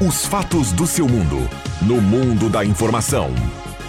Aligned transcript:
Os 0.00 0.24
fatos 0.24 0.72
do 0.72 0.86
seu 0.86 1.06
mundo. 1.06 1.46
No 1.82 2.00
mundo 2.00 2.48
da 2.48 2.64
informação. 2.64 3.34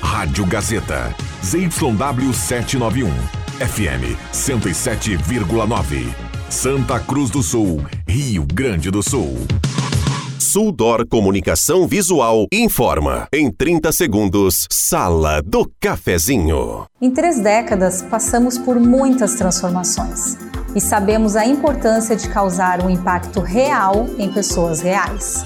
Rádio 0.01 0.45
Gazeta. 0.45 1.15
ZYW 1.41 2.33
791. 2.33 3.09
FM 3.57 4.19
107,9. 4.33 6.13
Santa 6.49 6.99
Cruz 6.99 7.29
do 7.29 7.41
Sul, 7.41 7.81
Rio 8.05 8.45
Grande 8.45 8.91
do 8.91 9.01
Sul. 9.01 9.37
Suldor 10.37 11.07
Comunicação 11.07 11.87
Visual 11.87 12.45
informa. 12.51 13.29
Em 13.31 13.49
30 13.49 13.93
segundos, 13.93 14.67
Sala 14.69 15.41
do 15.41 15.71
Cafezinho. 15.79 16.87
Em 17.01 17.09
três 17.09 17.39
décadas, 17.39 18.01
passamos 18.01 18.57
por 18.57 18.77
muitas 18.77 19.35
transformações 19.35 20.37
e 20.75 20.81
sabemos 20.81 21.37
a 21.37 21.45
importância 21.45 22.17
de 22.17 22.27
causar 22.27 22.83
um 22.83 22.89
impacto 22.89 23.39
real 23.39 24.07
em 24.19 24.29
pessoas 24.29 24.81
reais. 24.81 25.45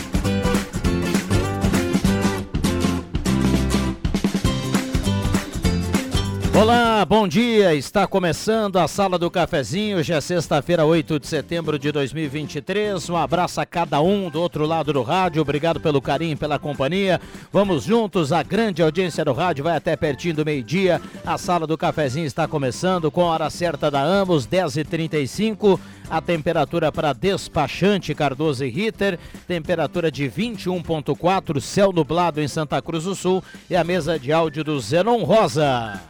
Olá, 6.61 7.03
bom 7.03 7.27
dia. 7.27 7.73
Está 7.73 8.05
começando 8.05 8.77
a 8.77 8.87
Sala 8.87 9.17
do 9.17 9.31
Cafezinho. 9.31 9.97
Hoje 9.97 10.13
é 10.13 10.21
sexta-feira, 10.21 10.85
8 10.85 11.19
de 11.19 11.25
setembro 11.25 11.79
de 11.79 11.91
2023. 11.91 13.09
Um 13.09 13.17
abraço 13.17 13.59
a 13.59 13.65
cada 13.65 13.99
um 13.99 14.29
do 14.29 14.39
outro 14.39 14.67
lado 14.67 14.93
do 14.93 15.01
rádio. 15.01 15.41
Obrigado 15.41 15.79
pelo 15.79 15.99
carinho, 15.99 16.37
pela 16.37 16.59
companhia. 16.59 17.19
Vamos 17.51 17.85
juntos. 17.85 18.31
A 18.31 18.43
grande 18.43 18.83
audiência 18.83 19.25
do 19.25 19.33
rádio 19.33 19.63
vai 19.63 19.75
até 19.75 19.95
pertinho 19.95 20.35
do 20.35 20.45
meio-dia. 20.45 21.01
A 21.25 21.35
Sala 21.35 21.65
do 21.65 21.75
Cafezinho 21.75 22.27
está 22.27 22.47
começando 22.47 23.09
com 23.09 23.23
a 23.23 23.31
hora 23.31 23.49
certa 23.49 23.89
da 23.89 24.03
ambos, 24.03 24.45
10h35. 24.45 25.79
A 26.11 26.19
temperatura 26.19 26.91
para 26.91 27.13
despachante 27.13 28.13
Cardoso 28.13 28.65
e 28.65 28.69
Ritter, 28.69 29.17
temperatura 29.47 30.11
de 30.11 30.25
21.4, 30.25 31.61
céu 31.61 31.93
nublado 31.93 32.41
em 32.41 32.49
Santa 32.49 32.81
Cruz 32.81 33.05
do 33.05 33.15
Sul 33.15 33.41
e 33.69 33.77
a 33.77 33.83
mesa 33.85 34.19
de 34.19 34.33
áudio 34.33 34.61
do 34.61 34.77
Zenon 34.77 35.23
Rosa. 35.23 36.01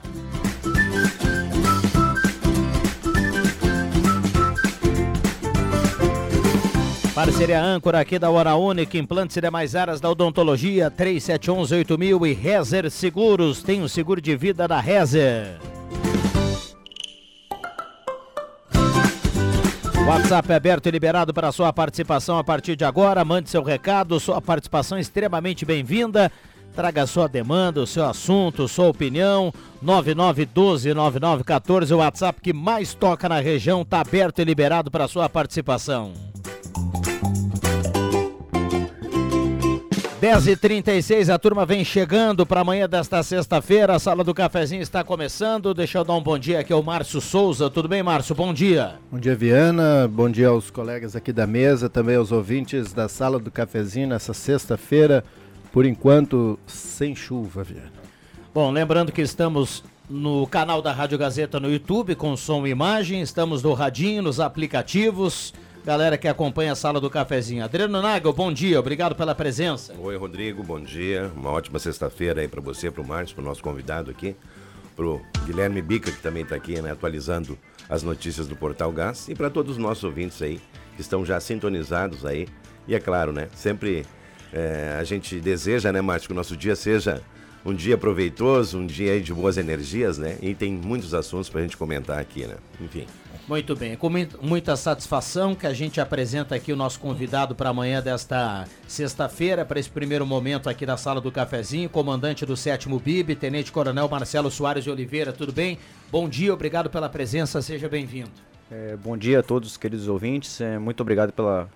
Parceria 7.13 7.61
âncora 7.61 7.99
aqui 7.99 8.17
da 8.17 8.31
Hora 8.31 8.55
Única, 8.55 8.97
implantes 8.97 9.38
e 9.38 9.41
demais 9.41 9.75
áreas 9.75 10.02
da 10.02 10.09
odontologia, 10.09 10.89
3711-8000 10.89 12.27
e 12.27 12.33
Rezer 12.33 12.89
Seguros, 12.89 13.61
tem 13.61 13.83
o 13.83 13.88
seguro 13.88 14.19
de 14.19 14.35
vida 14.35 14.67
da 14.67 14.79
Rezer. 14.79 15.59
WhatsApp 20.07 20.52
é 20.52 20.55
aberto 20.55 20.88
e 20.88 20.91
liberado 20.91 21.33
para 21.33 21.52
sua 21.52 21.71
participação 21.71 22.38
a 22.38 22.44
partir 22.44 22.75
de 22.75 22.83
agora. 22.83 23.23
Mande 23.23 23.49
seu 23.49 23.63
recado, 23.63 24.19
sua 24.19 24.41
participação 24.41 24.97
é 24.97 25.02
extremamente 25.02 25.66
bem-vinda. 25.66 26.31
Traga 26.75 27.06
sua 27.06 27.28
demanda, 27.28 27.81
o 27.81 27.88
seu 27.88 28.06
assunto, 28.06 28.67
sua 28.67 28.88
opinião. 28.88 29.53
9912-9914, 29.84 31.91
o 31.91 31.97
WhatsApp 31.97 32.41
que 32.41 32.53
mais 32.53 32.94
toca 32.94 33.29
na 33.29 33.39
região, 33.39 33.81
está 33.81 34.01
aberto 34.01 34.39
e 34.39 34.44
liberado 34.44 34.89
para 34.89 35.07
sua 35.07 35.29
participação. 35.29 36.31
10h36, 40.21 41.33
a 41.33 41.39
turma 41.39 41.65
vem 41.65 41.83
chegando 41.83 42.45
para 42.45 42.61
amanhã 42.61 42.87
desta 42.87 43.23
sexta-feira. 43.23 43.95
A 43.95 43.99
sala 43.99 44.23
do 44.23 44.35
cafezinho 44.35 44.83
está 44.83 45.03
começando. 45.03 45.73
Deixa 45.73 45.97
eu 45.97 46.03
dar 46.03 46.13
um 46.13 46.21
bom 46.21 46.37
dia 46.37 46.59
aqui 46.59 46.71
ao 46.71 46.83
Márcio 46.83 47.19
Souza. 47.19 47.71
Tudo 47.71 47.87
bem, 47.87 48.03
Márcio? 48.03 48.35
Bom 48.35 48.53
dia. 48.53 48.99
Bom 49.11 49.17
dia, 49.17 49.35
Viana. 49.35 50.07
Bom 50.07 50.29
dia 50.29 50.49
aos 50.49 50.69
colegas 50.69 51.15
aqui 51.15 51.33
da 51.33 51.47
mesa, 51.47 51.89
também 51.89 52.17
aos 52.17 52.31
ouvintes 52.31 52.93
da 52.93 53.09
sala 53.09 53.39
do 53.39 53.49
cafezinho 53.49 54.09
nessa 54.09 54.31
sexta-feira. 54.31 55.23
Por 55.71 55.87
enquanto, 55.87 56.59
sem 56.67 57.15
chuva, 57.15 57.63
Viana. 57.63 57.91
Bom, 58.53 58.69
lembrando 58.69 59.11
que 59.11 59.23
estamos 59.23 59.83
no 60.07 60.45
canal 60.45 60.83
da 60.83 60.91
Rádio 60.91 61.17
Gazeta 61.17 61.59
no 61.59 61.67
YouTube 61.67 62.13
com 62.13 62.38
som 62.38 62.67
e 62.67 62.69
imagem. 62.69 63.21
Estamos 63.21 63.63
no 63.63 63.73
Radinho, 63.73 64.21
nos 64.21 64.39
aplicativos 64.39 65.51
galera 65.84 66.18
que 66.18 66.28
acompanha 66.28 66.74
a 66.74 66.75
sala 66.75 67.00
do 67.00 67.09
cafezinho. 67.09 67.64
Adriano 67.64 68.02
Nagel, 68.02 68.34
bom 68.34 68.52
dia, 68.52 68.80
obrigado 68.80 69.16
pela 69.16 69.34
presença. 69.34 69.94
Oi, 69.97 70.16
Rodrigo, 70.16 70.64
bom 70.64 70.80
dia. 70.80 71.31
Uma 71.36 71.50
ótima 71.50 71.80
sexta-feira 71.80 72.42
aí 72.42 72.47
para 72.47 72.62
você, 72.62 72.92
para 72.92 73.02
o 73.02 73.08
Márcio, 73.08 73.36
para 73.36 73.44
o 73.44 73.46
nosso 73.46 73.64
convidado 73.64 74.12
aqui, 74.12 74.36
para 74.96 75.06
o 75.06 75.22
Guilherme 75.46 75.81
Bica, 75.81 76.12
que 76.12 76.22
também 76.22 76.44
está 76.44 76.56
aqui, 76.56 76.81
né, 76.81 76.92
atualizando 76.92 77.58
as 77.90 78.03
notícias 78.03 78.47
do 78.47 78.56
Portal 78.56 78.92
Gás, 78.92 79.28
e 79.28 79.36
para 79.36 79.50
todos 79.50 79.74
os 79.74 79.78
nossos 79.78 80.03
ouvintes 80.03 80.42
aí, 80.42 80.62
que 80.96 81.02
estão 81.02 81.25
já 81.25 81.40
sintonizados 81.40 82.25
aí. 82.25 82.48
E 82.88 82.96
é 82.96 83.00
claro, 83.00 83.31
né, 83.31 83.50
sempre 83.56 84.06
é, 84.53 84.98
a 85.00 85.03
gente 85.03 85.40
deseja, 85.40 85.92
né, 85.92 86.02
Márcio, 86.02 86.28
que 86.28 86.34
o 86.34 86.36
nosso 86.36 86.56
dia 86.56 86.75
seja 86.75 87.22
um 87.66 87.74
dia 87.74 87.98
proveitoso, 87.98 88.78
um 88.78 88.86
dia 88.86 89.19
de 89.22 89.34
boas 89.34 89.58
energias, 89.58 90.18
né? 90.18 90.36
E 90.42 90.56
tem 90.56 90.74
muitos 90.74 91.13
assuntos 91.13 91.48
para 91.48 91.59
a 91.59 91.63
gente 91.63 91.78
comentar 91.78 92.18
aqui, 92.18 92.48
né? 92.48 92.56
Enfim. 92.80 93.06
Muito 93.51 93.75
bem, 93.75 93.97
com 93.97 94.09
muita 94.41 94.78
satisfação 94.78 95.53
que 95.53 95.67
a 95.67 95.73
gente 95.73 96.00
apresenta 96.00 96.56
aqui 96.56 96.72
o 96.72 96.75
nosso 96.78 96.97
convidado 97.01 97.53
para 97.53 97.69
amanhã 97.69 98.01
desta 98.01 98.66
sexta-feira, 98.88 99.66
para 99.66 99.78
esse 99.78 99.89
primeiro 99.89 100.25
momento 100.25 100.69
aqui 100.69 100.85
na 100.85 100.95
sala 100.95 101.19
do 101.19 101.29
cafezinho, 101.29 101.89
comandante 101.89 102.45
do 102.45 102.56
sétimo 102.56 102.97
BIB, 102.97 103.35
Tenente 103.35 103.69
Coronel 103.69 104.07
Marcelo 104.07 104.50
Soares 104.50 104.85
de 104.85 104.89
Oliveira, 104.89 105.34
tudo 105.34 105.51
bem? 105.51 105.78
Bom 106.09 106.29
dia, 106.29 106.53
obrigado 106.53 106.89
pela 106.89 107.09
presença, 107.09 107.62
seja 107.62 107.89
bem-vindo. 107.89 108.31
É, 108.72 108.95
bom 108.95 109.17
dia 109.17 109.41
a 109.41 109.44
todos, 109.44 109.75
queridos 109.75 110.07
ouvintes, 110.07 110.62
é, 110.62 110.79
muito 110.79 111.01
obrigado 111.01 111.33
pela, 111.33 111.68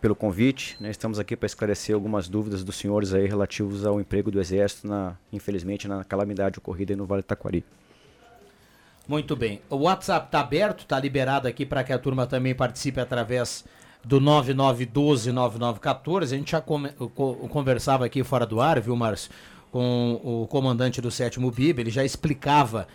pelo 0.00 0.14
convite. 0.14 0.76
Né? 0.78 0.88
Estamos 0.92 1.18
aqui 1.18 1.36
para 1.36 1.46
esclarecer 1.46 1.96
algumas 1.96 2.28
dúvidas 2.28 2.62
dos 2.62 2.76
senhores 2.76 3.12
aí 3.12 3.26
relativos 3.26 3.84
ao 3.84 4.00
emprego 4.00 4.30
do 4.30 4.40
Exército, 4.40 4.86
na, 4.86 5.16
infelizmente, 5.32 5.88
na 5.88 6.04
calamidade 6.04 6.60
ocorrida 6.60 6.94
no 6.94 7.06
Vale 7.06 7.22
do 7.22 7.24
Taquari. 7.24 7.64
Muito 9.08 9.34
bem. 9.34 9.60
O 9.68 9.76
WhatsApp 9.76 10.26
está 10.26 10.40
aberto, 10.40 10.80
está 10.80 10.98
liberado 10.98 11.48
aqui 11.48 11.66
para 11.66 11.82
que 11.82 11.92
a 11.92 11.98
turma 11.98 12.26
também 12.26 12.54
participe 12.54 13.00
através 13.00 13.64
do 14.04 14.20
9912-9914. 14.20 16.22
A 16.22 16.26
gente 16.26 16.52
já 16.52 16.60
conversava 16.60 18.04
aqui 18.04 18.22
fora 18.22 18.46
do 18.46 18.60
ar, 18.60 18.80
viu, 18.80 18.94
Márcio, 18.94 19.30
com 19.70 20.20
o 20.22 20.46
comandante 20.46 21.00
do 21.00 21.10
sétimo 21.10 21.50
BIB, 21.50 21.80
ele 21.80 21.90
já 21.90 22.04
explicava 22.04 22.86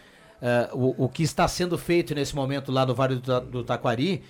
uh, 0.41 0.77
o, 0.77 1.05
o, 1.05 1.09
que 1.09 1.23
está 1.23 1.47
sendo 1.47 1.77
feito 1.77 2.13
nesse 2.13 2.35
momento 2.35 2.71
lá 2.71 2.85
no 2.85 2.93
Vale 2.93 3.15
do, 3.15 3.41
do 3.41 3.63
Taquari. 3.63 4.23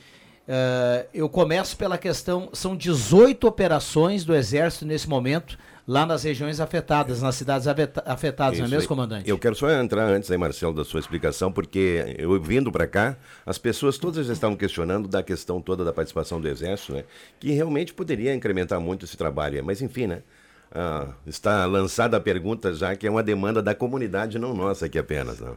Uh, 0.48 1.06
eu 1.14 1.28
começo 1.28 1.76
pela 1.76 1.98
questão, 1.98 2.50
são 2.54 2.76
18 2.76 3.46
operações 3.46 4.24
do 4.24 4.34
Exército 4.34 4.86
nesse 4.86 5.10
momento 5.10 5.58
lá 5.88 6.06
nas 6.06 6.24
regiões 6.24 6.60
afetadas, 6.60 7.22
nas 7.22 7.36
cidades 7.36 7.66
afetadas, 7.68 8.60
Isso 8.60 8.62
não 8.62 8.68
é 8.68 8.72
mesmo, 8.72 8.90
comandante? 8.90 9.30
Eu 9.30 9.40
quero 9.40 9.56
só 9.56 9.72
entrar 9.72 10.04
antes 10.04 10.30
aí, 10.30 10.38
Marcelo, 10.38 10.74
da 10.74 10.84
sua 10.84 11.00
explicação, 11.00 11.52
porque 11.52 12.16
eu 12.18 12.40
vindo 12.42 12.72
para 12.72 12.86
cá, 12.86 13.16
as 13.46 13.58
pessoas 13.58 13.98
todas 13.98 14.28
já 14.28 14.34
estavam 14.34 14.58
questionando 14.58 15.08
da 15.08 15.24
questão 15.24 15.62
toda 15.62 15.86
da 15.86 15.94
participação 15.94 16.42
do 16.42 16.48
Exército, 16.48 16.94
né? 16.94 17.06
Que 17.40 17.52
realmente 17.52 17.94
poderia 17.94 18.34
incrementar 18.34 18.82
muito 18.82 19.06
esse 19.06 19.16
trabalho, 19.16 19.64
mas 19.64 19.82
enfim, 19.82 20.08
né? 20.08 20.24
Ah, 20.70 21.08
está 21.26 21.66
lançada 21.66 22.18
a 22.18 22.20
pergunta 22.20 22.74
já 22.74 22.94
que 22.94 23.08
é 23.08 23.10
uma 23.10 23.24
demanda 23.24 23.64
da 23.64 23.74
comunidade, 23.74 24.38
não 24.38 24.54
nossa 24.54 24.88
aqui 24.88 25.00
apenas. 25.00 25.40
Não. 25.40 25.56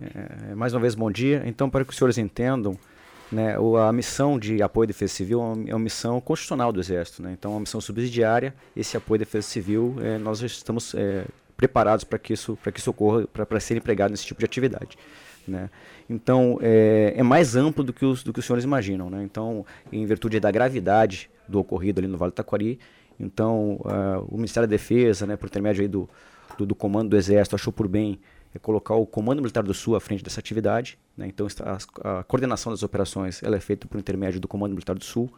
É, 0.51 0.55
mais 0.55 0.73
uma 0.73 0.81
vez, 0.81 0.95
bom 0.95 1.11
dia. 1.11 1.43
Então, 1.47 1.69
para 1.69 1.85
que 1.85 1.91
os 1.91 1.97
senhores 1.97 2.17
entendam, 2.17 2.79
né, 3.31 3.57
a 3.87 3.93
missão 3.93 4.39
de 4.39 4.63
apoio 4.63 4.85
à 4.85 4.87
defesa 4.89 5.15
civil 5.15 5.41
é 5.67 5.75
uma 5.75 5.79
missão 5.79 6.21
constitucional 6.21 6.73
do 6.73 6.81
Exército. 6.81 7.23
Né? 7.23 7.33
Então, 7.33 7.53
é 7.53 7.55
uma 7.55 7.61
missão 7.61 7.81
subsidiária. 7.81 8.55
Esse 8.77 8.97
apoio 8.97 9.17
à 9.17 9.21
defesa 9.21 9.47
civil, 9.47 9.97
é, 10.01 10.19
nós 10.19 10.41
estamos 10.43 10.95
é, 10.95 11.25
preparados 11.57 12.05
para 12.05 12.19
que 12.19 12.33
isso, 12.33 12.57
que 12.57 12.81
isso 12.81 12.91
ocorra, 12.91 13.27
para 13.27 13.61
ser 13.61 13.77
empregado 13.77 14.11
nesse 14.11 14.27
tipo 14.27 14.41
de 14.41 14.47
atividade. 14.47 14.99
Né? 15.47 15.71
Então, 16.09 16.59
é, 16.61 17.15
é, 17.17 17.23
mais 17.23 17.55
amplo 17.55 17.85
do 17.85 17.93
que, 17.93 18.05
os, 18.05 18.23
do 18.23 18.33
que 18.33 18.41
os 18.41 18.45
senhores 18.47 18.65
imaginam. 18.65 19.09
Né? 19.09 19.23
Então, 19.23 19.65
em 19.93 20.05
virtude 20.07 20.41
da 20.41 20.51
gravidade 20.51 21.31
do 21.47 21.61
ocorrido 21.61 22.01
ali 22.01 22.09
no 22.09 22.19
Vale 22.19 22.33
do 22.33 22.35
Taquari, 22.35 22.79
então 23.19 23.81
uh, 23.85 24.27
o 24.29 24.37
Ministério 24.37 24.67
da 24.67 24.71
Defesa, 24.71 25.27
né, 25.27 25.37
por 25.37 25.47
intermédio 25.47 25.87
do, 25.89 26.09
do, 26.57 26.67
do, 26.67 26.75
Comando 26.75 27.11
do 27.11 27.17
Exército, 27.17 27.55
achou 27.55 27.73
por 27.73 27.87
bem 27.87 28.19
é 28.55 28.59
colocar 28.59 28.95
o 28.95 29.07
Comando 29.07 29.41
Militar 29.41 29.63
do 29.63 29.75
Sul 29.75 29.97
à 29.97 30.01
frente 30.01 30.25
dessa 30.25 30.41
atividade. 30.41 30.99
Né? 31.17 31.29
Então, 31.29 31.47
a, 32.03 32.25
coordenação 32.25 32.73
das 32.73 32.83
operações 32.83 33.43
ela 33.43 33.57
é 33.57 33.61
feita 33.61 33.87
por 33.87 33.99
intermédio 33.99 34.41
do 34.41 34.49
Comando 34.49 34.73
Militar 34.73 34.97
do 34.97 35.05
Sul, 35.05 35.33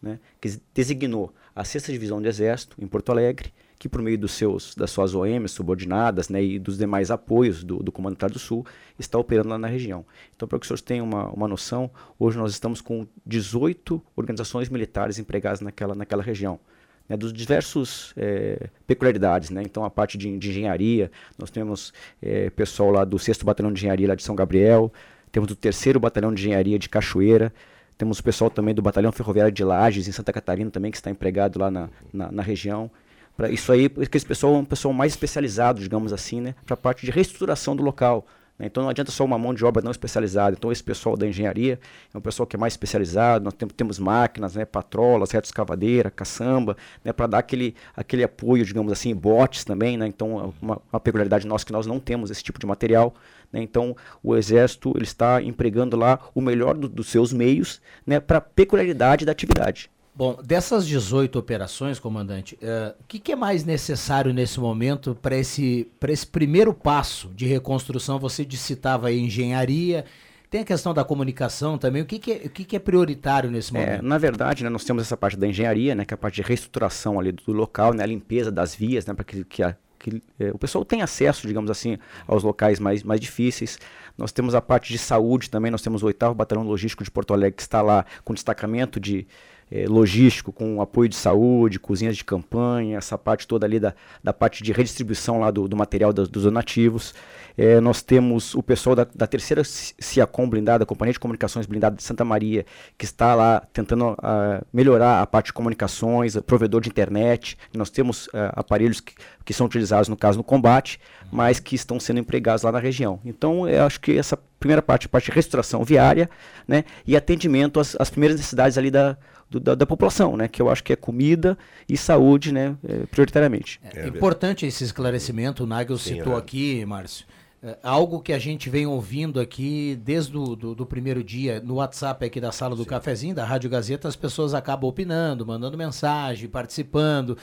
né? 0.00 0.18
que 0.40 0.60
designou 0.74 1.32
a 1.54 1.64
6 1.64 1.86
Divisão 1.86 2.20
de 2.20 2.28
Exército 2.28 2.76
em 2.78 2.86
Porto 2.86 3.10
Alegre, 3.10 3.52
que 3.78 3.88
por 3.88 4.02
meio 4.02 4.18
dos 4.18 4.32
seus, 4.32 4.74
das 4.74 4.90
suas 4.90 5.14
OMs 5.14 5.54
subordinadas 5.54 6.28
né, 6.28 6.42
e 6.42 6.58
dos 6.58 6.76
demais 6.76 7.12
apoios 7.12 7.62
do, 7.62 7.80
do 7.80 7.92
Comando 7.92 8.12
Militar 8.12 8.30
do 8.30 8.38
Sul, 8.38 8.66
está 8.98 9.16
operando 9.18 9.50
lá 9.50 9.58
na 9.58 9.68
região. 9.68 10.04
Então, 10.34 10.48
para 10.48 10.58
que 10.58 10.64
os 10.64 10.68
senhores 10.68 10.82
tenham 10.82 11.06
uma, 11.06 11.28
uma 11.30 11.46
noção, 11.46 11.88
hoje 12.18 12.36
nós 12.36 12.50
estamos 12.50 12.80
com 12.80 13.06
18 13.24 14.02
organizações 14.16 14.68
militares 14.68 15.18
empregadas 15.18 15.60
naquela, 15.60 15.94
naquela 15.94 16.22
região 16.22 16.58
né, 17.08 17.16
dos 17.16 17.32
diversos 17.32 18.12
é, 18.16 18.68
peculiaridades. 18.86 19.50
Né? 19.50 19.62
Então, 19.64 19.84
a 19.84 19.90
parte 19.90 20.18
de, 20.18 20.36
de 20.36 20.50
engenharia, 20.50 21.10
nós 21.38 21.50
temos 21.50 21.92
é, 22.20 22.50
pessoal 22.50 22.90
lá 22.90 23.04
do 23.04 23.18
6 23.18 23.42
Batalhão 23.42 23.72
de 23.72 23.80
Engenharia 23.80 24.08
lá 24.08 24.14
de 24.14 24.22
São 24.22 24.34
Gabriel, 24.34 24.92
temos 25.32 25.50
o 25.50 25.56
3 25.56 25.96
Batalhão 25.98 26.34
de 26.34 26.42
Engenharia 26.42 26.78
de 26.78 26.88
Cachoeira, 26.88 27.52
temos 27.96 28.20
o 28.20 28.22
pessoal 28.22 28.48
também 28.48 28.74
do 28.74 28.80
Batalhão 28.80 29.10
Ferroviário 29.10 29.52
de 29.52 29.64
Lages, 29.64 30.06
em 30.06 30.12
Santa 30.12 30.32
Catarina, 30.32 30.70
também, 30.70 30.90
que 30.90 30.96
está 30.96 31.10
empregado 31.10 31.58
lá 31.58 31.70
na, 31.70 31.88
na, 32.12 32.30
na 32.30 32.42
região. 32.42 32.88
Pra 33.36 33.50
isso 33.50 33.72
aí, 33.72 33.88
porque 33.88 34.16
esse 34.16 34.26
pessoal 34.26 34.54
é 34.54 34.58
um 34.58 34.64
pessoal 34.64 34.94
mais 34.94 35.12
especializado, 35.12 35.80
digamos 35.80 36.12
assim, 36.12 36.40
né, 36.40 36.54
para 36.64 36.74
a 36.74 36.76
parte 36.76 37.04
de 37.04 37.10
reestruturação 37.10 37.74
do 37.74 37.82
local. 37.82 38.26
Né? 38.58 38.66
Então 38.66 38.82
não 38.82 38.90
adianta 38.90 39.10
só 39.10 39.24
uma 39.24 39.38
mão 39.38 39.54
de 39.54 39.64
obra 39.64 39.82
não 39.82 39.90
especializada. 39.90 40.56
Então 40.58 40.72
esse 40.72 40.82
pessoal 40.82 41.16
da 41.16 41.26
engenharia 41.26 41.78
é 42.12 42.18
um 42.18 42.20
pessoal 42.20 42.46
que 42.46 42.56
é 42.56 42.58
mais 42.58 42.72
especializado. 42.72 43.44
Nós 43.44 43.54
temos, 43.76 43.98
máquinas, 43.98 44.54
né, 44.54 44.64
patrolas, 44.64 45.30
reto 45.30 45.46
escavadeira, 45.46 46.10
caçamba, 46.10 46.76
né, 47.04 47.12
para 47.12 47.26
dar 47.26 47.38
aquele, 47.38 47.74
aquele 47.96 48.24
apoio, 48.24 48.64
digamos 48.64 48.92
assim, 48.92 49.14
botes 49.14 49.64
também. 49.64 49.96
Né? 49.96 50.06
Então 50.06 50.52
uma, 50.60 50.80
uma 50.92 51.00
peculiaridade 51.00 51.46
nossa 51.46 51.64
que 51.64 51.72
nós 51.72 51.86
não 51.86 52.00
temos 52.00 52.30
esse 52.30 52.42
tipo 52.42 52.58
de 52.58 52.66
material. 52.66 53.14
Né? 53.52 53.62
Então 53.62 53.96
o 54.22 54.36
exército 54.36 54.92
ele 54.96 55.04
está 55.04 55.40
empregando 55.42 55.96
lá 55.96 56.18
o 56.34 56.40
melhor 56.40 56.74
do, 56.76 56.88
dos 56.88 57.08
seus 57.08 57.32
meios 57.32 57.80
né, 58.06 58.18
para 58.20 58.40
peculiaridade 58.40 59.24
da 59.24 59.32
atividade. 59.32 59.90
Bom, 60.18 60.36
dessas 60.42 60.84
18 60.84 61.38
operações, 61.38 62.00
comandante, 62.00 62.56
uh, 62.56 62.92
o 63.00 63.04
que, 63.06 63.20
que, 63.20 63.30
é 63.30 63.36
mais 63.36 63.64
necessário 63.64 64.34
nesse 64.34 64.58
momento 64.58 65.14
para 65.14 65.36
esse, 65.36 65.86
esse 66.08 66.26
primeiro 66.26 66.74
passo 66.74 67.28
de 67.36 67.46
reconstrução? 67.46 68.18
Você 68.18 68.44
citava 68.50 69.06
aí 69.06 69.20
engenharia, 69.20 70.04
tem 70.50 70.62
a 70.62 70.64
questão 70.64 70.92
da 70.92 71.04
comunicação 71.04 71.78
também. 71.78 72.02
O 72.02 72.04
que, 72.04 72.18
que, 72.18 72.32
é, 72.32 72.36
o 72.46 72.50
que, 72.50 72.64
que 72.64 72.74
é 72.74 72.80
prioritário 72.80 73.48
nesse 73.48 73.70
é, 73.76 73.78
momento? 73.78 74.00
É, 74.00 74.02
na 74.02 74.18
verdade, 74.18 74.64
né, 74.64 74.68
nós 74.68 74.82
temos 74.82 75.04
essa 75.04 75.16
parte 75.16 75.36
da 75.36 75.46
engenharia, 75.46 75.94
né, 75.94 76.04
que 76.04 76.12
é 76.12 76.16
a 76.16 76.18
parte 76.18 76.34
de 76.34 76.42
reestruturação 76.42 77.20
ali 77.20 77.30
do 77.30 77.52
local, 77.52 77.94
né, 77.94 78.02
a 78.02 78.06
limpeza 78.06 78.50
das 78.50 78.74
vias, 78.74 79.06
né, 79.06 79.14
para 79.14 79.24
que, 79.24 79.44
que, 79.44 79.62
a, 79.62 79.76
que 80.00 80.20
é, 80.40 80.50
o 80.50 80.58
pessoal 80.58 80.84
tenha 80.84 81.04
acesso, 81.04 81.46
digamos 81.46 81.70
assim, 81.70 81.96
aos 82.26 82.42
locais 82.42 82.80
mais, 82.80 83.04
mais 83.04 83.20
difíceis. 83.20 83.78
Nós 84.16 84.32
temos 84.32 84.56
a 84.56 84.60
parte 84.60 84.92
de 84.92 84.98
saúde 84.98 85.48
também, 85.48 85.70
nós 85.70 85.80
temos 85.80 86.02
o 86.02 86.06
8 86.06 86.34
Batalhão 86.34 86.64
Logístico 86.64 87.04
de 87.04 87.10
Porto 87.12 87.32
Alegre, 87.32 87.54
que 87.54 87.62
está 87.62 87.80
lá 87.80 88.04
com 88.24 88.34
destacamento 88.34 88.98
de 88.98 89.24
é, 89.70 89.86
logístico, 89.86 90.52
com 90.52 90.80
apoio 90.80 91.08
de 91.08 91.16
saúde, 91.16 91.78
cozinhas 91.78 92.16
de 92.16 92.24
campanha, 92.24 92.98
essa 92.98 93.18
parte 93.18 93.46
toda 93.46 93.66
ali 93.66 93.78
da, 93.78 93.94
da 94.22 94.32
parte 94.32 94.62
de 94.62 94.72
redistribuição 94.72 95.40
lá 95.40 95.50
do, 95.50 95.68
do 95.68 95.76
material 95.76 96.12
dos, 96.12 96.28
dos 96.28 96.44
donativos. 96.44 97.14
É, 97.56 97.80
nós 97.80 98.02
temos 98.02 98.54
o 98.54 98.62
pessoal 98.62 98.94
da, 98.94 99.06
da 99.12 99.26
terceira 99.26 99.62
CIACOM 99.64 100.48
blindada, 100.48 100.86
Companhia 100.86 101.12
de 101.12 101.18
Comunicações 101.18 101.66
Blindada 101.66 101.96
de 101.96 102.02
Santa 102.04 102.24
Maria, 102.24 102.64
que 102.96 103.04
está 103.04 103.34
lá 103.34 103.62
tentando 103.72 104.12
uh, 104.12 104.64
melhorar 104.72 105.20
a 105.20 105.26
parte 105.26 105.46
de 105.46 105.52
comunicações, 105.52 106.36
provedor 106.46 106.80
de 106.80 106.88
internet. 106.88 107.58
Nós 107.74 107.90
temos 107.90 108.28
uh, 108.28 108.52
aparelhos 108.52 109.00
que, 109.00 109.12
que 109.44 109.52
são 109.52 109.66
utilizados, 109.66 110.08
no 110.08 110.16
caso, 110.16 110.38
no 110.38 110.44
combate, 110.44 111.00
mas 111.32 111.58
que 111.58 111.74
estão 111.74 111.98
sendo 111.98 112.20
empregados 112.20 112.62
lá 112.62 112.70
na 112.70 112.78
região. 112.78 113.18
Então, 113.24 113.68
eu 113.68 113.84
acho 113.84 114.00
que 114.00 114.16
essa 114.16 114.38
primeira 114.58 114.80
parte, 114.80 115.06
a 115.06 115.08
parte 115.08 115.26
de 115.26 115.32
restauração 115.32 115.84
viária 115.84 116.30
né, 116.66 116.84
e 117.06 117.16
atendimento 117.16 117.80
às, 117.80 117.96
às 117.98 118.10
primeiras 118.10 118.36
necessidades 118.36 118.78
ali 118.78 118.90
da 118.90 119.16
do, 119.50 119.58
da, 119.58 119.74
da, 119.74 119.86
população, 119.86 120.36
né? 120.36 120.48
Que 120.48 120.60
eu 120.60 120.68
acho 120.68 120.84
que 120.84 120.92
é 120.92 120.96
comida 120.96 121.56
e 121.88 121.96
saúde, 121.96 122.52
né? 122.52 122.76
É, 122.86 123.06
prioritariamente. 123.06 123.80
É, 123.82 124.02
é 124.02 124.08
importante 124.08 124.66
esse 124.66 124.84
esclarecimento. 124.84 125.64
O 125.64 125.66
Nagel 125.66 125.98
Sim, 125.98 126.16
citou 126.16 126.34
é. 126.34 126.38
aqui, 126.38 126.84
Márcio. 126.84 127.26
É, 127.62 127.76
algo 127.82 128.20
que 128.20 128.32
a 128.32 128.38
gente 128.38 128.70
vem 128.70 128.86
ouvindo 128.86 129.40
aqui 129.40 129.98
desde 130.04 130.36
o 130.36 130.54
do, 130.54 130.74
do, 130.76 130.86
primeiro 130.86 131.24
dia 131.24 131.60
no 131.60 131.74
WhatsApp 131.74 132.24
aqui 132.24 132.40
da 132.40 132.52
sala 132.52 132.76
do 132.76 132.84
Sim. 132.84 132.88
cafezinho 132.88 133.34
da 133.34 133.44
Rádio 133.44 133.68
Gazeta, 133.68 134.06
as 134.06 134.14
pessoas 134.14 134.54
acabam 134.54 134.88
opinando, 134.88 135.44
mandando 135.44 135.76
mensagem, 135.76 136.48
participando 136.48 137.36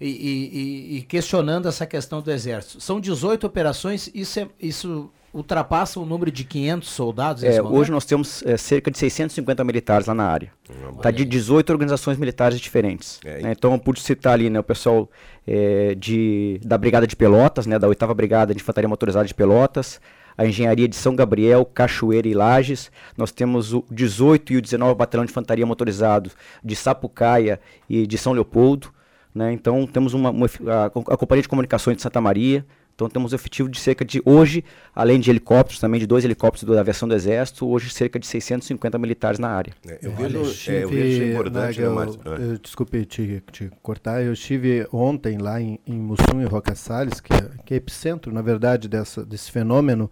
e, 0.00 0.08
e, 0.08 0.96
e 0.98 1.02
questionando 1.02 1.66
essa 1.66 1.84
questão 1.84 2.22
do 2.22 2.30
exército. 2.30 2.80
São 2.80 3.00
18 3.00 3.44
operações, 3.44 4.08
isso, 4.14 4.38
é, 4.38 4.48
isso 4.60 5.10
ultrapassa 5.36 6.00
o 6.00 6.06
número 6.06 6.30
de 6.30 6.44
500 6.44 6.88
soldados? 6.88 7.44
É, 7.44 7.62
hoje 7.62 7.90
nós 7.90 8.04
temos 8.04 8.42
é, 8.44 8.56
cerca 8.56 8.90
de 8.90 8.98
650 8.98 9.62
militares 9.62 10.06
lá 10.06 10.14
na 10.14 10.24
área. 10.24 10.50
Está 10.96 11.10
de 11.10 11.24
18 11.24 11.70
organizações 11.70 12.16
militares 12.16 12.58
diferentes. 12.58 13.20
É, 13.24 13.42
né? 13.42 13.52
Então 13.52 13.72
eu 13.72 13.78
pude 13.78 14.00
citar 14.00 14.32
ali 14.32 14.48
né, 14.48 14.58
o 14.58 14.64
pessoal 14.64 15.08
é, 15.46 15.94
de, 15.94 16.58
da 16.64 16.78
Brigada 16.78 17.06
de 17.06 17.14
Pelotas, 17.14 17.66
né, 17.66 17.78
da 17.78 17.86
8 17.86 18.14
Brigada 18.14 18.54
de 18.54 18.60
Infantaria 18.60 18.88
Motorizada 18.88 19.26
de 19.26 19.34
Pelotas, 19.34 20.00
a 20.38 20.46
Engenharia 20.46 20.88
de 20.88 20.96
São 20.96 21.14
Gabriel, 21.14 21.64
Cachoeira 21.64 22.26
e 22.26 22.34
Lages. 22.34 22.90
Nós 23.16 23.30
temos 23.30 23.74
o 23.74 23.84
18 23.90 24.54
e 24.54 24.56
o 24.56 24.62
19 24.62 24.94
Batalhão 24.94 25.24
de 25.24 25.30
Infantaria 25.30 25.66
Motorizado 25.66 26.30
de 26.64 26.74
Sapucaia 26.74 27.60
e 27.88 28.06
de 28.06 28.16
São 28.16 28.32
Leopoldo. 28.32 28.90
Né? 29.34 29.52
Então 29.52 29.86
temos 29.86 30.14
uma, 30.14 30.30
uma 30.30 30.46
a, 30.46 30.86
a 30.86 31.16
Companhia 31.16 31.42
de 31.42 31.48
Comunicações 31.48 31.96
de 31.96 32.02
Santa 32.02 32.20
Maria, 32.22 32.64
então 32.96 33.10
temos 33.10 33.34
um 33.34 33.36
efetivo 33.36 33.68
de 33.68 33.78
cerca 33.78 34.02
de, 34.02 34.22
hoje, 34.24 34.64
além 34.94 35.20
de 35.20 35.28
helicópteros, 35.28 35.78
também 35.78 36.00
de 36.00 36.06
dois 36.06 36.24
helicópteros 36.24 36.74
da 36.74 36.80
aviação 36.80 37.06
do 37.06 37.14
Exército, 37.14 37.68
hoje 37.68 37.90
cerca 37.90 38.18
de 38.18 38.26
650 38.26 38.98
militares 38.98 39.38
na 39.38 39.50
área. 39.50 39.74
É, 39.86 39.98
eu, 40.00 40.12
vejo, 40.12 40.40
estive, 40.40 40.76
é, 40.76 40.84
eu 40.84 40.88
vejo 40.88 41.24
importante, 41.24 41.80
né, 41.80 41.86
eu, 41.86 42.32
eu, 42.32 42.58
Desculpe 42.58 43.04
te, 43.04 43.42
te, 43.52 43.70
cortar, 43.82 44.22
eu 44.22 44.32
estive 44.32 44.88
ontem 44.90 45.36
lá 45.36 45.60
em, 45.60 45.78
em 45.86 45.98
Mussum, 45.98 46.40
em 46.40 46.46
Roca 46.46 46.74
Salles, 46.74 47.20
que 47.20 47.34
é, 47.34 47.50
que 47.66 47.74
é 47.74 47.76
epicentro, 47.76 48.32
na 48.32 48.40
verdade, 48.40 48.88
dessa, 48.88 49.22
desse 49.22 49.52
fenômeno, 49.52 50.10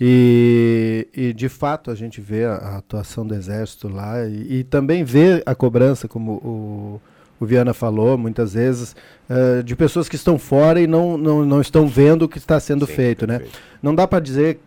e, 0.00 1.06
e, 1.14 1.32
de 1.34 1.50
fato 1.50 1.90
a 1.90 1.94
gente 1.94 2.22
vê 2.22 2.46
a, 2.46 2.54
a 2.54 2.76
atuação 2.78 3.26
do 3.26 3.34
Exército 3.34 3.86
lá 3.86 4.26
e, 4.26 4.60
e 4.60 4.64
também 4.64 5.04
vê 5.04 5.42
a 5.44 5.54
cobrança, 5.54 6.08
como 6.08 6.32
o 6.32 7.00
o 7.38 7.46
Viana 7.46 7.74
falou 7.74 8.16
muitas 8.16 8.54
vezes, 8.54 8.94
uh, 9.28 9.62
de 9.62 9.74
pessoas 9.74 10.08
que 10.08 10.16
estão 10.16 10.38
fora 10.38 10.80
e 10.80 10.86
não, 10.86 11.18
não, 11.18 11.44
não 11.44 11.60
estão 11.60 11.86
vendo 11.86 12.22
o 12.22 12.28
que 12.28 12.38
está 12.38 12.58
sendo 12.60 12.86
Sim, 12.86 12.92
feito. 12.92 13.26
Né? 13.26 13.42
Não 13.82 13.94
dá 13.94 14.06
para 14.06 14.20
dizer 14.20 14.60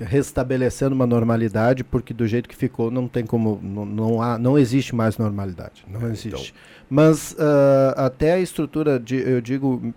restabelecendo 0.00 0.94
uma 0.94 1.06
normalidade, 1.06 1.84
porque 1.84 2.12
do 2.12 2.26
jeito 2.26 2.48
que 2.48 2.56
ficou 2.56 2.90
não 2.90 3.06
tem 3.06 3.24
como, 3.24 3.60
não, 3.62 3.84
não, 3.84 4.22
há, 4.22 4.38
não 4.38 4.58
existe 4.58 4.94
mais 4.94 5.16
normalidade, 5.18 5.84
não 5.88 6.06
é, 6.06 6.10
existe. 6.10 6.28
Então. 6.28 6.42
Mas 6.90 7.32
uh, 7.32 7.94
até 7.96 8.32
a 8.32 8.40
estrutura, 8.40 8.98
de, 8.98 9.16
eu 9.16 9.40
digo 9.40 9.94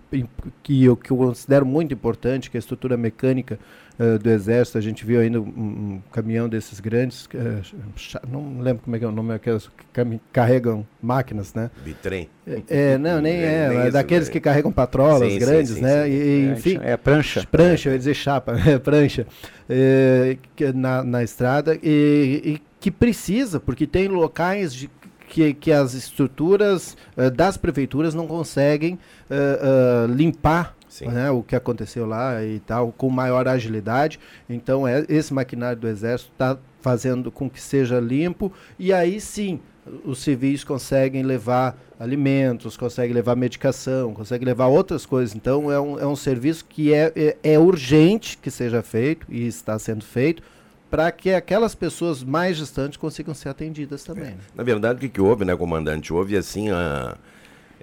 que 0.61 0.83
eu, 0.83 0.95
que 0.95 1.11
eu 1.11 1.17
considero 1.17 1.65
muito 1.65 1.93
importante, 1.93 2.49
que 2.49 2.57
é 2.57 2.59
a 2.59 2.59
estrutura 2.59 2.95
mecânica 2.97 3.57
uh, 4.01 4.17
do 4.17 4.29
Exército, 4.29 4.77
a 4.77 4.81
gente 4.81 5.05
viu 5.05 5.19
ainda 5.19 5.39
um, 5.39 5.45
um 5.45 6.01
caminhão 6.11 6.49
desses 6.49 6.79
grandes, 6.79 7.25
uh, 7.25 8.27
não 8.29 8.59
lembro 8.59 8.83
como 8.83 8.95
é 8.95 8.99
que 8.99 9.05
é 9.05 9.07
o 9.07 9.11
nome, 9.11 9.33
aqueles 9.33 9.67
que 9.67 10.19
carregam 10.33 10.85
máquinas, 11.01 11.53
né? 11.53 11.69
Bitrem. 11.83 12.29
É, 12.47 12.93
é, 12.93 12.97
não, 12.97 13.21
nem 13.21 13.35
é, 13.35 13.69
nem 13.69 13.77
é 13.79 13.91
daqueles 13.91 14.27
né? 14.27 14.33
que 14.33 14.39
carregam 14.39 14.71
patrolas 14.71 15.31
sim, 15.31 15.39
grandes, 15.39 15.75
sim, 15.75 15.81
né? 15.81 16.05
Sim, 16.05 16.11
e, 16.11 16.47
é, 16.47 16.51
enfim. 16.51 16.79
É 16.81 16.97
prancha. 16.97 17.47
Prancha, 17.49 17.89
eu 17.89 17.93
ia 17.93 17.99
dizer 17.99 18.13
chapa, 18.15 18.57
é 18.67 18.79
prancha. 18.79 19.27
É, 19.69 20.37
na, 20.73 21.03
na 21.03 21.23
estrada 21.23 21.77
e, 21.81 22.41
e 22.43 22.61
que 22.79 22.89
precisa, 22.91 23.59
porque 23.59 23.85
tem 23.85 24.07
locais 24.07 24.73
de 24.73 24.89
que, 25.31 25.53
que 25.53 25.71
as 25.71 25.93
estruturas 25.93 26.97
uh, 27.15 27.31
das 27.31 27.55
prefeituras 27.55 28.13
não 28.13 28.27
conseguem 28.27 28.95
uh, 28.95 30.09
uh, 30.09 30.13
limpar 30.13 30.75
né, 31.01 31.31
o 31.31 31.41
que 31.41 31.55
aconteceu 31.55 32.05
lá 32.05 32.43
e 32.43 32.59
tal, 32.59 32.91
com 32.91 33.09
maior 33.09 33.47
agilidade. 33.47 34.19
Então, 34.49 34.87
é, 34.87 35.05
esse 35.09 35.33
maquinário 35.33 35.79
do 35.79 35.87
Exército 35.87 36.31
está 36.33 36.57
fazendo 36.81 37.31
com 37.31 37.49
que 37.49 37.61
seja 37.61 37.99
limpo 37.99 38.51
e 38.77 38.91
aí 38.91 39.21
sim 39.21 39.59
os 40.05 40.19
civis 40.19 40.63
conseguem 40.63 41.23
levar 41.23 41.77
alimentos, 41.99 42.77
conseguem 42.77 43.13
levar 43.13 43.35
medicação, 43.35 44.13
conseguem 44.13 44.45
levar 44.45 44.67
outras 44.67 45.05
coisas. 45.05 45.35
Então, 45.35 45.71
é 45.71 45.79
um, 45.79 45.99
é 45.99 46.05
um 46.05 46.15
serviço 46.15 46.65
que 46.65 46.93
é, 46.93 47.11
é, 47.15 47.37
é 47.43 47.59
urgente 47.59 48.37
que 48.37 48.51
seja 48.51 48.81
feito 48.81 49.25
e 49.29 49.47
está 49.47 49.77
sendo 49.79 50.03
feito 50.03 50.43
para 50.89 51.11
que 51.11 51.33
aquelas 51.33 51.73
pessoas 51.73 52.23
mais 52.23 52.57
distantes 52.57 52.97
consigam 52.97 53.33
ser 53.33 53.49
atendidas 53.49 54.03
também. 54.03 54.25
É. 54.25 54.31
Né? 54.31 54.37
Na 54.53 54.63
verdade, 54.63 54.97
o 54.97 54.99
que, 54.99 55.09
que 55.09 55.21
houve, 55.21 55.45
né, 55.45 55.55
comandante? 55.55 56.11
Houve 56.11 56.35
assim 56.35 56.69
a 56.69 57.17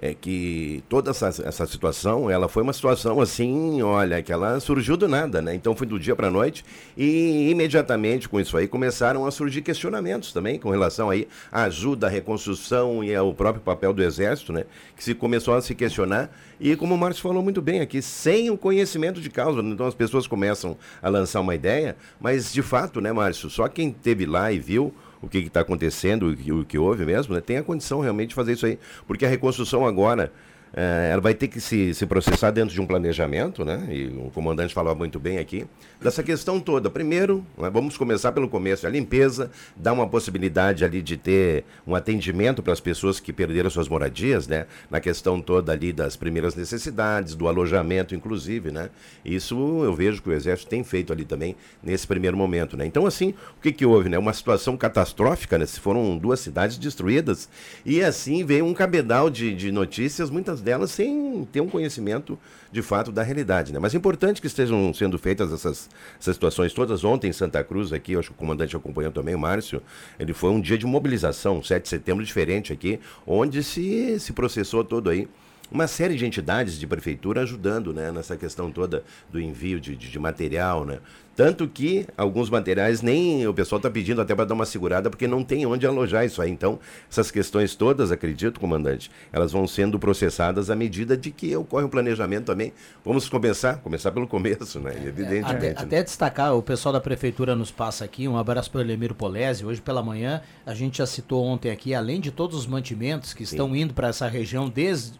é 0.01 0.13
que 0.13 0.83
toda 0.87 1.11
essa, 1.11 1.27
essa 1.27 1.65
situação, 1.67 2.29
ela 2.29 2.47
foi 2.47 2.63
uma 2.63 2.73
situação 2.73 3.19
assim, 3.19 3.81
olha, 3.81 4.21
que 4.21 4.31
ela 4.31 4.59
surgiu 4.59 4.95
do 4.95 5.07
nada, 5.07 5.41
né? 5.41 5.53
Então 5.53 5.75
foi 5.75 5.85
do 5.85 5.99
dia 5.99 6.15
para 6.15 6.29
noite 6.29 6.63
e 6.97 7.49
imediatamente 7.49 8.29
com 8.29 8.39
isso 8.39 8.55
aí 8.57 8.67
começaram 8.67 9.25
a 9.25 9.31
surgir 9.31 9.61
questionamentos 9.61 10.31
também 10.31 10.57
com 10.57 10.69
relação 10.69 11.09
aí 11.09 11.27
à 11.51 11.63
ajuda, 11.63 12.07
à 12.07 12.09
reconstrução 12.09 13.03
e 13.03 13.13
ao 13.13 13.33
próprio 13.33 13.63
papel 13.63 13.93
do 13.93 14.01
Exército, 14.01 14.53
né? 14.53 14.65
Que 14.95 15.03
se 15.03 15.13
começou 15.13 15.53
a 15.53 15.61
se 15.61 15.75
questionar 15.75 16.31
e 16.59 16.75
como 16.75 16.95
o 16.95 16.97
Márcio 16.97 17.21
falou 17.21 17.43
muito 17.43 17.61
bem 17.61 17.81
aqui, 17.81 18.01
sem 18.01 18.49
o 18.49 18.57
conhecimento 18.57 19.21
de 19.21 19.29
causa, 19.29 19.61
então 19.61 19.85
as 19.85 19.95
pessoas 19.95 20.27
começam 20.27 20.77
a 21.01 21.09
lançar 21.09 21.39
uma 21.39 21.55
ideia, 21.55 21.95
mas 22.19 22.51
de 22.51 22.61
fato, 22.61 22.99
né, 22.99 23.11
Márcio, 23.11 23.49
só 23.49 23.67
quem 23.67 23.91
teve 23.91 24.25
lá 24.25 24.51
e 24.51 24.59
viu 24.59 24.93
o 25.21 25.27
que 25.27 25.39
está 25.39 25.61
acontecendo, 25.61 26.29
o 26.29 26.35
que, 26.35 26.51
o 26.51 26.65
que 26.65 26.77
houve 26.77 27.05
mesmo, 27.05 27.33
né, 27.33 27.41
tem 27.41 27.57
a 27.57 27.63
condição 27.63 27.99
realmente 27.99 28.29
de 28.29 28.35
fazer 28.35 28.53
isso 28.53 28.65
aí. 28.65 28.79
Porque 29.07 29.25
a 29.25 29.29
reconstrução 29.29 29.85
agora, 29.85 30.31
ela 30.73 31.21
vai 31.21 31.33
ter 31.33 31.47
que 31.47 31.59
se, 31.59 31.93
se 31.93 32.05
processar 32.05 32.51
dentro 32.51 32.73
de 32.73 32.79
um 32.79 32.85
planejamento, 32.85 33.65
né? 33.65 33.87
E 33.89 34.07
o 34.07 34.31
comandante 34.31 34.73
falava 34.73 34.95
muito 34.95 35.19
bem 35.19 35.37
aqui, 35.39 35.65
dessa 36.01 36.21
questão 36.21 36.59
toda. 36.59 36.89
Primeiro, 36.89 37.45
né, 37.57 37.69
vamos 37.69 37.97
começar 37.97 38.31
pelo 38.31 38.47
começo, 38.47 38.85
a 38.85 38.89
limpeza, 38.89 39.51
dá 39.75 39.91
uma 39.91 40.07
possibilidade 40.07 40.85
ali 40.85 41.01
de 41.01 41.17
ter 41.17 41.65
um 41.85 41.95
atendimento 41.95 42.61
para 42.61 42.73
as 42.73 42.79
pessoas 42.79 43.19
que 43.19 43.33
perderam 43.33 43.69
suas 43.69 43.87
moradias, 43.87 44.47
né? 44.47 44.67
Na 44.89 44.99
questão 44.99 45.41
toda 45.41 45.71
ali 45.71 45.91
das 45.91 46.15
primeiras 46.15 46.55
necessidades, 46.55 47.35
do 47.35 47.47
alojamento, 47.47 48.13
inclusive, 48.13 48.71
né? 48.71 48.89
Isso 49.25 49.55
eu 49.83 49.93
vejo 49.93 50.21
que 50.21 50.29
o 50.29 50.33
Exército 50.33 50.69
tem 50.69 50.83
feito 50.83 51.11
ali 51.11 51.25
também 51.25 51.55
nesse 51.81 52.05
primeiro 52.05 52.37
momento, 52.37 52.77
né? 52.77 52.85
Então, 52.85 53.05
assim, 53.05 53.33
o 53.57 53.61
que 53.61 53.71
que 53.71 53.85
houve, 53.85 54.09
né? 54.09 54.17
Uma 54.17 54.33
situação 54.33 54.77
catastrófica, 54.77 55.57
né? 55.57 55.65
Se 55.65 55.79
foram 55.79 56.17
duas 56.17 56.39
cidades 56.39 56.77
destruídas 56.77 57.49
e 57.85 58.01
assim 58.01 58.45
veio 58.45 58.65
um 58.65 58.73
cabedal 58.73 59.29
de, 59.29 59.53
de 59.53 59.71
notícias, 59.71 60.29
muitas 60.29 60.58
delas 60.59 60.91
sem 60.91 61.47
ter 61.51 61.61
um 61.61 61.67
conhecimento 61.67 62.37
de 62.71 62.81
fato 62.81 63.11
da 63.11 63.23
realidade. 63.23 63.71
Né? 63.73 63.79
Mas 63.79 63.93
é 63.93 63.97
importante 63.97 64.41
que 64.41 64.47
estejam 64.47 64.93
sendo 64.93 65.17
feitas 65.17 65.51
essas, 65.51 65.89
essas 66.19 66.35
situações 66.35 66.73
todas. 66.73 67.03
Ontem 67.03 67.29
em 67.29 67.33
Santa 67.33 67.63
Cruz, 67.63 67.93
aqui, 67.93 68.13
eu 68.13 68.19
acho 68.19 68.29
que 68.29 68.35
o 68.35 68.37
comandante 68.37 68.75
acompanhou 68.75 69.11
também, 69.11 69.35
o 69.35 69.39
Márcio, 69.39 69.81
ele 70.19 70.33
foi 70.33 70.51
um 70.51 70.61
dia 70.61 70.77
de 70.77 70.85
mobilização, 70.85 71.63
7 71.63 71.83
de 71.83 71.89
setembro 71.89 72.23
diferente 72.23 72.73
aqui, 72.73 72.99
onde 73.25 73.63
se, 73.63 74.19
se 74.19 74.33
processou 74.33 74.83
todo 74.83 75.09
aí 75.09 75.27
uma 75.71 75.87
série 75.87 76.15
de 76.15 76.25
entidades 76.25 76.79
de 76.79 76.87
prefeitura 76.87 77.41
ajudando 77.41 77.93
né, 77.93 78.11
nessa 78.11 78.35
questão 78.35 78.71
toda 78.71 79.03
do 79.31 79.39
envio 79.39 79.79
de, 79.79 79.95
de, 79.95 80.09
de 80.09 80.19
material, 80.19 80.83
né? 80.83 80.99
Tanto 81.39 81.69
que 81.69 82.05
alguns 82.17 82.49
materiais 82.49 83.01
nem 83.01 83.47
o 83.47 83.53
pessoal 83.53 83.77
está 83.77 83.89
pedindo 83.89 84.19
até 84.19 84.35
para 84.35 84.43
dar 84.43 84.53
uma 84.53 84.65
segurada, 84.65 85.09
porque 85.09 85.25
não 85.25 85.41
tem 85.41 85.65
onde 85.65 85.87
alojar 85.87 86.25
isso 86.25 86.41
aí. 86.41 86.51
Então, 86.51 86.77
essas 87.09 87.31
questões 87.31 87.75
todas, 87.75 88.11
acredito, 88.11 88.59
comandante, 88.59 89.09
elas 89.31 89.53
vão 89.53 89.65
sendo 89.65 89.97
processadas 89.97 90.69
à 90.69 90.75
medida 90.75 91.15
de 91.15 91.31
que 91.31 91.55
ocorre 91.55 91.85
um 91.85 91.89
planejamento 91.89 92.47
também. 92.47 92.73
Vamos 93.05 93.29
começar, 93.29 93.77
começar 93.77 94.11
pelo 94.11 94.27
começo, 94.27 94.81
né? 94.81 94.91
Evidentemente. 94.97 95.45
Até, 95.45 95.67
né? 95.69 95.75
até 95.77 96.03
destacar, 96.03 96.53
o 96.57 96.61
pessoal 96.61 96.91
da 96.91 96.99
prefeitura 96.99 97.55
nos 97.55 97.71
passa 97.71 98.03
aqui, 98.03 98.27
um 98.27 98.37
abraço 98.37 98.69
para 98.69 98.79
o 98.79 98.81
Elemiro 98.81 99.15
Polese. 99.15 99.65
Hoje 99.65 99.79
pela 99.79 100.03
manhã, 100.03 100.41
a 100.65 100.73
gente 100.73 100.97
já 100.97 101.05
citou 101.05 101.45
ontem 101.45 101.71
aqui, 101.71 101.95
além 101.95 102.19
de 102.19 102.31
todos 102.31 102.57
os 102.57 102.67
mantimentos 102.67 103.33
que 103.33 103.45
Sim. 103.45 103.55
estão 103.55 103.73
indo 103.73 103.93
para 103.93 104.09
essa 104.09 104.27
região 104.27 104.67
desde 104.67 105.13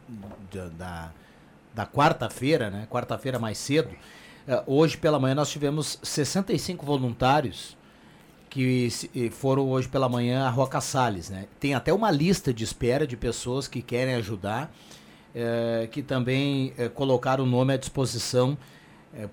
da, 0.77 1.13
da 1.73 1.85
quarta-feira, 1.85 2.69
né? 2.69 2.85
Quarta-feira 2.91 3.39
mais 3.39 3.57
cedo. 3.57 3.87
Uh, 4.49 4.63
hoje 4.65 4.97
pela 4.97 5.19
manhã 5.19 5.35
nós 5.35 5.51
tivemos 5.51 5.99
65 6.01 6.83
voluntários 6.83 7.77
que 8.49 8.89
foram 9.31 9.69
hoje 9.69 9.87
pela 9.87 10.09
manhã 10.09 10.47
a 10.47 10.49
Roca 10.49 10.81
Salles, 10.81 11.29
né? 11.29 11.45
Tem 11.59 11.75
até 11.75 11.93
uma 11.93 12.09
lista 12.09 12.51
de 12.51 12.63
espera 12.63 13.05
de 13.05 13.15
pessoas 13.15 13.67
que 13.67 13.79
querem 13.79 14.15
ajudar, 14.15 14.73
uh, 15.35 15.87
que 15.89 16.01
também 16.01 16.73
uh, 16.79 16.89
colocaram 16.89 17.43
o 17.43 17.47
nome 17.47 17.75
à 17.75 17.77
disposição 17.77 18.57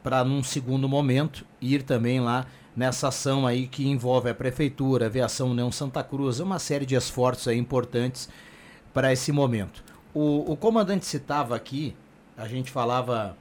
para 0.03 0.25
num 0.25 0.43
segundo 0.43 0.89
momento 0.89 1.47
ir 1.61 1.83
também 1.83 2.19
lá 2.19 2.47
nessa 2.75 3.09
ação 3.09 3.47
aí 3.47 3.67
que 3.67 3.87
envolve 3.87 4.29
a 4.31 4.35
prefeitura, 4.35 5.05
a 5.05 5.09
aviação 5.09 5.51
União 5.51 5.71
Santa 5.71 6.03
Cruz, 6.03 6.41
uma 6.41 6.59
série 6.59 6.87
de 6.87 6.95
esforços 6.95 7.53
importantes 7.53 8.29
para 8.93 9.13
esse 9.13 9.33
momento. 9.33 9.85
O, 10.15 10.53
o 10.53 10.57
comandante 10.57 11.05
citava 11.05 11.55
aqui, 11.55 11.95
a 12.39 12.49
gente 12.49 12.71
falava 12.71 13.37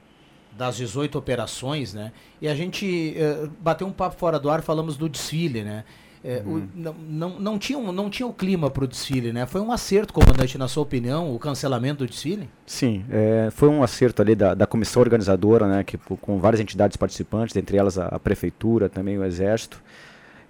das 0.56 0.76
18 0.76 1.18
operações, 1.18 1.92
né? 1.94 2.12
E 2.40 2.48
a 2.48 2.54
gente 2.54 3.14
uh, 3.16 3.50
bateu 3.60 3.86
um 3.86 3.92
papo 3.92 4.16
fora 4.16 4.38
do 4.38 4.50
ar, 4.50 4.62
falamos 4.62 4.96
do 4.96 5.08
desfile, 5.08 5.62
né? 5.62 5.84
É, 6.24 6.42
uhum. 6.44 6.56
o, 6.56 6.68
não, 6.74 6.94
não, 6.94 7.38
não, 7.38 7.58
tinha 7.58 7.78
não 7.78 8.10
tinha 8.10 8.26
o 8.26 8.32
clima 8.32 8.68
para 8.68 8.84
o 8.84 8.88
desfile, 8.88 9.32
né? 9.32 9.46
Foi 9.46 9.60
um 9.60 9.70
acerto, 9.70 10.12
comandante, 10.12 10.58
na 10.58 10.66
sua 10.66 10.82
opinião, 10.82 11.32
o 11.32 11.38
cancelamento 11.38 12.04
do 12.04 12.10
desfile? 12.10 12.48
Sim, 12.64 13.04
é, 13.10 13.48
foi 13.52 13.68
um 13.68 13.82
acerto 13.82 14.22
ali 14.22 14.34
da, 14.34 14.54
da 14.54 14.66
comissão 14.66 15.02
organizadora, 15.02 15.68
né? 15.68 15.84
Que, 15.84 15.96
com 15.98 16.38
várias 16.38 16.60
entidades 16.60 16.96
participantes, 16.96 17.54
entre 17.54 17.76
elas 17.76 17.96
a, 17.96 18.06
a 18.06 18.18
prefeitura, 18.18 18.88
também 18.88 19.16
o 19.18 19.24
exército. 19.24 19.80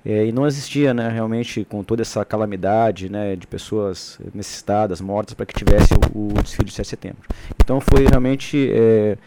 É, 0.08 0.24
e 0.24 0.30
não 0.30 0.46
existia, 0.46 0.94
né, 0.94 1.08
realmente, 1.08 1.64
com 1.64 1.82
toda 1.82 2.00
essa 2.00 2.24
calamidade, 2.24 3.10
né, 3.10 3.34
de 3.34 3.44
pessoas 3.44 4.20
necessitadas, 4.32 5.00
mortas, 5.00 5.34
para 5.34 5.44
que 5.44 5.52
tivesse 5.52 5.94
o, 6.14 6.28
o, 6.28 6.42
desfile 6.42 6.66
de 6.66 6.72
7 6.72 6.84
de 6.84 6.90
setembro. 6.90 7.22
Então 7.60 7.80
foi 7.80 8.06
realmente 8.06 8.70
é, 8.72 9.18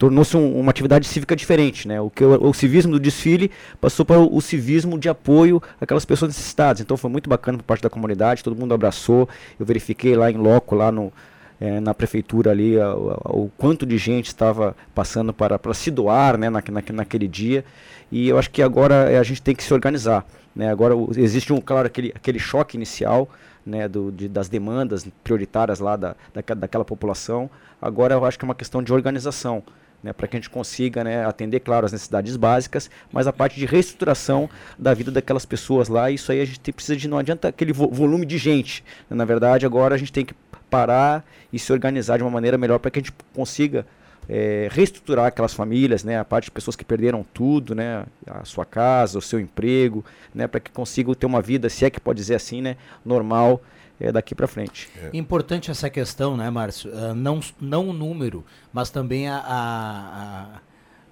tornou-se 0.00 0.34
um, 0.34 0.58
uma 0.58 0.70
atividade 0.70 1.06
cívica 1.06 1.36
diferente, 1.36 1.86
né? 1.86 2.00
O 2.00 2.08
que 2.08 2.24
o, 2.24 2.48
o, 2.48 2.54
civismo 2.54 2.92
do 2.92 2.98
desfile 2.98 3.50
passou 3.78 4.02
para 4.02 4.18
o, 4.18 4.34
o, 4.34 4.40
civismo 4.40 4.98
de 4.98 5.10
apoio 5.10 5.62
àquelas 5.78 6.06
pessoas 6.06 6.30
necessitadas. 6.30 6.80
Então 6.80 6.96
foi 6.96 7.10
muito 7.10 7.28
bacana 7.28 7.58
por 7.58 7.64
parte 7.64 7.82
da 7.82 7.90
comunidade, 7.90 8.42
todo 8.42 8.56
mundo 8.58 8.72
abraçou. 8.72 9.28
Eu 9.58 9.66
verifiquei 9.66 10.16
lá 10.16 10.30
em 10.30 10.38
loco, 10.38 10.74
lá 10.74 10.90
no 10.90 11.12
é, 11.60 11.80
na 11.80 11.92
prefeitura 11.92 12.50
ali, 12.50 12.78
o 12.78 13.50
quanto 13.58 13.84
de 13.84 13.98
gente 13.98 14.28
estava 14.28 14.74
passando 14.94 15.34
para, 15.34 15.58
para 15.58 15.74
se 15.74 15.90
doar, 15.90 16.38
né, 16.38 16.48
na, 16.48 16.62
na, 16.66 16.82
naquele 16.94 17.28
dia. 17.28 17.62
E 18.10 18.26
eu 18.26 18.38
acho 18.38 18.50
que 18.50 18.62
agora 18.62 19.10
é, 19.10 19.18
a 19.18 19.22
gente 19.22 19.42
tem 19.42 19.54
que 19.54 19.62
se 19.62 19.74
organizar. 19.74 20.24
Né? 20.56 20.70
Agora 20.70 20.94
existe 21.18 21.52
um, 21.52 21.60
claro, 21.60 21.86
aquele, 21.86 22.10
aquele 22.16 22.38
choque 22.38 22.74
inicial, 22.74 23.28
né, 23.66 23.86
do, 23.86 24.10
de, 24.10 24.30
das 24.30 24.48
demandas 24.48 25.06
prioritárias 25.22 25.78
lá 25.78 25.94
da, 25.94 26.16
da, 26.32 26.54
daquela 26.54 26.86
população. 26.86 27.50
Agora 27.82 28.14
eu 28.14 28.24
acho 28.24 28.38
que 28.38 28.46
é 28.46 28.48
uma 28.48 28.54
questão 28.54 28.82
de 28.82 28.94
organização 28.94 29.62
né, 30.02 30.12
para 30.12 30.26
que 30.26 30.36
a 30.36 30.40
gente 30.40 30.50
consiga 30.50 31.04
né, 31.04 31.24
atender, 31.24 31.60
claro, 31.60 31.86
as 31.86 31.92
necessidades 31.92 32.36
básicas, 32.36 32.90
mas 33.12 33.26
a 33.26 33.32
parte 33.32 33.58
de 33.58 33.66
reestruturação 33.66 34.48
da 34.78 34.94
vida 34.94 35.10
daquelas 35.10 35.44
pessoas 35.44 35.88
lá, 35.88 36.10
isso 36.10 36.32
aí 36.32 36.40
a 36.40 36.44
gente 36.44 36.72
precisa 36.72 36.96
de, 36.96 37.08
não 37.08 37.18
adianta 37.18 37.48
aquele 37.48 37.72
vo 37.72 37.88
volume 37.88 38.24
de 38.26 38.38
gente. 38.38 38.84
Né, 39.08 39.16
na 39.16 39.24
verdade, 39.24 39.66
agora 39.66 39.94
a 39.94 39.98
gente 39.98 40.12
tem 40.12 40.24
que 40.24 40.34
parar 40.70 41.24
e 41.52 41.58
se 41.58 41.72
organizar 41.72 42.16
de 42.16 42.22
uma 42.22 42.30
maneira 42.30 42.56
melhor 42.56 42.78
para 42.78 42.90
que 42.90 43.00
a 43.00 43.02
gente 43.02 43.12
consiga 43.34 43.84
é, 44.28 44.68
reestruturar 44.70 45.26
aquelas 45.26 45.52
famílias, 45.52 46.04
né, 46.04 46.18
a 46.18 46.24
parte 46.24 46.44
de 46.44 46.50
pessoas 46.52 46.76
que 46.76 46.84
perderam 46.84 47.24
tudo, 47.34 47.74
né, 47.74 48.04
a 48.26 48.44
sua 48.44 48.64
casa, 48.64 49.18
o 49.18 49.22
seu 49.22 49.40
emprego, 49.40 50.04
né, 50.32 50.46
para 50.46 50.60
que 50.60 50.70
consigam 50.70 51.12
ter 51.14 51.26
uma 51.26 51.42
vida, 51.42 51.68
se 51.68 51.84
é 51.84 51.90
que 51.90 52.00
pode 52.00 52.18
dizer 52.18 52.36
assim, 52.36 52.62
né, 52.62 52.76
normal 53.04 53.60
é, 54.00 54.10
daqui 54.10 54.34
para 54.34 54.48
frente. 54.48 54.88
É. 54.96 55.10
Importante 55.12 55.70
essa 55.70 55.90
questão, 55.90 56.36
né, 56.36 56.48
Márcio? 56.48 56.90
Uh, 56.90 57.14
não, 57.14 57.40
não 57.60 57.90
o 57.90 57.92
número, 57.92 58.44
mas 58.72 58.90
também 58.90 59.28
a, 59.28 59.42
a, 59.46 60.60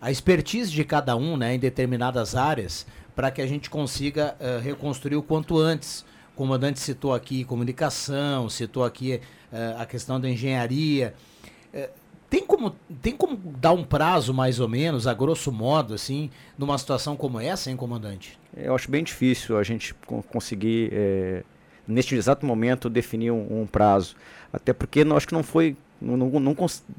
a, 0.01 0.11
expertise 0.11 0.73
de 0.73 0.83
cada 0.85 1.15
um 1.15 1.37
né, 1.37 1.55
em 1.55 1.59
determinadas 1.59 2.35
áreas 2.35 2.87
para 3.15 3.31
que 3.31 3.43
a 3.43 3.47
gente 3.47 3.69
consiga 3.69 4.35
uh, 4.41 4.61
reconstruir 4.63 5.17
o 5.17 5.23
quanto 5.23 5.59
antes. 5.59 6.05
O 6.33 6.37
comandante 6.39 6.81
citou 6.81 7.13
aqui 7.13 7.45
comunicação, 7.45 8.49
citou 8.49 8.85
aqui 8.85 9.21
uh, 9.53 9.81
a 9.81 9.85
questão 9.85 10.19
da 10.19 10.29
engenharia. 10.29 11.15
Tem 12.31 12.45
como, 12.45 12.77
tem 13.01 13.17
como 13.17 13.37
dar 13.37 13.73
um 13.73 13.83
prazo, 13.83 14.35
mais 14.35 14.61
ou 14.61 14.69
menos, 14.69 15.07
a 15.07 15.15
grosso 15.15 15.51
modo, 15.51 15.95
assim, 15.95 16.31
numa 16.59 16.77
situação 16.77 17.17
como 17.17 17.41
essa, 17.41 17.71
hein, 17.71 17.77
comandante? 17.77 18.39
Eu 18.55 18.75
acho 18.75 18.91
bem 18.91 19.03
difícil 19.03 19.57
a 19.57 19.63
gente 19.63 19.95
conseguir 20.31 20.91
é, 20.93 21.43
neste 21.89 22.15
exato 22.15 22.45
momento, 22.45 22.91
definir 22.91 23.31
um, 23.31 23.63
um 23.63 23.67
prazo. 23.67 24.15
Até 24.53 24.73
porque 24.73 25.05
não, 25.05 25.17
acho 25.17 25.27
que 25.27 25.35
não 25.35 25.43
foi. 25.43 25.77
Não, 26.01 26.17
não, 26.17 26.29
não, 26.31 26.57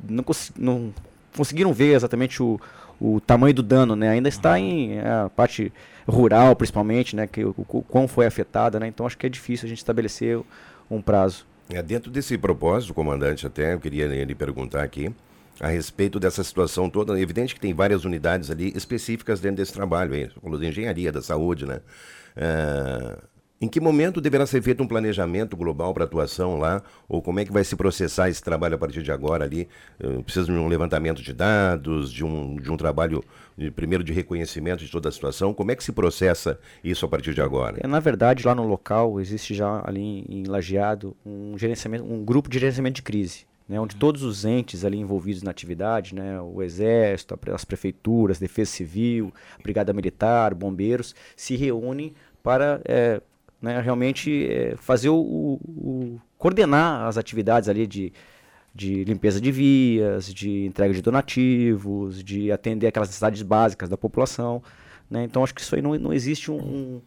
não, 0.09 0.25
não 0.57 0.93
conseguiram 1.35 1.71
ver 1.71 1.95
exatamente 1.95 2.43
o, 2.43 2.59
o 2.99 3.21
tamanho 3.21 3.53
do 3.53 3.63
dano, 3.63 3.95
né? 3.95 4.09
Ainda 4.09 4.27
está 4.27 4.59
em 4.59 4.97
é, 4.97 5.07
a 5.07 5.29
parte 5.33 5.71
rural, 6.07 6.55
principalmente, 6.55 7.15
né? 7.15 7.27
Que 7.27 7.45
o, 7.45 7.55
o 7.57 7.81
quão 7.83 8.07
foi 8.07 8.25
afetada, 8.25 8.79
né? 8.79 8.87
Então 8.87 9.05
acho 9.05 9.17
que 9.17 9.25
é 9.25 9.29
difícil 9.29 9.67
a 9.67 9.69
gente 9.69 9.77
estabelecer 9.77 10.39
um 10.89 11.01
prazo. 11.01 11.45
É, 11.69 11.81
dentro 11.83 12.11
desse 12.11 12.37
propósito, 12.37 12.93
comandante, 12.93 13.45
até 13.45 13.73
eu 13.73 13.79
queria 13.79 14.07
lhe 14.07 14.35
perguntar 14.35 14.83
aqui 14.83 15.13
a 15.59 15.67
respeito 15.67 16.19
dessa 16.19 16.43
situação 16.43 16.89
toda. 16.89 17.17
É 17.17 17.21
evidente 17.21 17.53
que 17.53 17.61
tem 17.61 17.73
várias 17.73 18.05
unidades 18.05 18.49
ali 18.49 18.73
específicas 18.75 19.39
dentro 19.39 19.57
desse 19.57 19.73
trabalho? 19.73 20.11
Você 20.11 20.39
falou 20.41 20.59
de 20.59 20.67
engenharia, 20.67 21.11
da 21.11 21.21
saúde, 21.21 21.65
né? 21.65 21.81
É, 22.35 23.17
em 23.61 23.67
que 23.67 23.79
momento 23.79 24.21
deverá 24.21 24.45
ser 24.45 24.61
feito 24.61 24.81
um 24.81 24.87
planejamento 24.87 25.57
global 25.57 25.93
para 25.93 26.05
atuação 26.05 26.57
lá? 26.57 26.81
Ou 27.07 27.21
como 27.21 27.39
é 27.39 27.45
que 27.45 27.51
vai 27.51 27.63
se 27.63 27.75
processar 27.75 28.29
esse 28.29 28.41
trabalho 28.41 28.75
a 28.75 28.77
partir 28.77 29.03
de 29.03 29.11
agora 29.11 29.43
ali? 29.43 29.67
Precisa 30.23 30.45
de 30.45 30.51
um 30.53 30.67
levantamento 30.67 31.21
de 31.21 31.33
dados, 31.33 32.11
de 32.11 32.23
um, 32.23 32.55
de 32.55 32.71
um 32.71 32.77
trabalho, 32.77 33.21
de, 33.57 33.69
primeiro, 33.69 34.03
de 34.03 34.13
reconhecimento 34.13 34.85
de 34.85 34.89
toda 34.89 35.09
a 35.09 35.11
situação? 35.11 35.53
Como 35.53 35.71
é 35.71 35.75
que 35.75 35.83
se 35.83 35.91
processa 35.91 36.57
isso 36.81 37.05
a 37.05 37.09
partir 37.09 37.33
de 37.33 37.41
agora? 37.41 37.77
É, 37.81 37.87
na 37.87 37.99
verdade, 37.99 38.45
lá 38.47 38.55
no 38.55 38.65
local 38.65 39.19
existe 39.19 39.53
já 39.53 39.81
ali 39.85 40.25
em 40.29 40.43
Lajeado 40.45 41.15
um, 41.25 41.57
gerenciamento, 41.57 42.05
um 42.05 42.23
grupo 42.23 42.49
de 42.49 42.59
gerenciamento 42.59 42.95
de 42.95 43.01
crise. 43.01 43.45
né, 43.69 43.79
onde 43.79 43.95
todos 43.95 44.23
os 44.23 44.45
entes 44.45 44.83
ali 44.83 44.97
envolvidos 44.97 45.43
na 45.43 45.51
atividade, 45.51 46.15
né, 46.15 46.41
o 46.41 46.63
Exército, 46.63 47.39
as 47.53 47.63
prefeituras, 47.63 48.39
Defesa 48.39 48.71
Civil, 48.71 49.31
Brigada 49.61 49.93
Militar, 49.93 50.55
bombeiros, 50.55 51.13
se 51.35 51.55
reúnem 51.55 52.15
para 52.41 52.81
é, 52.85 53.21
né, 53.61 53.79
realmente 53.81 54.47
é, 54.49 54.75
fazer 54.77 55.09
o, 55.09 55.17
o, 55.17 56.19
coordenar 56.37 57.07
as 57.07 57.17
atividades 57.17 57.67
ali 57.67 57.85
de, 57.85 58.13
de 58.73 59.03
limpeza 59.03 59.39
de 59.41 59.51
vias, 59.51 60.33
de 60.33 60.65
entrega 60.65 60.93
de 60.93 61.01
donativos, 61.01 62.23
de 62.23 62.51
atender 62.51 62.87
aquelas 62.87 63.09
necessidades 63.09 63.41
básicas 63.41 63.89
da 63.89 63.97
população. 63.97 64.63
Né? 65.09 65.23
Então 65.23 65.43
acho 65.43 65.53
que 65.53 65.61
isso 65.61 65.75
aí 65.75 65.81
não, 65.81 65.95
não 65.95 66.13
existe 66.13 66.51
um, 66.51 67.01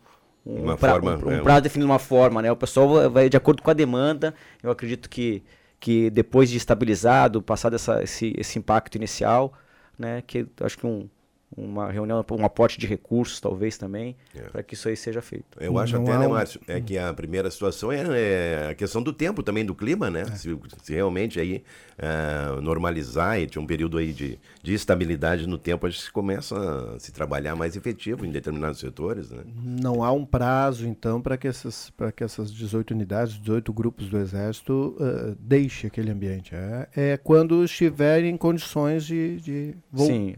um, 0.45 0.63
uma 0.63 0.77
pra, 0.77 0.93
forma, 0.93 1.17
um, 1.17 1.29
um 1.29 1.33
é, 1.33 1.41
prazo 1.41 1.63
definido 1.63 1.91
uma 1.91 1.99
forma. 1.99 2.43
Né? 2.43 2.53
O 2.53 2.57
pessoal 2.57 3.11
vai 3.11 3.29
de 3.29 3.37
acordo 3.37 3.63
com 3.63 3.71
a 3.71 3.75
demanda. 3.75 4.35
Eu 4.63 4.71
acredito 4.71 5.09
que 5.09 5.43
que 5.83 6.11
depois 6.11 6.49
de 6.49 6.57
estabilizado, 6.57 7.43
passado 7.43 7.75
essa, 7.75 8.01
esse, 8.05 8.33
esse 8.39 8.57
impacto 8.57 8.95
inicial, 8.95 9.53
né, 9.99 10.23
que 10.25 10.47
acho 10.61 10.79
que 10.79 10.87
um, 10.87 11.11
uma 11.57 11.91
reunião, 11.91 12.25
um 12.33 12.45
aporte 12.45 12.79
de 12.79 12.87
recursos, 12.87 13.41
talvez 13.41 13.77
também, 13.77 14.17
é. 14.35 14.43
para 14.43 14.63
que 14.63 14.75
isso 14.75 14.89
aí 14.89 14.97
seja 14.97 15.21
feito. 15.21 15.45
Eu 15.61 15.79
acho 15.79 15.97
Não 15.97 16.05
até, 16.05 16.19
né, 16.19 16.29
Márcio, 16.29 16.61
é 16.67 16.81
que 16.81 16.97
a 16.97 17.13
primeira 17.13 17.51
situação 17.51 17.93
é, 17.93 18.03
é, 18.13 18.69
a 18.71 18.75
questão 18.75 19.03
do 19.03 19.13
tempo 19.13 19.43
também, 19.43 19.65
do 19.65 19.75
clima, 19.75 20.11
né? 20.11 20.23
É. 20.23 20.37
Se, 20.37 20.59
se, 20.83 20.95
realmente 20.95 21.39
aí 21.39 21.63
uh, 21.99 22.61
normalizar 22.61 23.39
e 23.39 23.47
ter 23.47 23.59
um 23.59 23.67
período 23.67 23.99
aí 23.99 24.13
de, 24.13 24.39
de 24.63 24.75
estabilidade 24.75 25.47
no 25.47 25.59
tempo, 25.59 25.87
a 25.87 25.91
gente 25.91 26.11
começa 26.11 26.57
a 26.95 26.99
se 26.99 27.13
trabalhar 27.13 27.55
mais 27.55 27.77
efetivo 27.77 28.25
em 28.25 28.31
determinados 28.31 28.81
setores, 28.81 29.31
né? 29.31 29.43
Não 29.55 30.03
há 30.03 30.11
um 30.11 30.25
prazo, 30.25 30.87
então, 30.87 31.21
para 31.21 31.37
que, 31.37 31.47
essas, 31.47 31.93
que 32.17 32.25
essas 32.25 32.53
18 32.53 32.93
unidades, 32.93 33.35
18 33.35 33.73
grupos 33.73 34.09
do 34.09 34.19
Exército 34.19 34.97
uh, 34.99 35.37
deixem 35.39 35.89
aquele 35.89 36.11
ambiente. 36.11 36.55
É, 36.55 36.89
é 36.97 37.17
quando 37.17 37.63
estiverem 37.63 38.31
em 38.31 38.37
condições 38.37 39.05
de, 39.05 39.41
de 39.41 39.75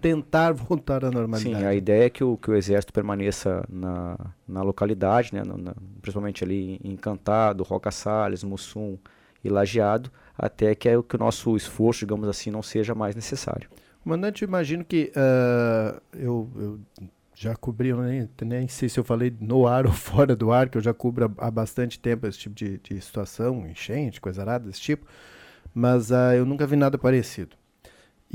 tentar 0.00 0.52
voltar 0.54 1.03
normalidade. 1.10 1.62
Sim, 1.62 1.66
a 1.66 1.74
ideia 1.74 2.06
é 2.06 2.10
que 2.10 2.22
o, 2.22 2.36
que 2.36 2.50
o 2.50 2.54
Exército 2.54 2.92
permaneça 2.92 3.64
na, 3.68 4.16
na 4.46 4.62
localidade, 4.62 5.34
né, 5.34 5.42
no, 5.42 5.56
na, 5.56 5.74
principalmente 6.00 6.44
ali 6.44 6.80
em 6.82 6.96
Cantado, 6.96 7.62
Roca 7.62 7.90
Salles, 7.90 8.44
Mussum 8.44 8.98
e 9.42 9.48
Lajeado, 9.48 10.10
até 10.36 10.74
que, 10.74 10.88
é, 10.88 11.00
que 11.02 11.16
o 11.16 11.18
nosso 11.18 11.56
esforço, 11.56 12.00
digamos 12.00 12.28
assim, 12.28 12.50
não 12.50 12.62
seja 12.62 12.94
mais 12.94 13.14
necessário. 13.14 13.68
Comandante, 14.02 14.44
imagino 14.44 14.84
que 14.84 15.12
uh, 15.16 16.00
eu, 16.12 16.50
eu, 16.56 16.80
já 17.34 17.56
cobri, 17.56 17.88
eu 17.88 18.02
nem, 18.02 18.28
nem 18.42 18.68
sei 18.68 18.88
se 18.88 18.98
eu 18.98 19.04
falei 19.04 19.34
no 19.40 19.66
ar 19.66 19.86
ou 19.86 19.92
fora 19.92 20.36
do 20.36 20.52
ar, 20.52 20.68
que 20.68 20.78
eu 20.78 20.82
já 20.82 20.92
cubro 20.92 21.34
há, 21.38 21.46
há 21.46 21.50
bastante 21.50 21.98
tempo 21.98 22.26
esse 22.26 22.38
tipo 22.38 22.54
de, 22.54 22.78
de 22.78 23.00
situação, 23.00 23.66
enchente, 23.66 24.20
coisa 24.20 24.42
arada 24.42 24.66
desse 24.66 24.80
tipo, 24.80 25.06
mas 25.74 26.10
uh, 26.10 26.34
eu 26.36 26.44
nunca 26.44 26.66
vi 26.66 26.76
nada 26.76 26.98
parecido. 26.98 27.56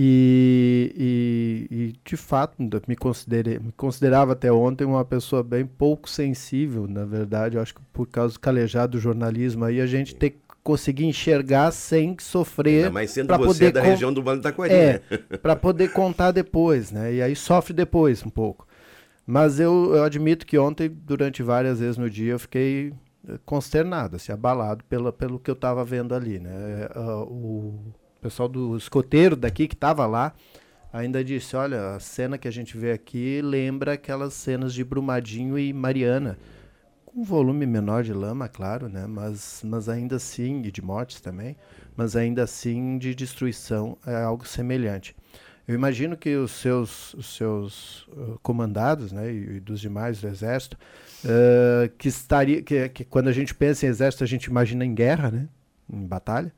E, 0.01 1.68
e, 1.70 1.75
e, 1.75 1.94
de 2.06 2.15
fato 2.15 2.56
me, 2.88 2.96
considerei, 2.96 3.60
me 3.60 3.74
considerava 3.74 4.32
até 4.32 4.50
ontem 4.50 4.86
uma 4.86 5.03
pessoa 5.03 5.44
bem 5.44 5.65
pouco 5.65 6.10
sensível, 6.10 6.88
na 6.88 7.03
verdade, 7.03 7.58
eu 7.58 7.62
acho 7.62 7.75
que 7.75 7.82
por 7.91 8.08
causa 8.08 8.36
do 8.36 8.39
calejado 8.39 8.94
do 8.94 9.01
jornalismo 9.01 9.65
aí 9.65 9.82
a 9.82 9.86
gente 9.86 10.15
tem 10.15 10.29
que 10.32 10.38
conseguir 10.63 11.03
enxergar 11.03 11.72
sem 11.72 12.15
sofrer. 12.18 12.89
Mas 12.89 13.12
sendo 13.12 13.27
você 13.36 13.46
poder 13.46 13.72
da 13.74 13.82
região 13.82 14.13
do 14.13 14.24
Vale 14.24 14.39
do 14.39 14.44
Taquari, 14.44 14.74
é, 14.74 15.01
né? 15.12 15.18
para 15.44 15.58
poder 15.58 15.91
contar 15.91 16.32
depois, 16.32 16.94
né? 16.94 17.15
E 17.15 17.22
aí 17.22 17.36
sofre 17.36 17.74
depois 17.74 18.25
um 18.25 18.29
pouco. 18.29 18.65
Mas 19.27 19.60
eu, 19.60 19.94
eu 19.94 20.03
admito 20.06 20.46
que 20.46 20.58
ontem, 20.58 20.88
durante 20.89 21.44
várias 21.44 21.82
vezes 21.82 21.98
no 21.98 22.10
dia, 22.10 22.32
eu 22.32 22.39
fiquei 22.39 22.94
eh, 23.27 23.38
consternado, 23.46 24.15
assim, 24.15 24.32
abalado 24.32 24.82
pela, 24.86 25.12
pelo 25.12 25.39
que 25.39 25.51
eu 25.51 25.56
estava 25.56 25.84
vendo 25.84 26.15
ali, 26.15 26.39
né? 26.39 26.88
Uh, 26.96 27.24
o 27.24 27.94
o 28.20 28.22
pessoal 28.22 28.50
do 28.50 28.76
escoteiro 28.76 29.36
daqui 29.38 29.66
que 29.68 29.74
estava 29.74 30.06
lá 30.06 30.34
ainda 30.92 31.24
disse: 31.24 31.56
olha, 31.56 31.96
a 31.96 32.00
cena 32.00 32.38
que 32.38 32.48
a 32.48 32.52
gente 32.52 32.78
vê 32.78 32.92
aqui 32.92 33.42
lembra 33.42 33.94
aquelas 33.94 34.34
cenas 34.34 34.74
de 34.74 34.84
Brumadinho 34.84 35.58
e 35.58 35.72
Mariana. 35.72 36.38
Com 37.06 37.22
um 37.22 37.24
volume 37.24 37.66
menor 37.66 38.04
de 38.04 38.14
lama, 38.14 38.48
claro, 38.48 38.88
né? 38.88 39.08
mas, 39.08 39.64
mas 39.66 39.90
ainda 39.90 40.18
assim, 40.18 40.62
e 40.62 40.72
de 40.72 40.82
mortes 40.82 41.22
também, 41.22 41.56
mas 41.96 42.16
ainda 42.16 42.44
assim 42.44 43.00
de 43.00 43.16
destruição 43.16 43.98
é 44.06 44.16
algo 44.16 44.46
semelhante. 44.46 45.16
Eu 45.68 45.76
imagino 45.76 46.18
que 46.18 46.36
os 46.36 46.52
seus, 46.52 47.14
os 47.14 47.36
seus 47.36 48.08
comandados, 48.42 49.12
né, 49.12 49.32
e, 49.32 49.58
e, 49.58 49.60
dos 49.60 49.80
demais 49.80 50.20
do 50.20 50.28
exército, 50.28 50.78
uh, 51.24 51.90
que 51.96 52.08
estaria, 52.08 52.62
que, 52.64 52.90
que 52.90 53.06
quando 53.06 53.28
a 53.28 53.32
gente 53.32 53.54
pensa 53.54 53.86
em 53.86 53.90
exército 53.90 54.24
a 54.24 54.28
gente 54.28 54.46
imagina 54.46 54.84
em 54.84 54.96
guerra, 54.96 55.30
né, 55.30 55.48
em 55.92 56.08
batalha, 56.08 56.51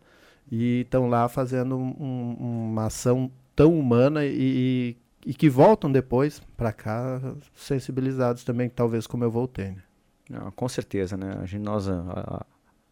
e 0.51 0.81
estão 0.81 1.07
lá 1.07 1.29
fazendo 1.29 1.77
um, 1.77 2.35
uma 2.71 2.87
ação 2.87 3.31
tão 3.55 3.77
humana 3.79 4.25
e, 4.25 4.97
e 5.25 5.33
que 5.33 5.49
voltam 5.49 5.91
depois 5.91 6.41
para 6.57 6.73
cá 6.73 7.21
sensibilizados 7.55 8.43
também, 8.43 8.69
talvez 8.69 9.07
como 9.07 9.23
eu 9.23 9.31
voltei. 9.31 9.71
Né? 9.71 9.83
Não, 10.29 10.51
com 10.51 10.67
certeza, 10.67 11.17
né? 11.17 11.37
A 11.41 11.45
gente, 11.45 11.61
nós, 11.61 11.87
a, 11.87 11.93
a, 11.93 12.45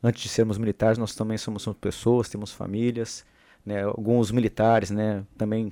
antes 0.03 0.23
de 0.23 0.29
sermos 0.29 0.57
militares, 0.57 0.97
nós 0.97 1.15
também 1.15 1.37
somos, 1.37 1.63
somos 1.63 1.79
pessoas, 1.79 2.29
temos 2.29 2.51
famílias, 2.51 3.25
né? 3.65 3.83
Alguns 3.83 4.31
militares, 4.31 4.91
né? 4.91 5.25
Também 5.37 5.71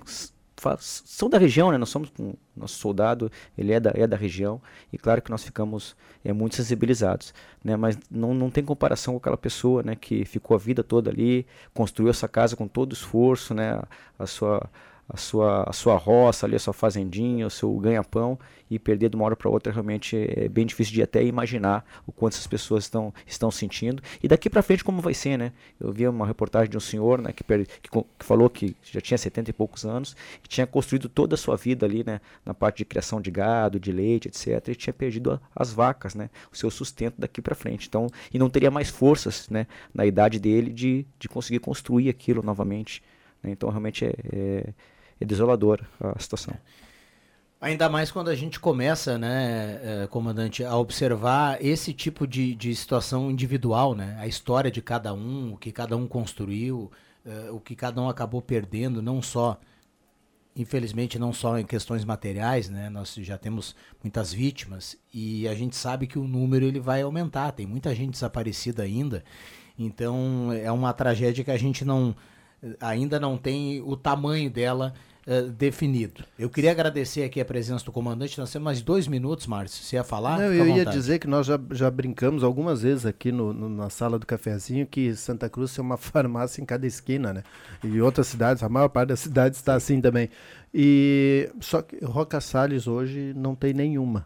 são 0.80 1.30
da 1.30 1.38
região, 1.38 1.72
né? 1.72 1.78
Nós 1.78 1.90
somos 1.90 2.12
um, 2.20 2.34
nosso 2.56 2.78
soldado, 2.80 3.32
ele 3.58 3.72
é 3.72 3.80
da, 3.80 3.92
é 3.94 4.08
da 4.08 4.18
região 4.18 4.62
e 4.92 4.98
claro 4.98 5.22
que 5.22 5.30
nós 5.30 5.44
ficamos 5.44 5.96
é, 6.24 6.34
muito 6.34 6.56
sensibilizados, 6.56 7.34
né? 7.64 7.76
Mas 7.76 7.98
não, 8.10 8.34
não 8.34 8.50
tem 8.50 8.64
comparação 8.64 9.14
com 9.14 9.20
aquela 9.20 9.38
pessoa, 9.38 9.84
né? 9.84 9.96
Que 9.96 10.26
ficou 10.26 10.56
a 10.56 10.58
vida 10.58 10.84
toda 10.84 11.10
ali, 11.10 11.46
construiu 11.74 12.10
essa 12.10 12.28
casa 12.28 12.56
com 12.56 12.68
todo 12.68 12.94
esforço, 12.94 13.54
né? 13.54 13.82
A 14.18 14.26
sua 14.26 14.70
a 15.10 15.16
sua, 15.16 15.64
a 15.64 15.74
sua 15.74 15.96
roça, 15.96 16.46
ali, 16.46 16.56
a 16.56 16.60
sua 16.60 16.74
fazendinha, 16.74 17.48
o 17.48 17.50
seu 17.50 17.74
ganha-pão 17.78 18.38
e 18.70 18.78
perder 18.78 19.10
de 19.10 19.16
uma 19.16 19.26
hora 19.26 19.36
para 19.36 19.50
outra 19.50 19.72
realmente 19.72 20.18
é 20.18 20.50
bem 20.50 20.66
difícil 20.66 20.94
de 20.94 21.02
até 21.02 21.24
imaginar 21.24 21.86
o 22.06 22.12
quanto 22.12 22.34
essas 22.34 22.48
pessoas 22.48 22.84
estão, 22.84 23.14
estão 23.26 23.50
sentindo. 23.50 24.04
E 24.22 24.28
daqui 24.28 24.50
para 24.50 24.62
frente 24.62 24.84
como 24.84 25.02
vai 25.02 25.14
ser, 25.14 25.38
né? 25.38 25.54
Eu 25.80 25.92
vi 25.94 26.06
uma 26.08 26.28
reportagem 26.28 26.70
de 26.70 26.76
um 26.76 26.82
senhor 26.82 27.22
né, 27.22 27.32
que, 27.32 27.44
que, 27.44 27.90
que, 27.90 28.26
falou 28.26 28.50
que 28.50 28.76
já 28.84 29.00
tinha 29.00 29.18
70 29.18 29.50
e 29.50 29.54
poucos 29.54 29.86
anos 29.86 30.16
e 30.44 30.48
tinha 30.48 30.68
construído 30.68 31.08
toda 31.08 31.36
a 31.36 31.38
sua 31.38 31.56
vida 31.56 31.86
ali, 31.86 32.04
né? 32.06 32.20
Na 32.46 32.54
parte 32.54 32.80
de 32.80 32.86
criação 32.86 33.22
de 33.22 33.32
gado, 33.32 33.80
de 33.80 33.92
leite, 33.92 34.28
etc. 34.28 34.68
E 34.68 34.76
tinha 34.76 34.94
perdido 34.94 35.32
a, 35.32 35.40
as 35.56 35.72
vacas, 35.72 36.14
né? 36.14 36.30
O 36.52 36.58
seu 36.58 36.70
sustento 36.70 37.16
daqui 37.18 37.42
para 37.42 37.56
frente. 37.56 37.88
Então, 37.88 38.08
e 38.34 38.38
não 38.38 38.50
teria 38.50 38.70
mais 38.70 38.90
forças, 38.90 39.48
né? 39.50 39.68
Na 39.94 40.06
idade 40.06 40.40
dele 40.40 40.74
de, 40.74 41.06
de 41.18 41.30
conseguir 41.30 41.60
construir 41.60 42.10
aquilo 42.10 42.44
novamente. 42.44 43.02
Né? 43.42 43.52
Então, 43.52 43.70
realmente 43.70 44.06
é, 44.06 44.14
é 44.34 44.74
é 45.20 45.26
desolador 45.26 45.82
a 46.00 46.20
situação. 46.20 46.54
Ainda 47.60 47.90
mais 47.90 48.12
quando 48.12 48.30
a 48.30 48.36
gente 48.36 48.60
começa, 48.60 49.18
né, 49.18 49.80
eh, 49.82 50.08
comandante, 50.12 50.64
a 50.64 50.78
observar 50.78 51.58
esse 51.60 51.92
tipo 51.92 52.28
de, 52.28 52.54
de 52.54 52.76
situação 52.76 53.32
individual, 53.32 53.96
né? 53.96 54.16
A 54.20 54.28
história 54.28 54.70
de 54.70 54.80
cada 54.80 55.12
um, 55.12 55.54
o 55.54 55.58
que 55.58 55.72
cada 55.72 55.98
um 55.98 56.08
construiu, 56.08 56.92
uh, 57.26 57.56
o 57.56 57.60
que 57.60 57.76
cada 57.76 58.00
um 58.00 58.08
acabou 58.08 58.44
perdendo, 58.44 59.02
não 59.02 59.24
só, 59.24 59.60
infelizmente, 60.56 61.18
não 61.18 61.34
só 61.34 61.58
em 61.58 61.66
questões 61.66 62.06
materiais, 62.06 62.70
né? 62.70 62.92
Nós 62.92 63.16
já 63.16 63.40
temos 63.40 63.76
muitas 64.04 64.32
vítimas 64.32 64.96
e 65.12 65.48
a 65.48 65.56
gente 65.56 65.76
sabe 65.76 66.06
que 66.06 66.20
o 66.20 66.28
número 66.28 66.64
ele 66.64 66.80
vai 66.80 67.02
aumentar. 67.02 67.52
Tem 67.54 67.66
muita 67.66 67.96
gente 67.96 68.12
desaparecida 68.12 68.84
ainda. 68.84 69.24
Então 69.80 70.52
é 70.54 70.72
uma 70.72 70.94
tragédia 70.94 71.44
que 71.44 71.52
a 71.52 71.58
gente 71.58 71.84
não 71.84 72.16
ainda 72.80 73.20
não 73.20 73.38
tem 73.38 73.82
o 73.82 73.96
tamanho 73.96 74.50
dela 74.50 74.94
uh, 75.28 75.50
definido. 75.52 76.24
Eu 76.40 76.50
queria 76.50 76.72
agradecer 76.72 77.24
aqui 77.24 77.40
a 77.40 77.46
presença 77.46 77.86
do 77.86 77.92
comandante. 77.92 78.40
Nós 78.40 78.52
temos 78.52 78.64
mais 78.64 78.82
dois 78.82 79.08
minutos, 79.08 79.46
Márcio. 79.46 79.84
Você 79.84 79.98
ia 79.98 80.04
falar? 80.04 80.40
Não, 80.40 80.54
eu 80.54 80.68
ia 80.68 80.86
dizer 80.86 81.20
que 81.20 81.28
nós 81.28 81.46
já, 81.46 81.60
já 81.72 81.92
brincamos 81.92 82.44
algumas 82.44 82.82
vezes 82.82 83.06
aqui 83.06 83.32
no, 83.32 83.54
no, 83.54 83.70
na 83.70 83.90
sala 83.90 84.18
do 84.18 84.26
cafezinho 84.26 84.88
que 84.88 85.16
Santa 85.16 85.50
Cruz 85.50 85.78
é 85.78 85.82
uma 85.82 85.98
farmácia 85.98 86.62
em 86.62 86.66
cada 86.66 86.88
esquina, 86.88 87.34
né? 87.34 87.44
E 87.84 88.02
outras 88.02 88.28
cidades, 88.28 88.64
a 88.64 88.70
maior 88.70 88.90
parte 88.90 89.10
das 89.10 89.20
cidades 89.20 89.60
está 89.60 89.76
assim 89.76 90.02
também. 90.02 90.30
E 90.74 91.50
só 91.60 91.82
que 91.82 92.04
Roca 92.04 92.42
Salles 92.42 92.88
hoje 92.88 93.34
não 93.36 93.56
tem 93.56 93.74
nenhuma. 93.74 94.26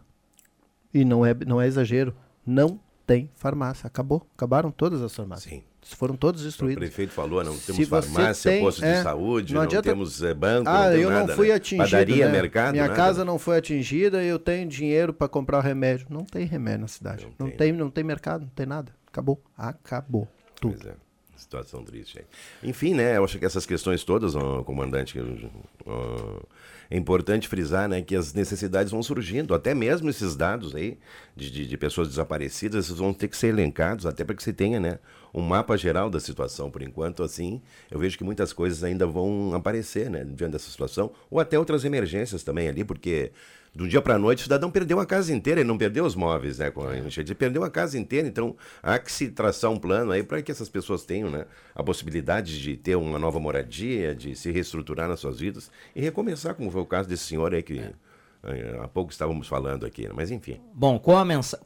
E 0.94 1.04
não 1.04 1.24
é, 1.24 1.34
não 1.46 1.60
é 1.60 1.66
exagero. 1.66 2.14
Não 2.46 2.78
tem 3.06 3.30
farmácia. 3.34 3.86
Acabou. 3.86 4.26
Acabaram 4.36 4.70
todas 4.70 5.00
as 5.00 5.14
farmácias. 5.14 5.54
Sim. 5.54 5.71
Foram 5.82 6.16
todos 6.16 6.42
destruídos. 6.42 6.76
O 6.76 6.86
prefeito 6.86 7.12
falou, 7.12 7.42
não 7.42 7.56
temos 7.58 7.88
farmácia, 7.88 8.52
tem, 8.52 8.62
posto 8.62 8.84
é, 8.84 8.96
de 8.98 9.02
saúde, 9.02 9.54
não, 9.54 9.64
não 9.64 9.82
temos 9.82 10.22
é, 10.22 10.32
banco, 10.32 10.70
ah, 10.70 10.90
não 10.90 10.96
eu 10.96 11.10
nada, 11.10 11.26
não 11.26 11.34
fui 11.34 11.48
né? 11.48 11.54
atingido, 11.54 11.90
Padaria, 11.90 12.26
né? 12.26 12.32
mercado, 12.32 12.72
Minha 12.72 12.84
nada. 12.84 12.96
casa 12.96 13.24
não 13.24 13.38
foi 13.38 13.58
atingida, 13.58 14.22
eu 14.22 14.38
tenho 14.38 14.68
dinheiro 14.68 15.12
para 15.12 15.28
comprar 15.28 15.60
remédio. 15.60 16.06
Não 16.08 16.24
tem 16.24 16.46
remédio 16.46 16.82
na 16.82 16.88
cidade. 16.88 17.24
Não, 17.24 17.46
não 17.46 17.48
tem, 17.48 17.56
tem, 17.56 17.72
não 17.72 17.90
tem 17.90 18.04
mercado, 18.04 18.42
não 18.42 18.50
tem 18.50 18.66
nada. 18.66 18.92
Acabou. 19.06 19.42
Acabou. 19.56 20.28
Tudo. 20.60 20.88
É. 20.88 21.01
Situação 21.42 21.82
triste. 21.82 22.24
Enfim, 22.62 22.94
né? 22.94 23.16
Eu 23.16 23.24
acho 23.24 23.36
que 23.36 23.44
essas 23.44 23.66
questões 23.66 24.04
todas, 24.04 24.32
comandante, 24.64 25.18
é 26.88 26.96
importante 26.96 27.48
frisar 27.48 27.88
né, 27.88 28.00
que 28.00 28.14
as 28.14 28.32
necessidades 28.32 28.92
vão 28.92 29.02
surgindo, 29.02 29.52
até 29.52 29.74
mesmo 29.74 30.08
esses 30.08 30.36
dados 30.36 30.72
aí 30.74 30.98
de, 31.34 31.50
de, 31.50 31.66
de 31.66 31.76
pessoas 31.76 32.06
desaparecidas, 32.06 32.84
esses 32.84 32.96
vão 32.96 33.12
ter 33.12 33.26
que 33.26 33.36
ser 33.36 33.48
elencados, 33.48 34.06
até 34.06 34.22
para 34.22 34.36
que 34.36 34.42
se 34.42 34.52
tenha 34.52 34.78
né, 34.78 34.98
um 35.34 35.42
mapa 35.42 35.76
geral 35.76 36.08
da 36.08 36.20
situação. 36.20 36.70
Por 36.70 36.80
enquanto, 36.82 37.24
assim, 37.24 37.60
eu 37.90 37.98
vejo 37.98 38.16
que 38.16 38.22
muitas 38.22 38.52
coisas 38.52 38.84
ainda 38.84 39.04
vão 39.04 39.52
aparecer 39.52 40.08
né, 40.08 40.24
diante 40.24 40.52
dessa 40.52 40.70
situação, 40.70 41.10
ou 41.28 41.40
até 41.40 41.58
outras 41.58 41.84
emergências 41.84 42.44
também 42.44 42.68
ali, 42.68 42.84
porque 42.84 43.32
do 43.74 43.88
dia 43.88 44.02
para 44.02 44.16
a 44.16 44.18
noite, 44.18 44.40
o 44.40 44.42
cidadão 44.42 44.70
perdeu 44.70 45.00
a 45.00 45.06
casa 45.06 45.34
inteira, 45.34 45.60
ele 45.60 45.68
não 45.68 45.78
perdeu 45.78 46.04
os 46.04 46.14
móveis, 46.14 46.58
né? 46.58 46.70
Com 46.70 46.86
a 46.86 46.98
enchente, 46.98 47.30
ele 47.32 47.34
perdeu 47.34 47.64
a 47.64 47.70
casa 47.70 47.98
inteira, 47.98 48.28
então 48.28 48.54
há 48.82 48.98
que 48.98 49.10
se 49.10 49.28
traçar 49.30 49.70
um 49.70 49.78
plano 49.78 50.12
aí 50.12 50.22
para 50.22 50.42
que 50.42 50.52
essas 50.52 50.68
pessoas 50.68 51.04
tenham 51.04 51.30
né, 51.30 51.46
a 51.74 51.82
possibilidade 51.82 52.60
de 52.60 52.76
ter 52.76 52.96
uma 52.96 53.18
nova 53.18 53.40
moradia, 53.40 54.14
de 54.14 54.36
se 54.36 54.50
reestruturar 54.50 55.08
nas 55.08 55.20
suas 55.20 55.40
vidas 55.40 55.70
e 55.96 56.02
recomeçar, 56.02 56.54
como 56.54 56.70
foi 56.70 56.82
o 56.82 56.86
caso 56.86 57.08
desse 57.08 57.24
senhor 57.24 57.54
aí 57.54 57.62
que. 57.62 57.78
É. 57.78 57.92
Há 58.82 58.88
pouco 58.88 59.12
estávamos 59.12 59.46
falando 59.46 59.86
aqui, 59.86 60.02
né? 60.02 60.10
mas 60.12 60.32
enfim. 60.32 60.60
Bom, 60.74 60.98
com 60.98 61.16
a 61.16 61.24
mensagem. 61.24 61.64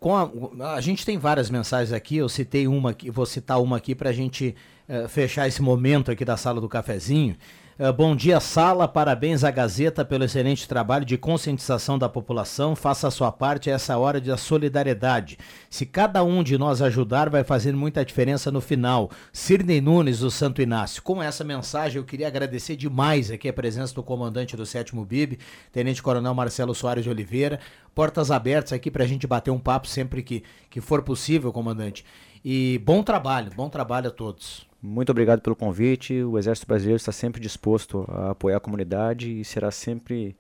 A... 0.61 0.75
a 0.75 0.81
gente 0.83 1.07
tem 1.07 1.17
várias 1.17 1.49
mensagens 1.49 1.91
aqui, 1.91 2.19
eu 2.19 2.29
citei 2.29 2.69
uma 2.69 2.91
aqui, 2.91 3.11
vou 3.11 3.25
citar 3.25 3.63
uma 3.63 3.79
aqui 3.79 3.95
para 3.95 4.11
a 4.11 4.13
gente 4.13 4.55
uh, 4.87 5.09
fechar 5.09 5.49
esse 5.49 5.63
momento 5.63 6.11
aqui 6.11 6.23
da 6.23 6.37
sala 6.37 6.61
do 6.61 6.69
cafezinho. 6.69 7.35
Uh, 7.79 7.93
bom 7.93 8.17
dia, 8.17 8.41
Sala. 8.41 8.89
Parabéns 8.89 9.45
à 9.45 9.51
Gazeta 9.51 10.03
pelo 10.03 10.25
excelente 10.25 10.67
trabalho 10.67 11.05
de 11.05 11.19
conscientização 11.19 11.99
da 11.99 12.09
população. 12.09 12.75
Faça 12.75 13.07
a 13.07 13.11
sua 13.11 13.31
parte, 13.31 13.69
essa 13.69 13.93
é 13.93 13.97
hora 13.99 14.19
da 14.19 14.39
solidariedade. 14.39 15.37
Se 15.69 15.85
cada 15.85 16.25
um 16.25 16.43
de 16.43 16.57
nós 16.57 16.81
ajudar, 16.81 17.29
vai 17.29 17.45
fazer 17.45 17.75
muita 17.77 18.03
diferença 18.03 18.51
no 18.51 18.63
final. 18.63 19.11
Sirnei 19.31 19.83
Nunes, 19.83 20.21
do 20.21 20.31
Santo 20.31 20.63
Inácio. 20.63 21.03
Com 21.03 21.23
essa 21.23 21.45
mensagem, 21.45 21.99
eu 21.99 22.05
queria 22.05 22.29
agradecer 22.29 22.77
demais 22.77 23.31
aqui 23.31 23.47
a 23.47 23.53
presença 23.53 23.95
do 23.95 24.03
comandante 24.03 24.57
do 24.57 24.65
7 24.65 24.97
BIB, 24.97 25.39
Tenente 25.71 26.03
Coronel 26.03 26.33
Marcelo 26.33 26.75
Soares 26.75 27.05
de 27.05 27.11
Oliveira. 27.11 27.61
Portas 27.95 28.31
abertas 28.31 28.73
aqui 28.73 28.91
para 28.91 29.05
a 29.05 29.07
gente 29.07 29.27
bater 29.27 29.51
um 29.51 29.59
papo 29.59 29.87
sempre 29.87 30.23
que, 30.23 30.43
que 30.71 30.81
for 30.81 31.03
possível, 31.03 31.53
comandante. 31.53 32.07
E 32.43 32.81
bom 32.87 33.03
trabalho, 33.03 33.53
bom 33.55 33.69
trabalho 33.69 34.09
a 34.09 34.11
todos. 34.11 34.66
Muito 34.83 35.11
obrigado 35.11 35.41
pelo 35.41 35.57
convite. 35.57 36.23
O 36.23 36.39
Exército 36.39 36.67
Brasileiro 36.67 36.97
está 36.97 37.13
sempre 37.13 37.41
disposto 37.41 38.05
a 38.09 38.31
apoiar 38.31 38.59
a 38.59 38.61
comunidade 38.61 39.41
e 39.41 39.45
será 39.45 39.71
sempre, 39.71 40.37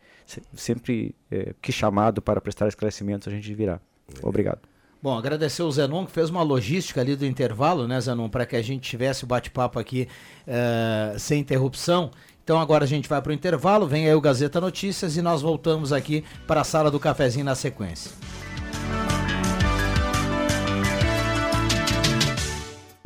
sempre 0.54 1.14
é, 1.30 1.54
que 1.60 1.72
chamado 1.72 2.20
para 2.20 2.40
prestar 2.40 2.68
esclarecimentos 2.68 3.28
a 3.28 3.30
gente 3.30 3.52
virá. 3.54 3.80
Obrigado. 4.22 4.60
Bom, 5.02 5.16
agradecer 5.16 5.62
o 5.62 5.70
Zenon 5.70 6.06
que 6.06 6.12
fez 6.12 6.30
uma 6.30 6.42
logística 6.42 7.00
ali 7.00 7.14
do 7.14 7.26
intervalo, 7.26 7.86
né, 7.86 8.00
Zenon, 8.00 8.28
para 8.28 8.46
que 8.46 8.56
a 8.56 8.62
gente 8.62 8.88
tivesse 8.88 9.24
o 9.24 9.26
bate-papo 9.26 9.78
aqui 9.78 10.08
uh, 10.46 11.18
sem 11.18 11.40
interrupção. 11.40 12.10
Então 12.42 12.58
agora 12.58 12.84
a 12.84 12.86
gente 12.88 13.08
vai 13.08 13.20
para 13.20 13.30
o 13.30 13.34
intervalo, 13.34 13.86
vem 13.86 14.06
aí 14.06 14.14
o 14.14 14.20
Gazeta 14.20 14.60
Notícias 14.60 15.16
e 15.16 15.22
nós 15.22 15.42
voltamos 15.42 15.92
aqui 15.92 16.24
para 16.46 16.60
a 16.60 16.64
sala 16.64 16.90
do 16.90 16.98
cafezinho 16.98 17.44
na 17.44 17.54
sequência. 17.54 18.12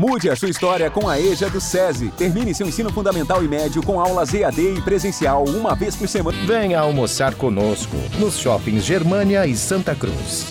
Mude 0.00 0.30
a 0.30 0.34
sua 0.34 0.48
história 0.48 0.90
com 0.90 1.06
a 1.06 1.20
EJA 1.20 1.50
do 1.50 1.60
SESI. 1.60 2.08
Termine 2.16 2.54
seu 2.54 2.66
ensino 2.66 2.90
fundamental 2.90 3.44
e 3.44 3.48
médio 3.48 3.82
com 3.82 4.00
aulas 4.00 4.32
EAD 4.32 4.78
e 4.78 4.80
presencial 4.80 5.44
uma 5.44 5.74
vez 5.74 5.94
por 5.94 6.08
semana. 6.08 6.38
Venha 6.46 6.80
almoçar 6.80 7.34
conosco 7.34 7.94
nos 8.18 8.38
shoppings 8.38 8.82
Germânia 8.82 9.46
e 9.46 9.54
Santa 9.54 9.94
Cruz. 9.94 10.46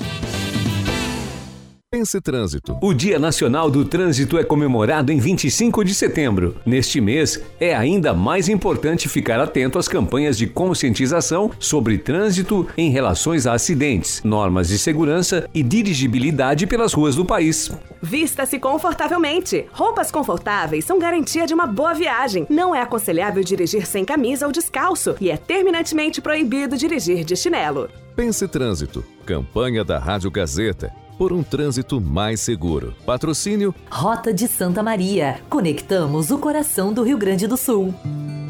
Pense 1.91 2.21
Trânsito. 2.21 2.77
O 2.83 2.93
Dia 2.93 3.17
Nacional 3.17 3.67
do 3.67 3.83
Trânsito 3.83 4.37
é 4.37 4.43
comemorado 4.43 5.11
em 5.11 5.17
25 5.17 5.83
de 5.83 5.95
setembro. 5.95 6.55
Neste 6.63 7.01
mês, 7.01 7.43
é 7.59 7.75
ainda 7.75 8.13
mais 8.13 8.47
importante 8.47 9.09
ficar 9.09 9.39
atento 9.39 9.79
às 9.79 9.87
campanhas 9.87 10.37
de 10.37 10.45
conscientização 10.45 11.49
sobre 11.57 11.97
trânsito 11.97 12.67
em 12.77 12.91
relações 12.91 13.47
a 13.47 13.53
acidentes, 13.53 14.21
normas 14.23 14.67
de 14.67 14.77
segurança 14.77 15.49
e 15.51 15.63
dirigibilidade 15.63 16.67
pelas 16.67 16.93
ruas 16.93 17.15
do 17.15 17.25
país. 17.25 17.71
Vista-se 18.03 18.59
confortavelmente. 18.59 19.65
Roupas 19.71 20.11
confortáveis 20.11 20.85
são 20.85 20.99
garantia 20.99 21.47
de 21.47 21.55
uma 21.55 21.65
boa 21.65 21.95
viagem. 21.95 22.45
Não 22.51 22.75
é 22.75 22.83
aconselhável 22.83 23.43
dirigir 23.43 23.87
sem 23.87 24.05
camisa 24.05 24.45
ou 24.45 24.51
descalço 24.51 25.15
e 25.19 25.31
é 25.31 25.37
terminantemente 25.37 26.21
proibido 26.21 26.77
dirigir 26.77 27.23
de 27.23 27.35
chinelo. 27.35 27.89
Pense 28.15 28.47
Trânsito. 28.47 29.03
Campanha 29.25 29.83
da 29.83 29.97
Rádio 29.97 30.29
Gazeta 30.29 30.93
por 31.19 31.33
um 31.33 31.43
trânsito 31.43 31.99
mais 31.99 32.39
seguro. 32.39 32.95
Patrocínio 33.05 33.75
Rota 33.91 34.33
de 34.33 34.47
Santa 34.47 34.81
Maria. 34.81 35.41
Conectamos 35.49 36.31
o 36.31 36.37
coração 36.37 36.93
do 36.93 37.03
Rio 37.03 37.17
Grande 37.17 37.45
do 37.45 37.57
Sul. 37.57 37.93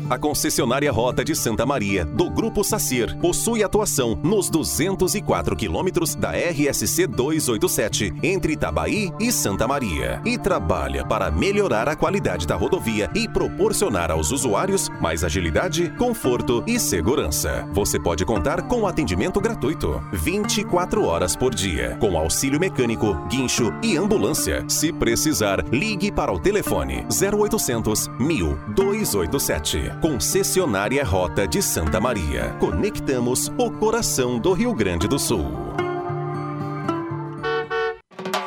A 0.09 0.17
concessionária 0.17 0.91
Rota 0.91 1.23
de 1.23 1.35
Santa 1.35 1.67
Maria, 1.67 2.03
do 2.03 2.31
Grupo 2.31 2.63
Sacir, 2.63 3.15
possui 3.19 3.63
atuação 3.63 4.19
nos 4.23 4.49
204 4.49 5.55
quilômetros 5.55 6.15
da 6.15 6.31
RSC 6.31 7.05
287, 7.05 8.15
entre 8.23 8.53
Itabaí 8.53 9.11
e 9.19 9.31
Santa 9.31 9.67
Maria, 9.67 10.19
e 10.25 10.35
trabalha 10.35 11.05
para 11.05 11.29
melhorar 11.29 11.87
a 11.87 11.95
qualidade 11.95 12.47
da 12.47 12.55
rodovia 12.55 13.07
e 13.13 13.29
proporcionar 13.29 14.09
aos 14.09 14.31
usuários 14.31 14.89
mais 14.99 15.23
agilidade, 15.23 15.93
conforto 15.95 16.63
e 16.65 16.79
segurança. 16.79 17.69
Você 17.71 17.99
pode 17.99 18.25
contar 18.25 18.63
com 18.63 18.87
atendimento 18.87 19.39
gratuito, 19.39 20.03
24 20.11 21.05
horas 21.05 21.35
por 21.35 21.53
dia, 21.53 21.97
com 21.99 22.17
auxílio 22.17 22.59
mecânico, 22.59 23.13
guincho 23.27 23.71
e 23.83 23.95
ambulância. 23.95 24.65
Se 24.67 24.91
precisar, 24.91 25.63
ligue 25.71 26.11
para 26.11 26.31
o 26.31 26.39
telefone 26.39 27.05
0800 27.11 28.07
1000 28.19 28.57
287 28.73 29.98
Concessionária 30.01 31.03
Rota 31.03 31.45
de 31.45 31.61
Santa 31.61 31.99
Maria. 31.99 32.55
Conectamos 32.57 33.51
o 33.57 33.69
coração 33.69 34.39
do 34.39 34.53
Rio 34.53 34.73
Grande 34.73 35.09
do 35.09 35.19
Sul. 35.19 35.45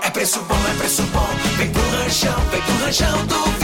É 0.03 0.11
preço 0.11 0.41
bom, 0.45 0.55
é 0.55 0.79
preço 0.79 1.03
bom. 1.13 1.29
Vem 1.59 1.71
pro 1.71 1.83
ranchão, 1.83 2.41
vem 2.51 2.63
pro 2.63 2.75
ranchão 2.77 3.27
do 3.27 3.62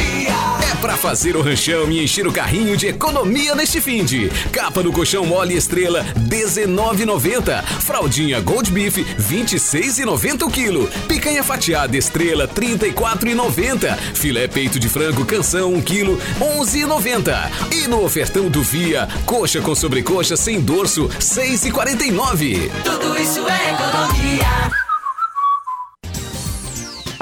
É 0.71 0.75
pra 0.81 0.97
fazer 0.97 1.37
o 1.37 1.43
ranchão 1.43 1.91
e 1.91 2.03
encher 2.03 2.27
o 2.27 2.33
carrinho 2.33 2.77
de 2.77 2.87
economia 2.87 3.55
neste 3.55 3.81
fim 3.81 4.05
de. 4.05 4.29
Capa 4.53 4.83
do 4.83 4.93
colchão 4.93 5.25
mole 5.25 5.55
estrela 5.55 6.05
19,90. 6.29 7.63
Fraldinha 7.81 8.41
Gold 8.41 8.71
Beef 8.71 8.97
26,90 8.97 10.43
o 10.43 10.51
quilo. 10.51 10.89
Picanha 11.07 11.43
fatiada 11.43 11.97
estrela 11.97 12.47
34,90. 12.49 13.97
Filé 14.15 14.47
peito 14.47 14.79
de 14.79 14.89
frango 14.89 15.25
canção 15.25 15.75
1 15.75 15.83
quilo 15.83 16.19
11,90. 16.41 17.51
E 17.73 17.89
no 17.89 18.05
ofertão 18.05 18.49
do 18.49 18.63
Via, 18.63 19.09
coxa 19.25 19.61
com 19.61 19.75
sobrecoxa 19.75 20.37
sem 20.37 20.61
dorso 20.61 21.09
6,49. 21.19 22.71
Tudo 22.85 23.19
isso 23.19 23.41
é 23.49 23.75
economia. 23.75 24.78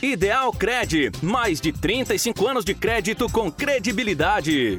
Ideal 0.00 0.52
Cred, 0.52 1.10
mais 1.20 1.60
de 1.60 1.72
35 1.72 2.46
anos 2.46 2.64
de 2.64 2.72
crédito 2.72 3.28
com 3.28 3.50
credibilidade. 3.50 4.78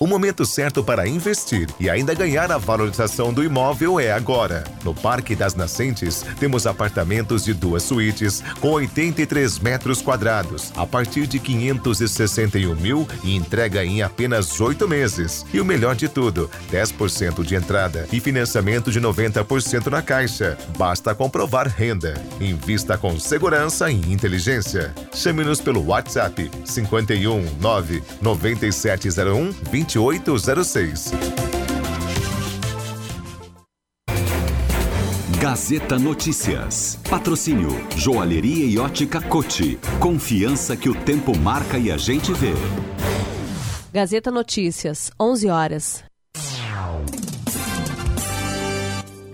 O 0.00 0.06
momento 0.06 0.46
certo 0.46 0.84
para 0.84 1.08
investir 1.08 1.68
e 1.80 1.90
ainda 1.90 2.14
ganhar 2.14 2.52
a 2.52 2.56
valorização 2.56 3.32
do 3.32 3.42
imóvel 3.42 3.98
é 3.98 4.12
agora. 4.12 4.62
No 4.84 4.94
Parque 4.94 5.34
das 5.34 5.56
Nascentes, 5.56 6.24
temos 6.38 6.68
apartamentos 6.68 7.44
de 7.44 7.52
duas 7.52 7.82
suítes 7.82 8.44
com 8.60 8.70
83 8.70 9.58
metros 9.58 10.00
quadrados, 10.00 10.72
a 10.76 10.86
partir 10.86 11.26
de 11.26 11.40
561 11.40 12.76
mil 12.76 13.08
e 13.24 13.34
entrega 13.34 13.84
em 13.84 14.00
apenas 14.00 14.60
oito 14.60 14.86
meses. 14.86 15.44
E 15.52 15.60
o 15.60 15.64
melhor 15.64 15.96
de 15.96 16.08
tudo, 16.08 16.48
10% 16.70 17.42
de 17.42 17.56
entrada 17.56 18.06
e 18.12 18.20
financiamento 18.20 18.92
de 18.92 19.00
90% 19.00 19.88
na 19.88 20.00
caixa. 20.00 20.56
Basta 20.78 21.12
comprovar 21.12 21.66
renda. 21.66 22.14
Invista 22.40 22.96
com 22.96 23.18
segurança 23.18 23.90
e 23.90 24.12
inteligência. 24.12 24.94
Chame-nos 25.12 25.60
pelo 25.60 25.84
WhatsApp 25.84 26.48
51 26.64 27.56
9 27.60 28.02
9701 28.22 29.50
20 29.72 29.87
2806. 29.88 31.12
Gazeta 35.40 35.98
Notícias. 35.98 36.98
Patrocínio 37.08 37.70
Joalheria 37.96 38.66
e 38.66 38.78
Ótica 38.78 39.18
Cote. 39.22 39.78
Confiança 39.98 40.76
que 40.76 40.90
o 40.90 40.94
tempo 40.94 41.34
marca 41.38 41.78
e 41.78 41.90
a 41.90 41.96
gente 41.96 42.32
vê. 42.34 42.52
Gazeta 43.90 44.30
Notícias, 44.30 45.10
11 45.18 45.48
horas. 45.48 46.04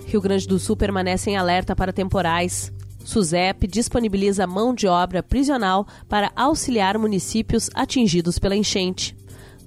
Rio 0.06 0.20
Grande 0.20 0.46
do 0.46 0.60
Sul 0.60 0.76
permanece 0.76 1.30
em 1.30 1.36
alerta 1.36 1.74
para 1.74 1.92
temporais. 1.92 2.72
SUSEP 3.04 3.66
disponibiliza 3.66 4.46
mão 4.46 4.72
de 4.72 4.86
obra 4.86 5.20
prisional 5.20 5.84
para 6.08 6.30
auxiliar 6.36 6.96
municípios 6.96 7.68
atingidos 7.74 8.38
pela 8.38 8.54
enchente. 8.54 9.16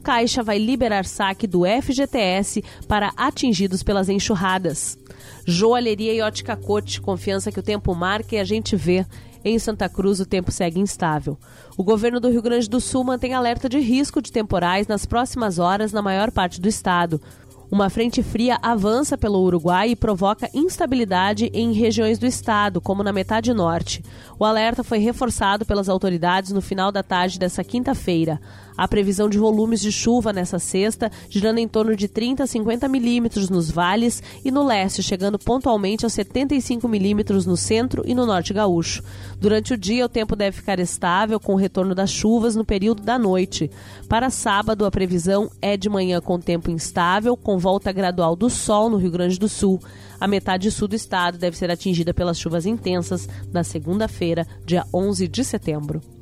Caixa 0.03 0.41
vai 0.41 0.57
liberar 0.57 1.05
saque 1.05 1.45
do 1.47 1.63
FGTS 1.65 2.63
para 2.87 3.11
atingidos 3.17 3.83
pelas 3.83 4.09
enxurradas. 4.09 4.97
Joalheria 5.45 6.13
e 6.13 6.21
ótica 6.21 6.55
Cote, 6.55 7.01
confiança 7.01 7.51
que 7.51 7.59
o 7.59 7.63
tempo 7.63 7.93
marca 7.95 8.35
e 8.35 8.39
a 8.39 8.43
gente 8.43 8.75
vê. 8.75 9.05
Em 9.43 9.57
Santa 9.59 9.87
Cruz, 9.87 10.19
o 10.19 10.25
tempo 10.25 10.51
segue 10.51 10.79
instável. 10.79 11.37
O 11.77 11.83
governo 11.83 12.19
do 12.19 12.29
Rio 12.29 12.41
Grande 12.41 12.69
do 12.69 12.81
Sul 12.81 13.03
mantém 13.03 13.33
alerta 13.33 13.69
de 13.69 13.79
risco 13.79 14.21
de 14.21 14.31
temporais 14.31 14.87
nas 14.87 15.05
próximas 15.05 15.57
horas 15.59 15.93
na 15.93 16.01
maior 16.01 16.31
parte 16.31 16.59
do 16.59 16.67
estado. 16.67 17.21
Uma 17.69 17.89
frente 17.89 18.23
fria 18.23 18.57
avança 18.61 19.17
pelo 19.17 19.41
Uruguai 19.41 19.89
e 19.89 19.95
provoca 19.95 20.49
instabilidade 20.53 21.51
em 21.53 21.73
regiões 21.73 22.17
do 22.17 22.25
estado, 22.25 22.79
como 22.79 23.03
na 23.03 23.11
metade 23.11 23.53
norte. 23.53 24.01
O 24.39 24.45
alerta 24.45 24.85
foi 24.85 24.99
reforçado 24.99 25.65
pelas 25.65 25.89
autoridades 25.89 26.53
no 26.53 26.61
final 26.61 26.93
da 26.93 27.03
tarde 27.03 27.37
dessa 27.37 27.65
quinta-feira. 27.65 28.39
A 28.77 28.87
previsão 28.87 29.27
de 29.27 29.39
volumes 29.39 29.81
de 29.81 29.91
chuva 29.91 30.31
nessa 30.31 30.59
sexta, 30.59 31.11
girando 31.29 31.57
em 31.57 31.67
torno 31.67 31.95
de 31.95 32.07
30 32.07 32.43
a 32.43 32.47
50 32.47 32.87
milímetros 32.87 33.49
nos 33.49 33.71
vales 33.71 34.21
e 34.45 34.51
no 34.51 34.63
leste, 34.63 35.01
chegando 35.01 35.39
pontualmente 35.39 36.05
aos 36.05 36.13
75 36.13 36.87
milímetros 36.87 37.45
no 37.45 37.57
centro 37.57 38.03
e 38.05 38.13
no 38.13 38.25
norte 38.25 38.53
gaúcho. 38.53 39.03
Durante 39.39 39.73
o 39.73 39.77
dia, 39.77 40.05
o 40.05 40.09
tempo 40.09 40.35
deve 40.35 40.57
ficar 40.57 40.79
estável, 40.79 41.39
com 41.39 41.53
o 41.53 41.57
retorno 41.57 41.95
das 41.95 42.11
chuvas 42.11 42.55
no 42.55 42.63
período 42.63 43.01
da 43.01 43.17
noite. 43.17 43.69
Para 44.07 44.29
sábado, 44.29 44.85
a 44.85 44.91
previsão 44.91 45.49
é 45.59 45.75
de 45.75 45.89
manhã 45.89 46.21
com 46.21 46.39
tempo 46.39 46.69
instável, 46.69 47.35
com 47.35 47.56
volta 47.59 47.91
gradual 47.91 48.35
do 48.35 48.49
sol 48.49 48.89
no 48.89 48.97
Rio 48.97 49.11
Grande 49.11 49.39
do 49.39 49.47
Sul. 49.47 49.79
A 50.19 50.27
metade 50.27 50.71
sul 50.71 50.87
do 50.87 50.95
estado 50.95 51.37
deve 51.37 51.57
ser 51.57 51.69
atingida 51.69 52.13
pelas 52.13 52.39
chuvas 52.39 52.65
intensas 52.65 53.27
na 53.51 53.63
segunda-feira, 53.63 54.45
dia 54.65 54.85
11 54.93 55.27
de 55.27 55.43
setembro. 55.43 56.16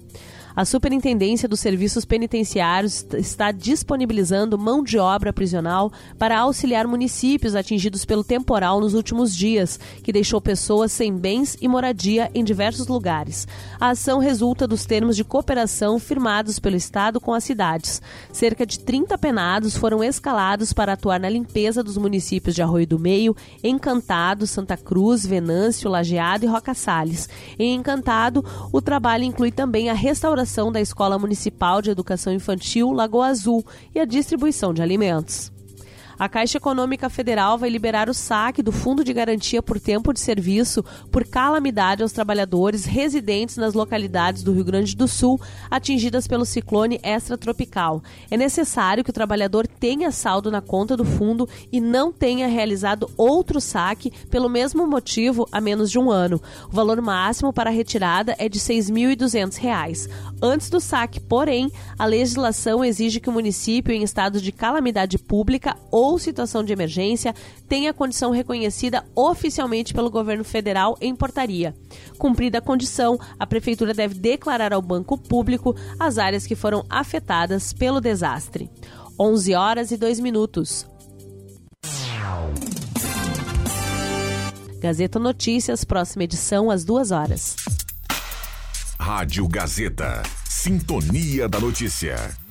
A 0.55 0.63
Superintendência 0.63 1.49
dos 1.49 1.59
Serviços 1.59 2.05
Penitenciários 2.05 3.05
está 3.15 3.51
disponibilizando 3.51 4.57
mão 4.57 4.81
de 4.81 4.97
obra 4.97 5.33
prisional 5.33 5.91
para 6.17 6.39
auxiliar 6.39 6.87
municípios 6.87 7.55
atingidos 7.55 8.05
pelo 8.05 8.23
temporal 8.23 8.79
nos 8.79 8.93
últimos 8.93 9.35
dias, 9.35 9.77
que 10.01 10.13
deixou 10.13 10.39
pessoas 10.39 10.93
sem 10.93 11.13
bens 11.13 11.57
e 11.59 11.67
moradia 11.67 12.31
em 12.33 12.41
diversos 12.41 12.87
lugares. 12.87 13.45
A 13.77 13.89
ação 13.89 14.17
resulta 14.17 14.65
dos 14.65 14.85
termos 14.85 15.17
de 15.17 15.25
cooperação 15.25 15.99
firmados 15.99 16.57
pelo 16.57 16.77
Estado 16.77 17.19
com 17.19 17.33
as 17.33 17.43
cidades. 17.43 18.01
Cerca 18.31 18.65
de 18.65 18.79
30 18.79 19.17
penados 19.17 19.75
foram 19.75 20.01
escalados 20.01 20.71
para 20.71 20.93
atuar 20.93 21.19
na 21.19 21.27
limpeza 21.27 21.83
dos 21.83 21.97
municípios 21.97 22.55
de 22.55 22.61
Arroio 22.61 22.87
do 22.87 22.97
Meio, 22.97 23.35
Encantado, 23.61 24.47
Santa 24.47 24.77
Cruz, 24.77 25.25
Venâncio, 25.25 25.89
Lajeado 25.89 26.45
e 26.45 26.47
Roca 26.47 26.73
Salles. 26.73 27.27
Em 27.59 27.75
Encantado, 27.75 28.45
o 28.71 28.81
trabalho 28.81 29.25
inclui 29.25 29.51
também 29.51 29.89
a 29.89 29.93
restauração 29.93 30.44
da 30.71 30.79
Escola 30.79 31.17
Municipal 31.17 31.81
de 31.81 31.89
Educação 31.89 32.31
Infantil 32.31 32.91
Lagoa 32.91 33.27
Azul 33.27 33.65
e 33.93 33.99
a 33.99 34.05
distribuição 34.05 34.73
de 34.73 34.81
alimentos. 34.81 35.54
A 36.17 36.29
Caixa 36.29 36.57
Econômica 36.57 37.09
Federal 37.09 37.57
vai 37.57 37.69
liberar 37.69 38.09
o 38.09 38.13
saque 38.13 38.63
do 38.63 38.71
Fundo 38.71 39.03
de 39.03 39.11
Garantia 39.11 39.61
por 39.61 39.81
Tempo 39.81 40.13
de 40.13 40.19
Serviço 40.21 40.83
por 41.11 41.25
calamidade 41.25 42.01
aos 42.01 42.13
trabalhadores 42.13 42.85
residentes 42.85 43.57
nas 43.57 43.73
localidades 43.73 44.41
do 44.41 44.53
Rio 44.53 44.63
Grande 44.63 44.95
do 44.95 45.09
Sul 45.09 45.41
atingidas 45.69 46.25
pelo 46.25 46.45
ciclone 46.45 47.01
extratropical. 47.03 48.01
É 48.31 48.37
necessário 48.37 49.03
que 49.03 49.09
o 49.09 49.13
trabalhador 49.13 49.67
tenha 49.67 50.09
saldo 50.09 50.49
na 50.49 50.61
conta 50.61 50.95
do 50.95 51.03
fundo 51.03 51.49
e 51.69 51.81
não 51.81 52.13
tenha 52.13 52.47
realizado 52.47 53.11
outro 53.17 53.59
saque 53.59 54.09
pelo 54.29 54.47
mesmo 54.47 54.87
motivo 54.87 55.45
há 55.51 55.59
menos 55.59 55.91
de 55.91 55.99
um 55.99 56.09
ano. 56.09 56.41
O 56.69 56.71
valor 56.71 57.01
máximo 57.01 57.51
para 57.51 57.69
a 57.69 57.73
retirada 57.73 58.33
é 58.39 58.47
de 58.47 58.57
R$ 58.57 58.63
6.200. 58.63 60.09
Antes 60.41 60.69
do 60.69 60.79
saque, 60.79 61.19
porém, 61.19 61.69
a 61.99 62.05
legislação 62.05 62.85
exige 62.85 63.19
que 63.19 63.29
o 63.29 63.33
município 63.33 63.93
em 63.93 64.03
estado 64.03 64.39
de 64.39 64.51
calamidade 64.53 65.17
pública 65.17 65.75
ou 65.91 66.04
ou 66.05 66.19
situação 66.19 66.63
de 66.63 66.71
emergência 66.71 67.33
tenha 67.67 67.93
condição 67.93 68.31
reconhecida 68.31 69.03
oficialmente 69.15 69.93
pelo 69.93 70.11
governo 70.11 70.43
federal 70.43 70.95
em 71.01 71.15
portaria. 71.15 71.75
Cumprida 72.17 72.59
a 72.59 72.61
condição, 72.61 73.19
a 73.39 73.47
prefeitura 73.47 73.93
deve 73.93 74.13
declarar 74.13 74.71
ao 74.71 74.81
banco 74.81 75.17
público 75.17 75.75
as 75.99 76.17
áreas 76.17 76.45
que 76.45 76.55
foram 76.55 76.85
afetadas 76.89 77.73
pelo 77.73 77.99
desastre. 77.99 78.69
11 79.19 79.53
horas 79.55 79.91
e 79.91 79.97
2 79.97 80.19
minutos. 80.19 80.85
Gazeta 84.79 85.17
Notícias, 85.17 85.83
próxima 85.83 86.25
edição 86.25 86.69
às 86.69 86.85
2 86.85 87.11
horas. 87.11 87.55
Rádio 88.99 89.47
Gazeta. 89.47 90.21
Sintonia 90.47 91.49
da 91.49 91.59
Notícia. 91.59 92.44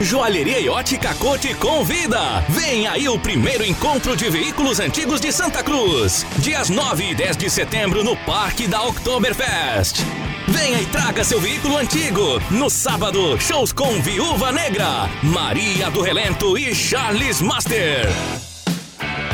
Joalheria 0.00 0.58
e 0.58 0.68
Ótica 0.68 1.14
Cote 1.14 1.54
convida! 1.54 2.42
Vem 2.48 2.86
aí 2.86 3.06
o 3.06 3.18
primeiro 3.18 3.62
encontro 3.64 4.16
de 4.16 4.30
veículos 4.30 4.80
antigos 4.80 5.20
de 5.20 5.30
Santa 5.30 5.62
Cruz. 5.62 6.24
Dias 6.38 6.70
9 6.70 7.10
e 7.10 7.14
10 7.14 7.36
de 7.36 7.50
setembro 7.50 8.02
no 8.02 8.16
Parque 8.16 8.66
da 8.66 8.82
Oktoberfest. 8.82 10.00
Venha 10.48 10.80
e 10.80 10.86
traga 10.86 11.22
seu 11.22 11.38
veículo 11.38 11.76
antigo. 11.76 12.40
No 12.50 12.70
sábado, 12.70 13.38
shows 13.38 13.72
com 13.72 14.00
Viúva 14.00 14.50
Negra, 14.50 15.06
Maria 15.22 15.90
do 15.90 16.00
Relento 16.00 16.56
e 16.56 16.74
Charles 16.74 17.42
Master. 17.42 18.08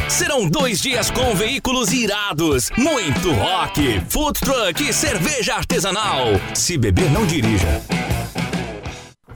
Serão 0.08 0.48
dois 0.48 0.80
dias 0.80 1.12
com 1.12 1.32
veículos 1.34 1.92
irados, 1.92 2.70
muito 2.76 3.32
rock, 3.32 4.02
food 4.08 4.40
truck 4.40 4.82
e 4.82 4.92
cerveja 4.92 5.54
artesanal. 5.54 6.26
Se 6.54 6.76
beber, 6.76 7.10
não 7.12 7.24
dirija. 7.24 7.82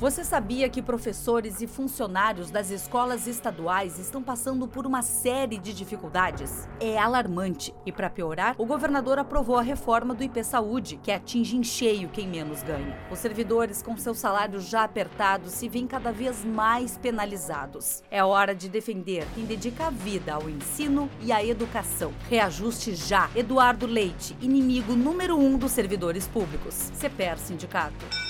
Você 0.01 0.25
sabia 0.25 0.67
que 0.71 0.81
professores 0.81 1.61
e 1.61 1.67
funcionários 1.67 2.51
das 2.51 2.71
escolas 2.71 3.27
estaduais 3.27 3.99
estão 3.99 4.23
passando 4.23 4.67
por 4.67 4.87
uma 4.87 5.03
série 5.03 5.59
de 5.59 5.75
dificuldades? 5.75 6.67
É 6.81 6.99
alarmante. 6.99 7.75
E 7.85 7.93
para 7.93 8.09
piorar, 8.09 8.55
o 8.57 8.65
governador 8.65 9.19
aprovou 9.19 9.59
a 9.59 9.63
reforma 9.63 10.15
do 10.15 10.25
IP 10.25 10.43
Saúde, 10.43 10.99
que 11.03 11.13
atinge 11.13 11.55
em 11.55 11.63
cheio 11.63 12.09
quem 12.09 12.27
menos 12.27 12.63
ganha. 12.63 12.99
Os 13.11 13.19
servidores, 13.19 13.83
com 13.83 13.95
seus 13.99 14.19
salários 14.19 14.71
já 14.71 14.85
apertados, 14.85 15.53
se 15.53 15.69
veem 15.69 15.87
cada 15.87 16.11
vez 16.11 16.47
mais 16.47 16.97
penalizados. 16.97 18.03
É 18.11 18.25
hora 18.25 18.55
de 18.55 18.71
defender 18.71 19.27
quem 19.35 19.45
dedica 19.45 19.89
a 19.89 19.91
vida 19.91 20.33
ao 20.33 20.49
ensino 20.49 21.11
e 21.21 21.31
à 21.31 21.45
educação. 21.45 22.11
Reajuste 22.31 22.95
já. 22.95 23.29
Eduardo 23.37 23.87
Leite, 23.87 24.35
inimigo 24.41 24.95
número 24.95 25.37
um 25.37 25.59
dos 25.59 25.73
servidores 25.73 26.27
públicos. 26.27 26.91
CPR 26.95 27.39
Sindicato. 27.39 28.30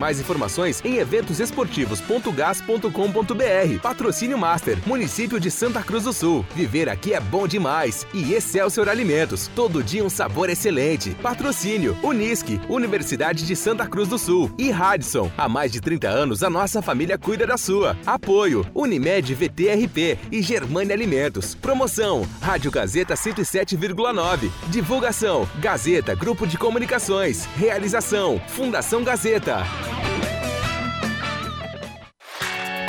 Mais 0.00 0.18
informações 0.20 0.80
em 0.84 0.98
eventosesportivos.gas.com.br. 0.98 3.80
Patrocínio 3.82 4.36
Master, 4.36 4.78
município 4.86 5.40
de 5.40 5.50
Santa 5.50 5.82
Cruz 5.82 6.04
do 6.04 6.12
Sul. 6.12 6.44
Viver 6.54 6.86
aqui 6.88 7.14
é 7.14 7.20
bom 7.20 7.48
demais. 7.48 8.06
E 8.12 8.34
Excelsior 8.34 8.90
Alimentos, 8.90 9.50
todo 9.54 9.82
dia 9.82 10.04
um 10.04 10.10
sabor 10.10 10.50
excelente. 10.50 11.14
Patrocínio 11.22 11.96
Unisque, 12.02 12.60
Universidade 12.68 13.46
de 13.46 13.56
Santa 13.56 13.86
Cruz 13.86 14.08
do 14.08 14.18
Sul. 14.18 14.52
E 14.58 14.70
Radisson, 14.70 15.32
há 15.36 15.48
mais 15.48 15.70
de 15.72 15.80
30 15.80 16.08
anos 16.08 16.42
a 16.42 16.50
nossa 16.50 16.82
família 16.82 17.16
cuida 17.16 17.46
da 17.46 17.56
sua. 17.56 17.96
Apoio 18.04 18.66
Unimed 18.74 19.34
VTRP 19.34 20.18
e 20.30 20.42
Germânia 20.42 20.94
Alimentos. 20.94 21.54
Promoção 21.54 22.28
Rádio 22.40 22.70
Gazeta 22.70 23.14
107,9. 23.14 24.50
Divulgação 24.68 25.48
Gazeta 25.58 26.14
Grupo 26.14 26.46
de 26.46 26.58
Comunicações. 26.58 27.46
Realização 27.56 28.38
Fundação 28.48 29.02
Gazeta. 29.02 29.64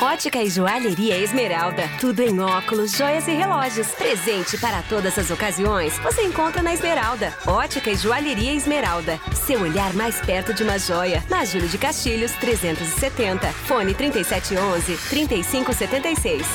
Ótica 0.08 0.42
e 0.42 0.50
Joalheria 0.50 1.18
Esmeralda. 1.18 1.84
Tudo 2.00 2.22
em 2.22 2.40
óculos, 2.40 2.94
joias 2.94 3.28
e 3.28 3.34
relógios. 3.34 3.88
Presente 3.88 4.58
para 4.58 4.82
todas 4.84 5.20
as 5.20 5.30
ocasiões. 5.30 6.00
Você 6.00 6.24
encontra 6.24 6.64
na 6.64 6.74
Esmeralda. 6.74 7.34
Ótica 7.46 7.92
e 7.92 7.98
Joalheria 7.98 8.54
Esmeralda. 8.54 9.20
Seu 9.46 9.60
olhar 9.60 9.94
mais 9.96 10.22
perto 10.22 10.54
de 10.54 10.64
uma 10.64 10.80
joia. 10.80 11.22
Na 11.30 11.44
Júlio 11.44 11.68
de 11.68 11.78
Castilhos, 11.78 12.32
370. 12.36 13.52
Fone 13.52 13.94
3711-3576. 13.96 16.46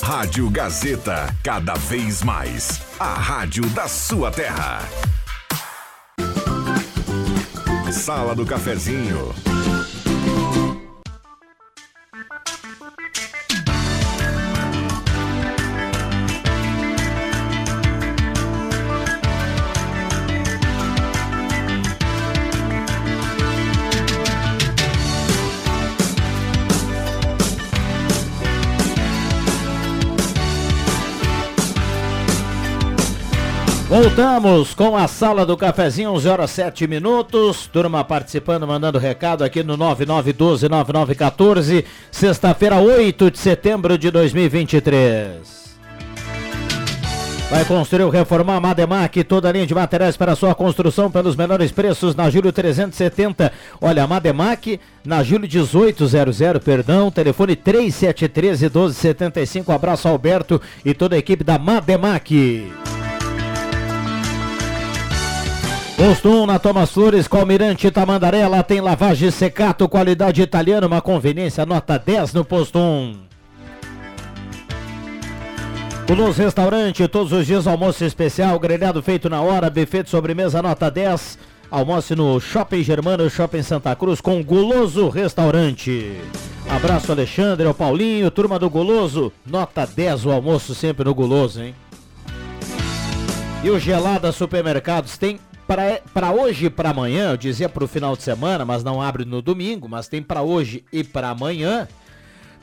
Rádio 0.00 0.48
Gazeta, 0.50 1.34
cada 1.42 1.74
vez 1.74 2.22
mais. 2.22 2.80
A 3.00 3.14
rádio 3.14 3.66
da 3.70 3.88
sua 3.88 4.30
terra. 4.30 4.88
Sala 7.90 8.36
do 8.36 8.46
Cafezinho. 8.46 9.34
Voltamos 33.94 34.74
com 34.74 34.96
a 34.96 35.06
sala 35.06 35.46
do 35.46 35.56
cafezinho, 35.56 36.10
11 36.10 36.28
horas 36.28 36.50
7 36.50 36.84
minutos. 36.88 37.68
Turma 37.68 38.02
participando, 38.02 38.66
mandando 38.66 38.98
recado 38.98 39.44
aqui 39.44 39.62
no 39.62 39.78
99129914, 39.78 41.84
sexta-feira, 42.10 42.80
8 42.80 43.30
de 43.30 43.38
setembro 43.38 43.96
de 43.96 44.10
2023. 44.10 45.78
Vai 47.48 47.64
construir 47.66 48.02
ou 48.02 48.10
reformar 48.10 48.56
a 48.56 48.60
Mademac, 48.60 49.22
toda 49.22 49.48
a 49.48 49.52
linha 49.52 49.64
de 49.64 49.76
materiais 49.76 50.16
para 50.16 50.34
sua 50.34 50.56
construção 50.56 51.08
pelos 51.08 51.36
menores 51.36 51.70
preços 51.70 52.16
na 52.16 52.28
Júlio 52.28 52.50
370. 52.50 53.52
Olha, 53.80 54.02
a 54.02 54.08
Mademac 54.08 54.80
na 55.04 55.22
Júlio 55.22 55.48
1800, 55.48 56.10
perdão, 56.64 57.12
telefone 57.12 57.54
3713 57.54 58.64
1275. 58.64 59.70
Abraço 59.70 60.08
Alberto 60.08 60.60
e 60.84 60.92
toda 60.92 61.14
a 61.14 61.18
equipe 61.18 61.44
da 61.44 61.60
Mademac. 61.60 62.72
Posto 65.96 66.28
1 66.28 66.46
na 66.46 66.58
Thomas 66.58 66.90
Flores, 66.90 67.28
com 67.28 67.38
Almirante 67.38 67.88
Tamandaré, 67.88 68.48
lá 68.48 68.64
tem 68.64 68.80
lavagem 68.80 69.30
secato, 69.30 69.88
qualidade 69.88 70.42
italiana, 70.42 70.88
uma 70.88 71.00
conveniência, 71.00 71.64
nota 71.64 71.96
10 71.96 72.34
no 72.34 72.44
posto 72.44 72.80
1. 72.80 73.16
Luz 76.10 76.36
Restaurante, 76.36 77.06
todos 77.06 77.32
os 77.32 77.46
dias 77.46 77.66
almoço 77.66 78.04
especial, 78.04 78.58
grelhado 78.58 79.00
feito 79.02 79.30
na 79.30 79.40
hora, 79.40 79.70
buffet 79.70 80.02
de 80.02 80.10
sobremesa, 80.10 80.60
nota 80.60 80.90
10. 80.90 81.38
Almoce 81.70 82.14
no 82.14 82.38
Shopping 82.40 82.82
Germano, 82.82 83.30
Shopping 83.30 83.62
Santa 83.62 83.96
Cruz, 83.96 84.20
com 84.20 84.42
Guloso 84.42 85.08
Restaurante. 85.08 86.20
Abraço 86.68 87.12
Alexandre, 87.12 87.66
ao 87.66 87.74
Paulinho, 87.74 88.30
turma 88.30 88.58
do 88.58 88.68
Guloso, 88.68 89.32
nota 89.46 89.86
10 89.86 90.26
o 90.26 90.30
almoço 90.32 90.74
sempre 90.74 91.04
no 91.04 91.14
Guloso, 91.14 91.62
hein? 91.62 91.74
E 93.62 93.70
o 93.70 93.78
Gelada 93.78 94.30
Supermercados 94.30 95.16
tem 95.16 95.38
para 95.66 96.30
hoje 96.32 96.66
e 96.66 96.70
para 96.70 96.90
amanhã, 96.90 97.30
eu 97.30 97.36
dizia 97.36 97.68
para 97.68 97.84
o 97.84 97.88
final 97.88 98.16
de 98.16 98.22
semana, 98.22 98.64
mas 98.64 98.84
não 98.84 99.00
abre 99.00 99.24
no 99.24 99.40
domingo, 99.40 99.88
mas 99.88 100.08
tem 100.08 100.22
para 100.22 100.42
hoje 100.42 100.84
e 100.92 101.02
para 101.02 101.30
amanhã. 101.30 101.88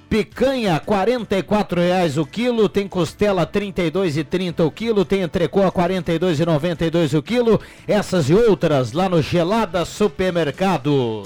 Picanha, 0.10 0.74
R$ 0.76 1.82
reais 1.82 2.18
o 2.18 2.26
quilo, 2.26 2.68
tem 2.68 2.86
costela 2.86 3.44
R$ 3.44 3.72
32,30 3.72 4.66
o 4.66 4.70
quilo, 4.70 5.06
tem 5.06 5.22
entrecô 5.22 5.62
a 5.62 5.68
R$ 5.68 5.72
42,92 5.72 7.18
o 7.18 7.24
quilo. 7.24 7.62
Essas 7.88 8.30
e 8.30 8.34
outras 8.34 8.92
lá 8.92 9.08
no 9.08 9.22
Gelada 9.22 9.86
Supermercado. 9.86 11.24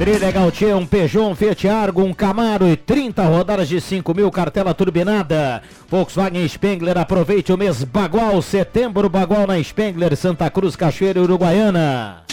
Trilegal 0.00 0.50
Tchê, 0.50 0.72
um 0.72 0.86
Peugeot, 0.86 1.30
um 1.30 1.34
Fiat 1.34 1.68
Argo, 1.68 2.02
um 2.02 2.14
Camaro 2.14 2.66
e 2.66 2.74
30 2.74 3.22
rodadas 3.22 3.68
de 3.68 3.78
5 3.82 4.14
mil, 4.14 4.30
cartela 4.30 4.72
turbinada. 4.72 5.60
Volkswagen 5.90 6.48
Spengler, 6.48 6.96
aproveite 6.96 7.52
o 7.52 7.58
mês 7.58 7.84
Bagual, 7.84 8.40
setembro 8.40 9.10
Bagual 9.10 9.46
na 9.46 9.62
Spengler, 9.62 10.16
Santa 10.16 10.48
Cruz, 10.48 10.74
Cachoeira, 10.74 11.20
Uruguaiana. 11.20 12.24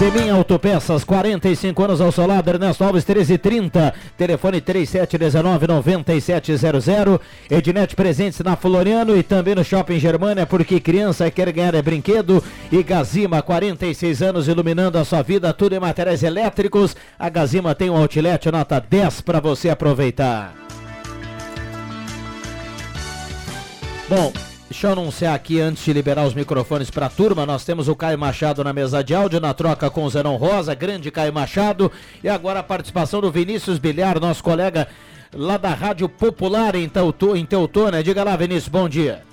Semin 0.00 0.30
Autopeças, 0.30 1.04
45 1.04 1.84
anos 1.84 2.00
ao 2.00 2.10
seu 2.10 2.26
lado, 2.26 2.48
Ernesto 2.48 2.82
Alves 2.82 3.04
1330, 3.04 3.92
telefone 4.16 4.58
3719-9700. 4.62 7.20
Ednet 7.50 7.94
presentes 7.94 8.40
na 8.40 8.56
Floriano 8.56 9.14
e 9.14 9.22
também 9.22 9.54
no 9.54 9.62
Shopping 9.62 9.98
Germania, 9.98 10.46
porque 10.46 10.80
criança 10.80 11.30
quer 11.30 11.52
ganhar 11.52 11.74
é 11.74 11.82
brinquedo. 11.82 12.42
E 12.72 12.82
Gazima, 12.82 13.42
46 13.42 14.22
anos 14.22 14.48
iluminando 14.48 14.96
a 14.96 15.04
sua 15.04 15.20
vida, 15.20 15.52
tudo 15.52 15.74
em 15.74 15.78
materiais 15.78 16.22
elétricos. 16.22 16.96
A 17.18 17.28
Gazima 17.28 17.74
tem 17.74 17.90
um 17.90 17.96
outlet 17.98 18.50
nota 18.50 18.80
10 18.80 19.20
para 19.20 19.38
você 19.38 19.68
aproveitar. 19.68 20.54
Bom, 24.08 24.32
Deixa 24.70 24.86
eu 24.86 24.92
anunciar 24.92 25.34
aqui 25.34 25.60
antes 25.60 25.84
de 25.84 25.92
liberar 25.92 26.24
os 26.24 26.32
microfones 26.32 26.92
para 26.92 27.06
a 27.06 27.10
turma. 27.10 27.44
Nós 27.44 27.64
temos 27.64 27.88
o 27.88 27.96
Caio 27.96 28.16
Machado 28.16 28.62
na 28.62 28.72
mesa 28.72 29.02
de 29.02 29.12
áudio, 29.12 29.40
na 29.40 29.52
troca 29.52 29.90
com 29.90 30.04
o 30.04 30.08
Zenon 30.08 30.36
Rosa, 30.36 30.76
grande 30.76 31.10
Caio 31.10 31.32
Machado. 31.32 31.90
E 32.22 32.28
agora 32.28 32.60
a 32.60 32.62
participação 32.62 33.20
do 33.20 33.32
Vinícius 33.32 33.80
Bilhar, 33.80 34.20
nosso 34.20 34.44
colega 34.44 34.86
lá 35.34 35.56
da 35.56 35.74
Rádio 35.74 36.08
Popular 36.08 36.76
em, 36.76 36.88
Teutô, 36.88 37.34
em 37.34 37.44
Teutônia. 37.44 38.00
Diga 38.00 38.22
lá, 38.22 38.36
Vinícius, 38.36 38.68
bom 38.68 38.88
dia. 38.88 39.24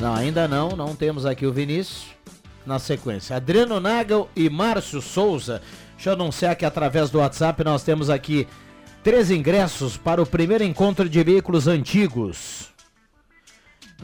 Não, 0.00 0.12
ainda 0.12 0.48
não, 0.48 0.70
não 0.70 0.96
temos 0.96 1.24
aqui 1.24 1.46
o 1.46 1.52
Vinícius. 1.52 2.08
Na 2.66 2.80
sequência, 2.80 3.36
Adriano 3.36 3.78
Nagel 3.78 4.28
e 4.34 4.50
Márcio 4.50 5.00
Souza. 5.00 5.62
Deixa 5.94 6.10
eu 6.10 6.14
anunciar 6.14 6.56
que 6.56 6.64
através 6.64 7.10
do 7.10 7.18
WhatsApp 7.18 7.62
nós 7.64 7.82
temos 7.82 8.10
aqui 8.10 8.46
Três 9.02 9.30
ingressos 9.30 9.96
para 9.96 10.20
o 10.20 10.26
primeiro 10.26 10.62
encontro 10.62 11.08
de 11.08 11.24
veículos 11.24 11.66
antigos. 11.66 12.68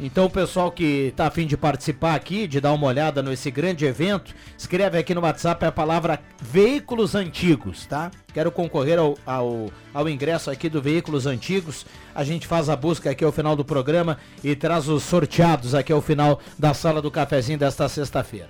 Então 0.01 0.25
o 0.25 0.31
pessoal 0.31 0.73
que 0.73 1.09
está 1.09 1.27
afim 1.27 1.47
de 1.47 1.55
participar 1.55 2.15
aqui, 2.15 2.47
de 2.47 2.63
dar 2.63 2.73
uma 2.73 2.87
olhada 2.87 3.23
nesse 3.23 3.51
grande 3.51 3.85
evento, 3.85 4.35
escreve 4.57 4.97
aqui 4.97 5.15
no 5.15 5.21
WhatsApp 5.21 5.67
a 5.67 5.73
palavra 5.73 6.21
veículos 6.41 7.15
antigos, 7.15 7.85
tá? 7.85 8.11
Quero 8.33 8.51
concorrer 8.51 8.99
ao, 8.99 9.19
ao, 9.27 9.71
ao 9.93 10.09
ingresso 10.09 10.51
aqui 10.51 10.69
do 10.69 10.81
Veículos 10.81 11.27
Antigos. 11.27 11.85
A 12.15 12.25
gente 12.25 12.47
faz 12.47 12.71
a 12.71 12.77
busca 12.77 13.11
aqui 13.11 13.25
ao 13.25 13.33
final 13.33 13.55
do 13.55 13.65
programa 13.65 14.17
e 14.43 14.57
traz 14.57 14.89
os 14.89 15.03
sorteados 15.03 15.75
aqui 15.75 15.93
ao 15.93 16.01
final 16.01 16.41
da 16.59 16.73
sala 16.73 17.03
do 17.03 17.11
cafezinho 17.11 17.59
desta 17.59 17.87
sexta-feira. 17.87 18.49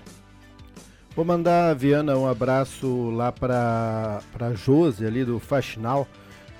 Vou 1.14 1.24
mandar, 1.24 1.74
Viana, 1.74 2.16
um 2.16 2.28
abraço 2.28 3.10
lá 3.10 3.32
para 3.32 4.20
a 4.38 4.54
Josi 4.54 5.06
ali 5.06 5.24
do 5.24 5.40
Faxinal. 5.40 6.06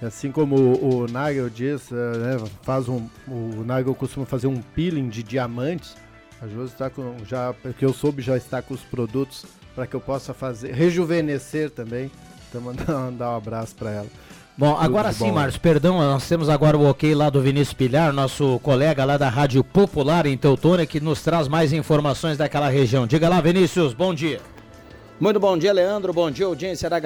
Assim 0.02 0.30
como 0.30 0.56
o, 0.56 1.04
o 1.04 1.06
Nagel 1.06 1.48
diz, 1.48 1.90
eh, 1.90 1.94
né, 1.94 2.44
faz 2.62 2.88
um, 2.88 3.08
o 3.26 3.64
Nagel 3.64 3.94
costuma 3.94 4.26
fazer 4.26 4.46
um 4.46 4.60
peeling 4.60 5.08
de 5.08 5.22
diamantes. 5.22 5.96
A 6.40 6.46
Josi 6.46 6.72
está 6.72 6.90
com, 6.90 7.16
já, 7.24 7.54
que 7.78 7.84
eu 7.84 7.94
soube, 7.94 8.20
já 8.20 8.36
está 8.36 8.60
com 8.60 8.74
os 8.74 8.82
produtos 8.82 9.46
para 9.74 9.86
que 9.86 9.96
eu 9.96 10.00
possa 10.00 10.34
fazer, 10.34 10.72
rejuvenescer 10.72 11.70
também. 11.70 12.10
Então 12.48 12.60
mandar, 12.60 12.92
mandar 12.92 13.30
um 13.30 13.36
abraço 13.36 13.74
para 13.74 13.90
ela. 13.90 14.06
Bom, 14.58 14.74
Tudo 14.74 14.84
agora 14.84 15.12
sim. 15.12 15.30
Marcos, 15.32 15.58
perdão, 15.58 15.98
nós 15.98 16.26
temos 16.26 16.48
agora 16.48 16.76
o 16.76 16.88
ok 16.88 17.14
lá 17.14 17.28
do 17.28 17.42
Vinícius 17.42 17.74
Pilhar, 17.74 18.12
nosso 18.12 18.58
colega 18.60 19.04
lá 19.04 19.18
da 19.18 19.28
Rádio 19.28 19.62
Popular 19.62 20.24
em 20.26 20.36
Teutônia, 20.36 20.86
que 20.86 20.98
nos 20.98 21.22
traz 21.22 21.46
mais 21.46 21.72
informações 21.72 22.38
daquela 22.38 22.68
região. 22.68 23.06
Diga 23.06 23.28
lá, 23.28 23.40
Vinícius, 23.40 23.92
bom 23.92 24.14
dia. 24.14 24.40
Muito 25.20 25.40
bom 25.40 25.56
dia, 25.56 25.72
Leandro. 25.72 26.12
Bom 26.12 26.30
dia, 26.30 26.46
audiência 26.46 26.88
da 26.88 26.98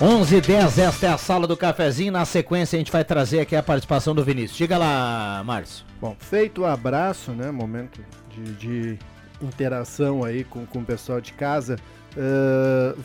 Gazeta. 0.00 0.04
11 0.04 0.36
h 0.36 0.46
10 0.46 0.78
esta 0.78 1.06
é 1.06 1.10
a 1.10 1.18
sala 1.18 1.46
do 1.46 1.56
cafezinho. 1.56 2.10
Na 2.10 2.24
sequência, 2.24 2.76
a 2.76 2.78
gente 2.78 2.90
vai 2.90 3.04
trazer 3.04 3.40
aqui 3.40 3.54
a 3.54 3.62
participação 3.62 4.14
do 4.14 4.24
Vinícius. 4.24 4.56
Diga 4.56 4.78
lá, 4.78 5.42
Márcio. 5.44 5.84
Bom, 6.00 6.16
feito 6.18 6.62
o 6.62 6.66
abraço, 6.66 7.32
né? 7.32 7.50
Momento 7.50 8.00
de, 8.30 8.52
de 8.54 8.98
interação 9.42 10.24
aí 10.24 10.42
com, 10.44 10.64
com 10.64 10.78
o 10.80 10.84
pessoal 10.84 11.20
de 11.20 11.34
casa. 11.34 11.76
Uh, 12.16 12.98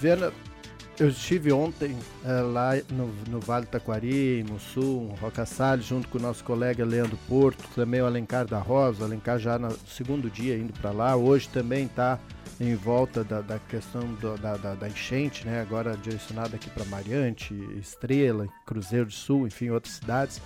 eu 0.97 1.09
estive 1.09 1.51
ontem 1.51 1.95
eh, 2.23 2.41
lá 2.41 2.71
no, 2.89 3.07
no 3.29 3.39
Vale 3.39 3.65
Taquari, 3.65 4.39
em 4.39 4.43
Mussum, 4.43 5.13
Roca 5.19 5.45
Salles, 5.45 5.85
junto 5.85 6.07
com 6.07 6.17
o 6.17 6.21
nosso 6.21 6.43
colega 6.43 6.85
Leandro 6.85 7.17
Porto, 7.27 7.63
também 7.75 8.01
o 8.01 8.05
Alencar 8.05 8.45
da 8.47 8.59
Rosa, 8.59 9.01
o 9.01 9.05
Alencar 9.05 9.37
já 9.37 9.59
no 9.59 9.71
segundo 9.87 10.29
dia 10.29 10.57
indo 10.57 10.71
para 10.79 10.91
lá. 10.91 11.15
Hoje 11.15 11.49
também 11.49 11.85
está 11.85 12.17
em 12.59 12.73
volta 12.75 13.23
da, 13.23 13.41
da 13.41 13.59
questão 13.59 14.01
do- 14.15 14.37
da, 14.37 14.55
da, 14.55 14.73
da 14.75 14.87
enchente, 14.87 15.45
né? 15.45 15.61
Agora 15.61 15.97
direcionada 15.97 16.55
aqui 16.55 16.69
para 16.69 16.85
Mariante, 16.85 17.53
Estrela, 17.77 18.47
Cruzeiro 18.65 19.07
do 19.07 19.11
Sul, 19.11 19.45
enfim, 19.47 19.69
outras 19.71 19.95
cidades. 19.95 20.41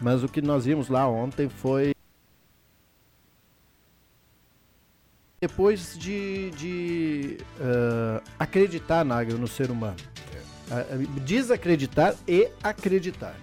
Mas 0.00 0.22
o 0.22 0.28
que 0.28 0.40
nós 0.40 0.64
vimos 0.64 0.88
lá 0.88 1.08
ontem 1.08 1.48
foi 1.48 1.92
depois 5.40 5.96
de, 5.96 6.50
de 6.50 7.38
ah, 7.60 8.22
acreditar, 8.38 9.04
Nagel, 9.04 9.38
no 9.38 9.46
ser 9.46 9.70
humano. 9.70 9.96
Ah, 10.70 10.84
ah, 10.90 11.20
desacreditar 11.24 12.14
e 12.26 12.50
acreditar. 12.62 13.34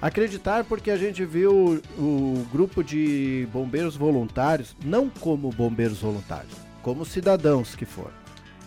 Acreditar 0.00 0.62
porque 0.64 0.90
a 0.90 0.96
gente 0.96 1.24
viu 1.24 1.82
o, 1.98 2.46
grupo 2.52 2.84
de 2.84 3.48
bombeiros 3.52 3.96
voluntários, 3.96 4.76
não 4.84 5.08
como 5.08 5.50
bombeiros 5.50 5.98
voluntários, 5.98 6.54
como 6.82 7.04
cidadãos 7.04 7.74
que 7.74 7.84
foram. 7.84 8.16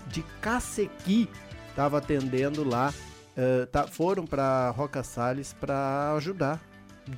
De 0.08 0.24
Cacequi 0.42 1.30
estava 1.70 2.00
atendendo 2.00 2.68
lá, 2.68 2.94
ah, 3.38 3.68
tá- 3.72 3.88
foram 3.88 4.26
para 4.26 4.72
Roca 4.72 5.04
Salles 5.04 5.54
para 5.54 6.14
ajudar, 6.16 6.60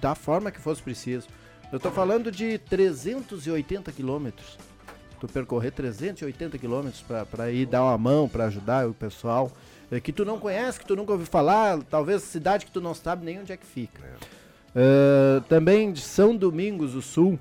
da 0.02 0.14
forma 0.14 0.52
que 0.52 0.60
fosse 0.60 0.84
preciso. 0.84 1.28
Eu 1.72 1.78
estou 1.78 1.92
falando 1.92 2.32
de 2.32 2.60
380 2.60 3.92
quilômetros 3.92 4.60
tu 5.24 5.28
percorrer 5.32 5.72
380 5.72 6.58
quilômetros 6.58 7.02
para 7.32 7.50
ir 7.50 7.66
dar 7.66 7.84
uma 7.84 7.98
mão, 7.98 8.28
para 8.28 8.46
ajudar 8.46 8.88
o 8.90 8.94
pessoal 8.94 9.50
eh, 9.90 10.02
que 10.02 10.12
tu 10.12 10.26
não 10.26 10.38
conhece, 10.38 10.80
que 10.80 10.86
tu 10.86 10.98
nunca 10.98 11.14
ouviu 11.14 11.26
falar, 11.26 11.82
talvez 11.84 12.24
cidade 12.24 12.66
que 12.66 12.72
tu 12.72 12.82
não 12.82 12.94
sabe 12.94 13.24
nem 13.24 13.40
onde 13.40 13.54
é 13.54 13.58
que 13.58 13.66
fica. 13.66 14.02
Eh, 14.76 15.42
também 15.48 15.94
de 15.94 16.02
São 16.02 16.36
Domingos 16.36 16.92
do 16.92 17.02
Sul, 17.02 17.40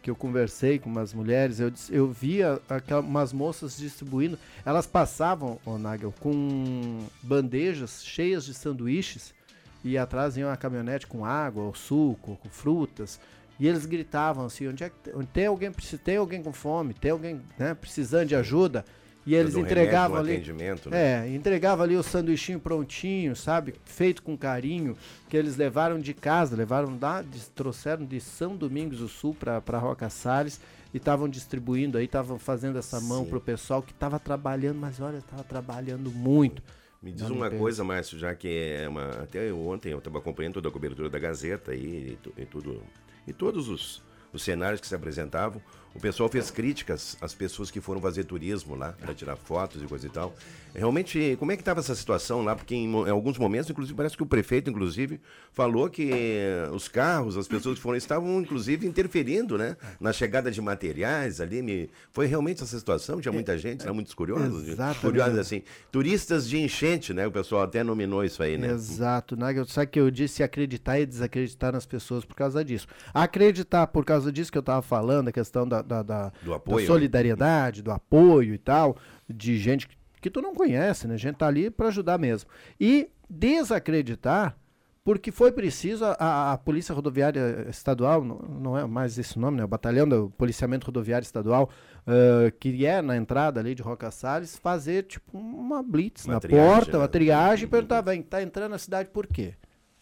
que 0.00 0.08
eu 0.08 0.14
conversei 0.14 0.78
com 0.78 0.88
umas 0.88 1.12
mulheres, 1.12 1.58
eu, 1.58 1.72
eu 1.90 2.06
via 2.12 2.60
aquela, 2.68 3.00
umas 3.00 3.32
moças 3.32 3.78
distribuindo, 3.78 4.38
elas 4.64 4.86
passavam, 4.86 5.58
ô 5.66 5.76
Nagel, 5.76 6.14
com 6.20 7.00
bandejas 7.20 8.04
cheias 8.04 8.44
de 8.44 8.54
sanduíches 8.54 9.34
e 9.82 9.98
atrás 9.98 10.36
vinha 10.36 10.46
uma 10.46 10.56
caminhonete 10.56 11.06
com 11.06 11.24
água, 11.24 11.64
ou 11.64 11.74
suco, 11.74 12.36
com 12.36 12.48
frutas. 12.48 13.18
E 13.58 13.68
eles 13.68 13.86
gritavam 13.86 14.46
assim, 14.46 14.68
onde 14.68 14.84
é 14.84 14.90
que 14.90 14.96
tem, 15.32 15.46
alguém 15.46 15.70
tem 16.04 16.16
alguém 16.16 16.42
com 16.42 16.52
fome, 16.52 16.92
tem 16.94 17.10
alguém 17.10 17.40
né, 17.58 17.74
precisando 17.74 18.28
de 18.28 18.36
ajuda. 18.36 18.84
E 19.26 19.34
eles 19.34 19.56
entregavam 19.56 20.16
remédio, 20.16 20.16
um 20.16 20.20
ali. 20.20 20.32
atendimento, 20.32 20.90
né? 20.90 21.26
É, 21.26 21.34
entregava 21.34 21.82
ali 21.82 21.96
o 21.96 22.02
sanduichinho 22.02 22.60
prontinho, 22.60 23.34
sabe? 23.34 23.74
Feito 23.86 24.22
com 24.22 24.36
carinho, 24.36 24.94
que 25.30 25.36
eles 25.36 25.56
levaram 25.56 25.98
de 25.98 26.12
casa, 26.12 26.54
levaram 26.54 26.98
lá, 27.00 27.22
des- 27.22 27.48
trouxeram 27.48 28.04
de 28.04 28.20
São 28.20 28.54
Domingos 28.54 28.98
do 28.98 29.08
Sul 29.08 29.34
para 29.34 29.78
Roca 29.78 30.10
Salles 30.10 30.60
e 30.92 30.98
estavam 30.98 31.26
distribuindo 31.26 31.96
aí, 31.96 32.04
estavam 32.04 32.38
fazendo 32.38 32.78
essa 32.78 33.00
mão 33.00 33.24
Sim. 33.24 33.30
pro 33.30 33.40
pessoal 33.40 33.82
que 33.82 33.92
estava 33.92 34.18
trabalhando, 34.20 34.78
mas 34.78 35.00
olha, 35.00 35.16
estava 35.18 35.42
trabalhando 35.42 36.10
muito. 36.10 36.62
Me 37.02 37.10
diz 37.12 37.28
uma 37.28 37.50
coisa, 37.50 37.82
Márcio, 37.82 38.18
já 38.18 38.34
que 38.34 38.48
é 38.48 38.88
uma. 38.88 39.08
Até 39.22 39.48
eu 39.50 39.58
ontem 39.66 39.90
eu 39.92 39.98
estava 39.98 40.18
acompanhando 40.18 40.54
toda 40.54 40.68
a 40.68 40.72
cobertura 40.72 41.08
da 41.10 41.18
Gazeta 41.18 41.72
aí, 41.72 42.16
e, 42.36 42.42
e 42.42 42.46
tudo. 42.46 42.82
E 43.26 43.32
todos 43.32 43.68
os, 43.68 44.02
os 44.32 44.42
cenários 44.42 44.80
que 44.80 44.86
se 44.86 44.94
apresentavam. 44.94 45.62
O 45.94 46.00
pessoal 46.00 46.28
fez 46.28 46.50
críticas 46.50 47.16
às 47.20 47.32
pessoas 47.32 47.70
que 47.70 47.80
foram 47.80 48.00
fazer 48.00 48.24
turismo 48.24 48.74
lá, 48.74 48.92
para 48.92 49.14
tirar 49.14 49.36
fotos 49.36 49.80
e 49.82 49.86
coisa 49.86 50.06
e 50.06 50.10
tal. 50.10 50.34
Realmente, 50.74 51.36
como 51.38 51.52
é 51.52 51.56
que 51.56 51.62
estava 51.62 51.78
essa 51.78 51.94
situação 51.94 52.42
lá? 52.42 52.56
Porque 52.56 52.74
em, 52.74 52.90
em 52.90 53.10
alguns 53.10 53.38
momentos, 53.38 53.70
inclusive, 53.70 53.96
parece 53.96 54.16
que 54.16 54.24
o 54.24 54.26
prefeito, 54.26 54.68
inclusive, 54.68 55.20
falou 55.52 55.88
que 55.88 56.10
eh, 56.12 56.68
os 56.72 56.88
carros, 56.88 57.36
as 57.36 57.46
pessoas 57.46 57.76
que 57.76 57.80
foram, 57.80 57.96
estavam, 57.96 58.40
inclusive, 58.40 58.84
interferindo, 58.84 59.56
né? 59.56 59.76
Na 60.00 60.12
chegada 60.12 60.50
de 60.50 60.60
materiais 60.60 61.40
ali. 61.40 61.62
Me... 61.62 61.88
Foi 62.10 62.26
realmente 62.26 62.60
essa 62.60 62.76
situação? 62.76 63.20
Tinha 63.20 63.30
muita 63.30 63.56
gente, 63.56 63.86
né? 63.86 63.92
Muitos 63.92 64.14
curiosos. 64.14 64.66
Exatamente. 64.66 65.00
Curiosos, 65.00 65.38
assim. 65.38 65.62
Turistas 65.92 66.48
de 66.48 66.58
enchente, 66.58 67.14
né? 67.14 67.24
O 67.24 67.30
pessoal 67.30 67.62
até 67.62 67.84
nominou 67.84 68.24
isso 68.24 68.42
aí, 68.42 68.58
né? 68.58 68.72
Exato, 68.72 69.36
Nagel. 69.36 69.66
Sabe 69.66 69.92
que 69.92 70.00
eu 70.00 70.10
disse 70.10 70.42
acreditar 70.42 70.98
e 70.98 71.06
desacreditar 71.06 71.72
nas 71.72 71.86
pessoas 71.86 72.24
por 72.24 72.34
causa 72.34 72.64
disso. 72.64 72.88
Acreditar 73.12 73.86
por 73.86 74.04
causa 74.04 74.32
disso 74.32 74.50
que 74.50 74.58
eu 74.58 74.60
estava 74.60 74.82
falando, 74.82 75.28
a 75.28 75.32
questão 75.32 75.68
da, 75.68 75.83
da, 75.84 76.02
da- 76.02 76.32
Do 76.42 76.50
da 76.50 76.56
apoio, 76.56 76.80
né? 76.80 76.86
solidariedade, 76.86 77.82
do 77.82 77.90
apoio 77.92 78.54
e 78.54 78.58
tal, 78.58 78.96
de 79.28 79.56
gente 79.58 79.86
que, 79.88 79.96
que 80.20 80.30
tu 80.30 80.40
não 80.42 80.54
conhece, 80.54 81.06
né? 81.06 81.14
A 81.14 81.18
gente 81.18 81.36
tá 81.36 81.46
ali 81.46 81.70
para 81.70 81.88
ajudar 81.88 82.18
mesmo. 82.18 82.48
E 82.80 83.08
desacreditar 83.28 84.56
porque 85.04 85.30
foi 85.30 85.52
preciso 85.52 86.02
a, 86.06 86.12
a- 86.18 86.52
a 86.54 86.58
Polícia 86.58 86.94
Rodoviária 86.94 87.66
Estadual, 87.68 88.24
não, 88.24 88.38
não 88.38 88.78
é 88.78 88.86
mais 88.86 89.18
esse 89.18 89.38
nome, 89.38 89.58
né? 89.58 89.64
O 89.64 89.68
Batalhão 89.68 90.08
do 90.08 90.30
Policiamento 90.30 90.86
Rodoviário 90.86 91.24
Estadual, 91.26 91.68
ah, 92.06 92.50
que 92.58 92.86
é 92.86 93.02
na 93.02 93.14
entrada 93.14 93.60
ali 93.60 93.74
de 93.74 93.82
Roca 93.82 94.10
Salles, 94.10 94.56
fazer 94.56 95.02
tipo 95.02 95.36
uma 95.36 95.82
blitz 95.82 96.24
Uma 96.24 96.34
na 96.34 96.40
triagem, 96.40 96.66
porta, 96.70 96.96
uma 96.96 97.02
né? 97.04 97.08
triagem, 97.08 97.64
e 97.66 97.68
perguntar, 97.68 98.00
bem, 98.00 98.22
tá 98.22 98.42
entrando 98.42 98.70
na 98.70 98.78
cidade 98.78 99.10
por 99.10 99.26
quê? 99.26 99.52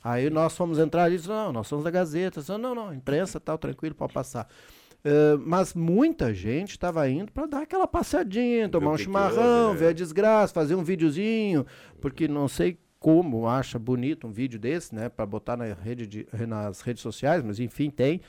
Aí 0.04 0.30
nós 0.30 0.56
fomos 0.56 0.78
entrar 0.78 1.04
ali 1.04 1.16
e 1.16 1.28
não, 1.28 1.52
nós 1.52 1.66
somos 1.66 1.84
da 1.84 1.90
Gazeta. 1.90 2.40
Não, 2.56 2.72
não, 2.74 2.94
imprensa 2.94 3.40
tal, 3.40 3.58
tranquilo, 3.58 3.94
pode 3.96 4.12
passar. 4.12 4.48
Ah, 5.04 5.38
mas 5.44 5.74
muita 5.74 6.32
gente 6.32 6.70
estava 6.70 7.08
indo 7.08 7.32
para 7.32 7.46
dar 7.46 7.62
aquela 7.62 7.86
passeadinha, 7.86 8.68
tomar 8.68 8.90
um 8.92 8.96
que 8.96 9.02
chimarrão, 9.04 9.72
né? 9.72 9.78
ver 9.78 9.86
a 9.88 9.92
desgraça, 9.92 10.52
fazer 10.54 10.74
um 10.74 10.84
videozinho, 10.84 11.66
porque 12.00 12.28
não 12.28 12.46
sei 12.48 12.78
como 13.00 13.48
acha 13.48 13.80
bonito 13.80 14.28
um 14.28 14.30
vídeo 14.32 14.60
desse, 14.60 14.94
né, 14.94 15.08
para 15.08 15.26
botar 15.26 15.56
na 15.56 15.64
rede 15.74 16.06
de- 16.06 16.26
nas 16.46 16.82
redes 16.82 17.02
sociais, 17.02 17.42
mas 17.42 17.58
enfim, 17.58 17.90
tem. 17.90 18.20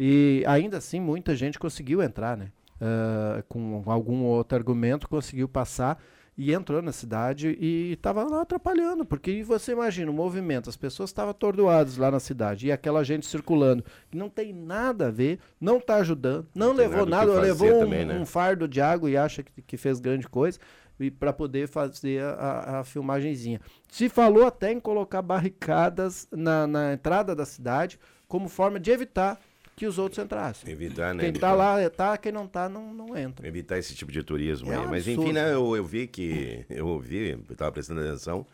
E 0.00 0.42
ainda 0.46 0.78
assim 0.78 0.98
muita 1.00 1.36
gente 1.36 1.58
conseguiu 1.58 2.02
entrar, 2.02 2.34
né? 2.36 2.50
Ah, 2.80 3.44
com 3.46 3.82
algum 3.86 4.22
outro 4.24 4.56
argumento 4.56 5.06
conseguiu 5.08 5.46
passar 5.48 6.02
e 6.36 6.52
entrou 6.52 6.80
na 6.80 6.92
cidade 6.92 7.56
e 7.60 7.92
estava 7.92 8.24
lá 8.24 8.42
atrapalhando, 8.42 9.04
porque 9.04 9.42
você 9.42 9.72
imagina 9.72 10.10
o 10.10 10.14
movimento, 10.14 10.70
as 10.70 10.76
pessoas 10.76 11.10
estavam 11.10 11.30
atordoadas 11.30 11.96
lá 11.96 12.10
na 12.10 12.20
cidade 12.20 12.66
e 12.66 12.72
aquela 12.72 13.04
gente 13.04 13.26
circulando, 13.26 13.84
que 14.10 14.16
não 14.16 14.30
tem 14.30 14.52
nada 14.52 15.08
a 15.08 15.10
ver, 15.10 15.38
não 15.60 15.76
está 15.76 15.96
ajudando, 15.96 16.46
não, 16.54 16.68
Não 16.68 16.74
levou 16.74 17.06
nada 17.06 17.26
nada, 17.26 17.40
levou 17.40 17.76
um, 17.76 17.80
também, 17.80 18.04
né? 18.04 18.18
um 18.18 18.24
fardo 18.24 18.66
de 18.66 18.80
água 18.80 19.10
e 19.10 19.16
acha 19.16 19.42
que, 19.42 19.60
que 19.60 19.76
fez 19.76 20.00
grande 20.00 20.28
coisa 20.28 20.58
e 20.98 21.10
para 21.10 21.32
poder 21.32 21.68
fazer 21.68 22.22
a, 22.22 22.30
a, 22.30 22.80
a 22.80 22.84
filmagenzinha. 22.84 23.60
Se 23.88 24.08
falou 24.08 24.46
até 24.46 24.72
em 24.72 24.80
colocar 24.80 25.20
barricadas 25.20 26.28
na, 26.30 26.66
na 26.66 26.92
entrada 26.92 27.34
da 27.34 27.44
cidade 27.44 27.98
como 28.28 28.48
forma 28.48 28.80
de 28.80 28.90
evitar 28.90 29.38
que 29.74 29.86
os 29.86 29.98
outros 29.98 30.22
entrassem. 30.22 30.70
Evitar, 30.70 31.14
né? 31.14 31.20
Quem 31.22 31.28
evitar. 31.30 31.48
tá 31.50 31.54
lá 31.54 31.90
tá, 31.90 32.16
quem 32.18 32.30
não 32.32 32.46
tá 32.46 32.68
não, 32.68 32.92
não 32.92 33.16
entra. 33.16 33.46
Evitar 33.46 33.78
esse 33.78 33.94
tipo 33.94 34.12
de 34.12 34.22
turismo 34.22 34.72
É 34.72 34.76
aí. 34.76 34.86
Mas 34.86 35.06
enfim, 35.08 35.32
né, 35.32 35.52
eu, 35.52 35.74
eu 35.76 35.84
vi 35.84 36.06
que. 36.06 36.64
Eu 36.70 36.86
ouvi, 36.88 37.38
estava 37.50 37.72
prestando 37.72 38.00
atenção, 38.00 38.46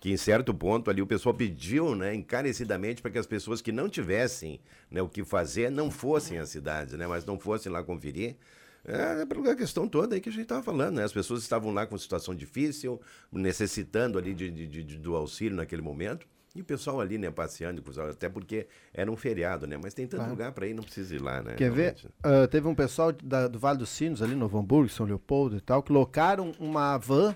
que 0.00 0.10
em 0.12 0.16
certo 0.16 0.52
ponto 0.54 0.90
ali 0.90 1.00
o 1.02 1.06
pessoal 1.06 1.34
pediu, 1.34 1.94
né, 1.94 2.14
encarecidamente 2.14 3.00
para 3.02 3.10
que 3.10 3.18
as 3.18 3.26
pessoas 3.26 3.60
que 3.62 3.72
não 3.72 3.88
tivessem 3.88 4.60
né, 4.90 5.00
o 5.02 5.08
que 5.08 5.24
fazer 5.24 5.70
não 5.70 5.90
fossem 5.90 6.38
às 6.38 6.50
cidades, 6.50 6.94
né, 6.94 7.06
mas 7.06 7.24
não 7.24 7.38
fossem 7.38 7.72
lá 7.72 7.82
conferir. 7.82 8.36
É 8.88 9.26
pela 9.26 9.56
questão 9.56 9.88
toda 9.88 10.14
aí 10.14 10.20
que 10.20 10.28
a 10.28 10.32
gente 10.32 10.42
estava 10.42 10.62
falando, 10.62 10.94
né? 10.94 11.02
As 11.02 11.12
pessoas 11.12 11.42
estavam 11.42 11.72
lá 11.72 11.84
com 11.86 11.98
situação 11.98 12.32
difícil, 12.32 13.00
necessitando 13.32 14.16
ali 14.16 14.32
de, 14.32 14.48
de- 14.48 14.84
de- 14.84 14.96
do 14.98 15.16
auxílio 15.16 15.56
naquele 15.56 15.82
momento. 15.82 16.24
E 16.56 16.60
o 16.62 16.64
pessoal 16.64 17.00
ali, 17.00 17.18
né, 17.18 17.30
passeando, 17.30 17.82
até 18.10 18.28
porque 18.28 18.66
era 18.94 19.10
um 19.10 19.16
feriado, 19.16 19.66
né? 19.66 19.76
Mas 19.76 19.92
tem 19.92 20.06
tanto 20.06 20.20
Claro. 20.20 20.32
lugar 20.32 20.52
para 20.52 20.66
ir, 20.66 20.72
não 20.74 20.82
precisa 20.82 21.14
ir 21.14 21.20
lá, 21.20 21.42
né? 21.42 21.54
Quer 21.54 21.70
ver? 21.70 21.82
Realmente. 21.94 22.08
Ah, 22.22 22.48
teve 22.48 22.66
um 22.66 22.74
pessoal 22.74 23.12
da- 23.12 23.46
do 23.46 23.58
Vale 23.58 23.78
dos 23.78 23.90
Sinos, 23.90 24.22
ali 24.22 24.34
no 24.34 24.46
Hamburgo, 24.46 24.88
São 24.88 25.04
Leopoldo 25.04 25.56
e 25.56 25.60
tal, 25.60 25.82
que 25.82 25.92
locaram 25.92 26.52
uma 26.58 26.96
van 26.96 27.34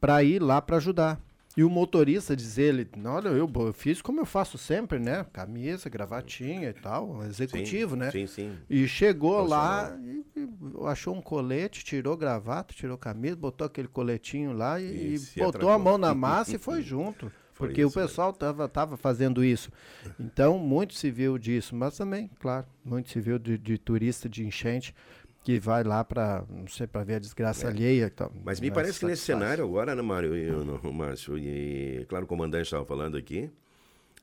para 0.00 0.22
ir 0.24 0.42
lá 0.42 0.60
para 0.60 0.76
ajudar. 0.78 1.20
E 1.56 1.64
o 1.64 1.68
motorista 1.70 2.34
diz 2.36 2.58
ele, 2.58 2.88
olha, 3.04 3.28
eu, 3.28 3.50
eu 3.54 3.72
fiz 3.72 4.00
como 4.00 4.20
eu 4.20 4.24
faço 4.26 4.56
sempre, 4.56 4.98
né? 4.98 5.26
Camisa, 5.32 5.88
gravatinha 5.90 6.70
e 6.70 6.72
tal, 6.72 7.22
executivo, 7.24 7.94
Sim, 7.94 7.98
né? 8.00 8.10
sim, 8.10 8.26
sim. 8.26 8.58
E 8.70 8.86
chegou 8.86 9.44
lá, 9.44 9.96
e, 10.00 10.24
e 10.36 10.48
achou 10.86 11.14
um 11.14 11.20
colete, 11.20 11.84
tirou 11.84 12.16
gravata, 12.16 12.72
tirou 12.72 12.96
camisa, 12.96 13.34
botou 13.36 13.66
aquele 13.66 13.88
coletinho 13.88 14.52
lá 14.52 14.80
e, 14.80 15.16
e 15.16 15.18
botou 15.38 15.68
a 15.70 15.78
mão 15.78 15.98
na 15.98 16.14
massa 16.14 16.54
e 16.54 16.58
foi 16.58 16.82
junto. 16.82 17.30
Porque 17.66 17.82
isso 17.82 17.90
o 17.98 18.02
pessoal 18.02 18.32
tava, 18.32 18.68
tava 18.68 18.96
fazendo 18.96 19.44
isso. 19.44 19.70
Então, 20.18 20.58
muito 20.58 20.94
se 20.94 21.10
viu 21.10 21.38
disso, 21.38 21.74
mas 21.74 21.96
também, 21.96 22.30
claro, 22.40 22.66
muito 22.84 23.10
se 23.10 23.20
viu 23.20 23.38
de, 23.38 23.56
de 23.56 23.78
turista 23.78 24.28
de 24.28 24.44
enchente 24.44 24.94
que 25.42 25.58
vai 25.58 25.82
lá 25.82 26.04
para, 26.04 26.44
não 26.48 26.68
sei, 26.68 26.86
para 26.86 27.02
ver 27.02 27.14
a 27.14 27.18
desgraça 27.18 27.68
alheia 27.68 28.06
e 28.06 28.10
tal. 28.10 28.32
Mas 28.44 28.60
me 28.60 28.68
Não 28.68 28.72
é 28.72 28.74
parece 28.74 29.00
que 29.00 29.06
nesse 29.06 29.22
cenário 29.22 29.64
agora, 29.64 29.94
né, 29.94 30.02
Mário, 30.02 30.36
e, 30.36 30.50
o 30.50 30.92
Márcio, 30.92 31.38
e 31.38 32.04
claro, 32.08 32.24
o 32.24 32.28
comandante 32.28 32.64
estava 32.64 32.84
falando 32.84 33.16
aqui, 33.16 33.50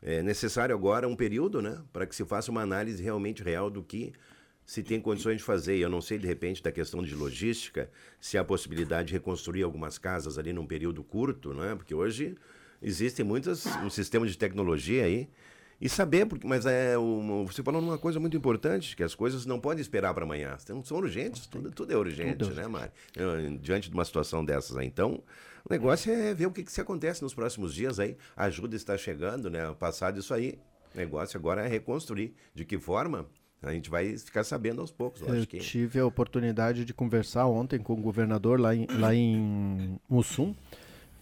é 0.02 0.22
necessário 0.22 0.76
agora 0.76 1.08
um 1.08 1.16
período, 1.16 1.62
né, 1.62 1.82
para 1.92 2.06
que 2.06 2.16
se 2.16 2.24
faça 2.24 2.52
uma 2.52 2.62
análise 2.62 3.02
realmente 3.02 3.44
real 3.44 3.70
do 3.70 3.82
que 3.82 4.14
se 4.64 4.84
tem 4.84 5.02
condições 5.02 5.38
de 5.38 5.44
fazer. 5.44 5.78
Eu 5.78 5.90
não 5.90 6.02
sei, 6.02 6.20
de 6.20 6.28
repente, 6.28 6.62
da 6.62 6.72
questão 6.72 7.02
de 7.02 7.16
logística, 7.16 7.90
se 8.20 8.38
há 8.38 8.44
possibilidade 8.44 9.08
de 9.08 9.14
reconstruir 9.14 9.64
algumas 9.64 9.98
casas 9.98 10.38
ali 10.38 10.54
num 10.54 10.68
período 10.68 11.04
curto, 11.04 11.54
né, 11.54 11.74
porque 11.76 11.96
hoje 11.96 12.36
existem 12.82 13.26
muitas, 13.26 13.66
um 13.84 13.90
sistema 13.90 14.26
de 14.28 14.38
tecnologia 14.38 15.06
aí, 15.06 15.28
e 15.80 15.88
saber, 15.88 16.26
porque, 16.26 16.48
mas 16.48 16.66
é 16.66 16.98
o, 16.98 17.46
você 17.46 17.62
falou 17.62 17.80
numa 17.80 18.00
coisa 18.00 18.20
muito 18.20 18.36
importante, 18.36 18.96
que 18.96 19.04
as 19.04 19.14
coisas 19.14 19.46
não 19.46 19.60
podem 19.60 19.80
esperar 19.80 20.12
para 20.14 20.24
amanhã. 20.24 20.58
São, 20.84 20.98
urgentes, 20.98 21.46
tudo, 21.46 21.70
tudo 21.70 21.94
é 21.94 21.96
urgente, 21.96 22.38
Tudo 22.38 22.60
é 22.60 22.64
né, 22.64 22.68
Mário? 22.68 22.92
Eh, 23.16 23.58
Diante 23.62 23.88
de 23.88 23.94
uma 23.94 24.04
situação 24.04 24.44
dessas 24.44 24.76
aí. 24.76 24.88
Então, 24.88 25.22
o 25.64 25.72
negócio 25.72 26.12
é 26.12 26.34
ver 26.34 26.48
o 26.48 26.52
que, 26.52 26.64
que 26.64 26.72
se 26.72 26.82
acontece 26.82 27.22
nos 27.22 27.34
próximos 27.34 27.76
dias 27.76 28.00
aí. 28.00 28.18
A 28.36 28.46
ajuda 28.46 28.76
está 28.76 28.98
chegando, 28.98 29.52
né? 29.52 29.72
Passado 29.80 30.20
isso 30.20 30.34
aí, 30.34 30.58
o 30.96 30.98
negócio 30.98 31.38
agora 31.38 31.64
é 31.64 31.68
reconstruir. 31.68 32.34
De 32.56 32.66
que 32.66 32.80
forma? 32.80 33.28
A 33.62 33.72
gente 33.72 33.90
vai 33.90 34.18
ficar 34.18 34.44
sabendo 34.44 34.82
aos 34.82 34.92
poucos, 34.92 35.22
eu 35.22 35.36
Eu 35.36 35.46
que. 35.46 35.60
tive 35.60 36.00
a 36.00 36.06
oportunidade 36.06 36.86
de 36.86 36.94
conversar 36.94 37.46
ontem 37.48 37.80
com 37.80 37.94
o 37.94 37.98
governador 37.98 38.60
lá 38.60 38.76
em, 38.76 38.88
lá 38.98 39.14
em 39.14 40.00
Mussum. 40.10 40.56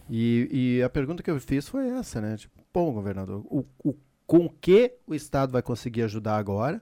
E, 0.08 0.76
e 0.78 0.82
a 0.82 0.88
pergunta 0.88 1.22
que 1.22 1.30
eu 1.30 1.40
fiz 1.40 1.68
foi 1.68 1.88
essa, 1.88 2.20
né? 2.20 2.36
Tipo, 2.36 2.54
bom, 2.72 2.92
governador, 2.92 3.44
o, 3.46 3.64
o, 3.84 3.94
com 4.26 4.48
que 4.48 4.92
o 5.06 5.14
Estado 5.14 5.52
vai 5.52 5.62
conseguir 5.62 6.02
ajudar 6.02 6.36
agora? 6.36 6.80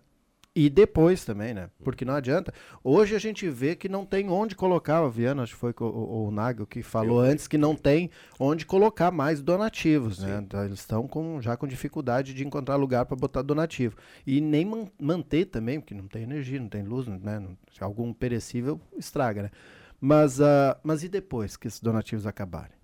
E 0.56 0.70
depois 0.70 1.24
também, 1.24 1.52
né? 1.52 1.68
Porque 1.82 2.04
não 2.04 2.14
adianta. 2.14 2.54
Hoje 2.84 3.16
a 3.16 3.18
gente 3.18 3.48
vê 3.48 3.74
que 3.74 3.88
não 3.88 4.06
tem 4.06 4.28
onde 4.30 4.54
colocar, 4.54 5.02
o 5.02 5.10
Viana, 5.10 5.42
acho 5.42 5.54
que 5.54 5.58
foi 5.58 5.74
o, 5.80 5.84
o, 5.84 6.28
o 6.28 6.30
Nagel 6.30 6.64
que 6.64 6.80
falou 6.80 7.18
antes, 7.18 7.48
que 7.48 7.58
não 7.58 7.74
tem 7.74 8.08
onde 8.38 8.64
colocar 8.64 9.10
mais 9.10 9.42
donativos, 9.42 10.20
né? 10.20 10.38
Então, 10.40 10.64
Eles 10.64 10.78
estão 10.78 11.08
com, 11.08 11.40
já 11.42 11.56
com 11.56 11.66
dificuldade 11.66 12.32
de 12.32 12.46
encontrar 12.46 12.76
lugar 12.76 13.04
para 13.04 13.16
botar 13.16 13.42
donativo. 13.42 13.96
E 14.24 14.40
nem 14.40 14.64
man- 14.64 14.86
manter 14.96 15.46
também, 15.46 15.80
porque 15.80 15.92
não 15.92 16.06
tem 16.06 16.22
energia, 16.22 16.60
não 16.60 16.68
tem 16.68 16.84
luz, 16.84 17.08
né? 17.08 17.40
Não- 17.40 17.58
se 17.72 17.82
algum 17.82 18.12
perecível 18.12 18.80
estraga, 18.96 19.42
né? 19.42 19.50
Mas, 20.00 20.40
ah, 20.40 20.78
mas 20.84 21.02
e 21.02 21.08
depois 21.08 21.56
que 21.56 21.66
esses 21.66 21.80
donativos 21.80 22.28
acabarem? 22.28 22.76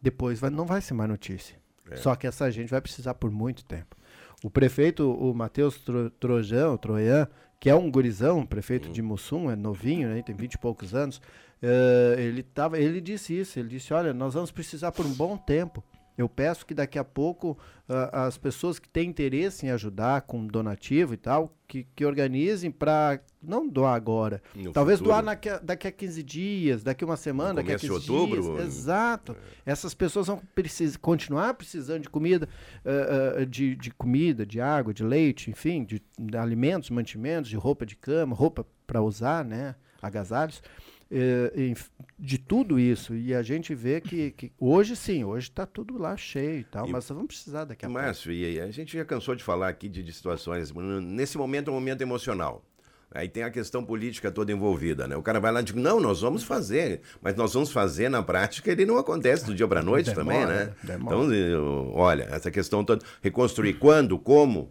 Depois 0.00 0.40
vai- 0.40 0.50
não 0.50 0.64
vai 0.66 0.80
ser 0.80 0.94
mais 0.94 1.08
notícia. 1.10 1.56
É. 1.90 1.96
Só 1.96 2.14
que 2.14 2.26
essa 2.26 2.50
gente 2.50 2.70
vai 2.70 2.80
precisar 2.80 3.14
por 3.14 3.30
muito 3.30 3.64
tempo. 3.64 3.96
O 4.42 4.48
prefeito, 4.50 5.10
o 5.12 5.34
Matheus 5.34 5.76
Tro, 5.78 6.08
Trojão, 6.10 6.76
Troian, 6.76 7.28
que 7.58 7.68
é 7.68 7.74
um 7.74 7.90
gurizão, 7.90 8.46
prefeito 8.46 8.88
de 8.88 9.02
Mussum, 9.02 9.50
é 9.50 9.56
novinho, 9.56 10.08
né, 10.08 10.22
tem 10.22 10.34
vinte 10.34 10.54
e 10.54 10.58
poucos 10.58 10.94
anos, 10.94 11.20
eh, 11.60 12.14
ele, 12.18 12.42
tava, 12.42 12.78
ele 12.78 13.02
disse 13.02 13.38
isso, 13.38 13.58
ele 13.58 13.68
disse, 13.68 13.92
olha, 13.92 14.14
nós 14.14 14.32
vamos 14.32 14.50
precisar 14.50 14.92
por 14.92 15.04
um 15.04 15.12
bom 15.12 15.36
tempo. 15.36 15.84
Eu 16.20 16.28
peço 16.28 16.66
que 16.66 16.74
daqui 16.74 16.98
a 16.98 17.04
pouco 17.04 17.56
ah, 17.88 18.26
as 18.26 18.36
pessoas 18.36 18.78
que 18.78 18.88
têm 18.88 19.08
interesse 19.08 19.66
em 19.66 19.70
ajudar 19.70 20.22
com 20.22 20.46
donativo 20.46 21.14
e 21.14 21.16
tal, 21.16 21.56
que, 21.66 21.84
que 21.94 22.04
organizem 22.04 22.70
para 22.70 23.20
não 23.42 23.66
doar 23.66 23.94
agora. 23.94 24.42
No 24.54 24.72
Talvez 24.72 24.98
futuro. 24.98 25.14
doar 25.14 25.24
daqui 25.24 25.48
a, 25.48 25.58
daqui 25.58 25.88
a 25.88 25.92
15 25.92 26.22
dias, 26.22 26.82
daqui 26.82 27.04
a 27.04 27.06
uma 27.06 27.16
semana, 27.16 27.54
daqui 27.54 27.72
a 27.72 27.78
começo 27.78 28.00
15 28.00 28.04
de 28.04 28.12
outubro, 28.12 28.56
dias. 28.56 28.66
Exato. 28.66 29.36
Essas 29.64 29.94
pessoas 29.94 30.26
vão 30.26 30.42
precis, 30.54 30.96
continuar 30.96 31.54
precisando 31.54 32.02
de 32.02 32.10
comida, 32.10 32.48
ah, 32.84 33.38
ah, 33.40 33.44
de, 33.46 33.74
de 33.76 33.90
comida, 33.90 34.44
de 34.44 34.60
água, 34.60 34.92
de 34.92 35.02
leite, 35.02 35.50
enfim, 35.50 35.84
de, 35.84 36.02
de 36.18 36.36
alimentos, 36.36 36.90
mantimentos, 36.90 37.48
de 37.48 37.56
roupa 37.56 37.86
de 37.86 37.96
cama, 37.96 38.36
roupa 38.36 38.66
para 38.86 39.00
usar, 39.00 39.44
né? 39.44 39.74
Agasalhos. 40.02 40.62
Eh, 41.10 41.52
enf- 41.56 41.90
de 42.18 42.38
tudo 42.38 42.78
isso. 42.78 43.14
E 43.14 43.34
a 43.34 43.42
gente 43.42 43.74
vê 43.74 44.00
que, 44.00 44.30
que 44.32 44.52
hoje 44.58 44.94
sim, 44.96 45.24
hoje 45.24 45.48
está 45.48 45.66
tudo 45.66 45.98
lá 45.98 46.16
cheio 46.16 46.60
e 46.60 46.64
tal, 46.64 46.86
mas 46.88 47.08
vamos 47.08 47.26
precisar 47.26 47.64
daqui 47.64 47.84
a 47.84 47.88
pouco. 47.88 48.02
Márcio, 48.02 48.32
e 48.32 48.44
aí, 48.44 48.60
a 48.60 48.70
gente 48.70 48.96
já 48.96 49.04
cansou 49.04 49.34
de 49.34 49.42
falar 49.42 49.68
aqui 49.68 49.88
de, 49.88 50.02
de 50.02 50.12
situações. 50.12 50.72
Nesse 50.72 51.36
momento 51.38 51.68
é 51.68 51.70
um 51.70 51.74
momento 51.74 52.02
emocional. 52.02 52.64
Aí 53.12 53.28
tem 53.28 53.42
a 53.42 53.50
questão 53.50 53.84
política 53.84 54.30
toda 54.30 54.52
envolvida, 54.52 55.08
né? 55.08 55.16
O 55.16 55.22
cara 55.22 55.40
vai 55.40 55.50
lá 55.50 55.60
e 55.60 55.64
diz, 55.64 55.74
não, 55.74 55.98
nós 55.98 56.20
vamos 56.20 56.44
fazer, 56.44 57.00
mas 57.20 57.34
nós 57.34 57.52
vamos 57.52 57.72
fazer 57.72 58.08
na 58.08 58.22
prática, 58.22 58.70
ele 58.70 58.86
não 58.86 58.98
acontece 58.98 59.44
do 59.44 59.52
dia 59.52 59.66
para 59.66 59.82
noite 59.82 60.14
Demora, 60.14 60.24
também, 60.24 60.46
né? 60.46 60.72
demora. 60.84 61.16
Então, 61.16 61.34
eu- 61.34 61.90
olha, 61.92 62.28
essa 62.30 62.52
questão 62.52 62.84
toda, 62.84 63.04
reconstruir 63.20 63.74
quando, 63.80 64.16
como, 64.16 64.70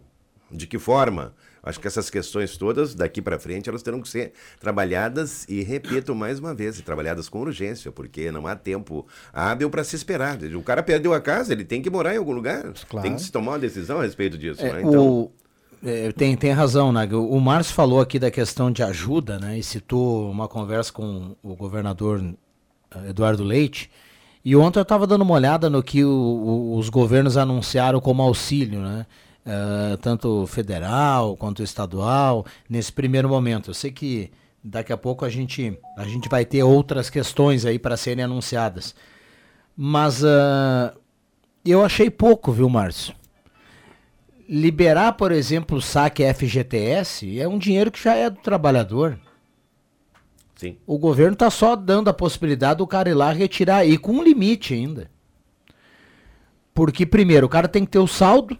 de 0.50 0.66
que 0.66 0.78
forma, 0.78 1.34
acho 1.70 1.80
que 1.80 1.86
essas 1.86 2.10
questões 2.10 2.56
todas, 2.56 2.94
daqui 2.94 3.22
para 3.22 3.38
frente, 3.38 3.68
elas 3.70 3.82
terão 3.82 4.02
que 4.02 4.08
ser 4.08 4.32
trabalhadas, 4.60 5.46
e 5.48 5.62
repito 5.62 6.14
mais 6.14 6.38
uma 6.38 6.54
vez, 6.54 6.80
trabalhadas 6.82 7.28
com 7.28 7.40
urgência, 7.40 7.90
porque 7.90 8.30
não 8.30 8.46
há 8.46 8.54
tempo 8.54 9.06
hábil 9.32 9.70
para 9.70 9.82
se 9.82 9.96
esperar. 9.96 10.38
O 10.54 10.62
cara 10.62 10.82
perdeu 10.82 11.14
a 11.14 11.20
casa, 11.20 11.52
ele 11.52 11.64
tem 11.64 11.80
que 11.80 11.88
morar 11.90 12.14
em 12.14 12.18
algum 12.18 12.32
lugar. 12.32 12.72
Tem 13.02 13.14
que 13.14 13.22
se 13.22 13.32
tomar 13.32 13.52
uma 13.52 13.58
decisão 13.58 14.00
a 14.00 14.02
respeito 14.02 14.36
disso, 14.36 14.60
É, 14.62 14.72
né? 14.72 14.82
Então, 14.82 15.08
o- 15.08 15.32
é, 15.82 16.12
tem, 16.12 16.36
tem 16.36 16.52
razão, 16.52 16.92
Nag. 16.92 17.14
O, 17.14 17.26
o 17.30 17.40
Márcio 17.40 17.74
falou 17.74 18.00
aqui 18.00 18.18
da 18.18 18.30
questão 18.30 18.70
de 18.70 18.82
ajuda, 18.82 19.38
né? 19.38 19.58
E 19.58 19.62
citou 19.62 20.30
uma 20.30 20.46
conversa 20.46 20.92
com 20.92 21.34
o 21.42 21.56
governador 21.56 22.22
eh, 22.94 23.08
Eduardo 23.10 23.42
Leite. 23.42 23.90
E 24.44 24.54
ontem 24.56 24.78
eu 24.78 24.82
estava 24.82 25.06
dando 25.06 25.22
uma 25.22 25.34
olhada 25.34 25.68
no 25.70 25.82
que 25.82 26.04
o- 26.04 26.10
o- 26.10 26.76
os 26.78 26.88
governos 26.88 27.36
anunciaram 27.36 28.00
como 28.00 28.22
auxílio, 28.22 28.80
né? 28.80 29.06
Eh, 29.44 29.96
tanto 30.02 30.46
federal 30.46 31.34
quanto 31.36 31.62
estadual, 31.62 32.44
nesse 32.68 32.92
primeiro 32.92 33.28
momento. 33.28 33.70
Eu 33.70 33.74
sei 33.74 33.90
que 33.90 34.30
daqui 34.62 34.92
a 34.92 34.96
pouco 34.96 35.24
a 35.24 35.30
gente, 35.30 35.78
a 35.96 36.04
gente 36.04 36.28
vai 36.28 36.44
ter 36.44 36.62
outras 36.62 37.08
questões 37.08 37.64
aí 37.64 37.78
para 37.78 37.96
serem 37.96 38.24
anunciadas. 38.24 38.94
Mas 39.74 40.22
ah, 40.22 40.94
eu 41.64 41.82
achei 41.82 42.10
pouco, 42.10 42.52
viu, 42.52 42.68
Márcio? 42.68 43.14
Liberar, 44.46 45.12
por 45.14 45.32
exemplo, 45.32 45.78
o 45.78 45.82
saque 45.82 46.22
FGTS 46.34 47.40
é 47.40 47.48
um 47.48 47.58
dinheiro 47.58 47.90
que 47.90 48.02
já 48.02 48.14
é 48.14 48.28
do 48.28 48.40
trabalhador. 48.40 49.18
Sim. 50.56 50.76
O 50.86 50.98
governo 50.98 51.32
está 51.32 51.48
só 51.48 51.74
dando 51.74 52.08
a 52.08 52.12
possibilidade 52.14 52.78
do 52.78 52.86
cara 52.86 53.08
ir 53.08 53.14
lá 53.14 53.32
retirar, 53.32 53.86
e 53.86 53.96
com 53.96 54.12
um 54.12 54.22
limite 54.22 54.74
ainda. 54.74 55.10
Porque, 56.74 57.06
primeiro, 57.06 57.46
o 57.46 57.48
cara 57.48 57.68
tem 57.68 57.84
que 57.84 57.92
ter 57.92 57.98
o 57.98 58.06
saldo, 58.06 58.58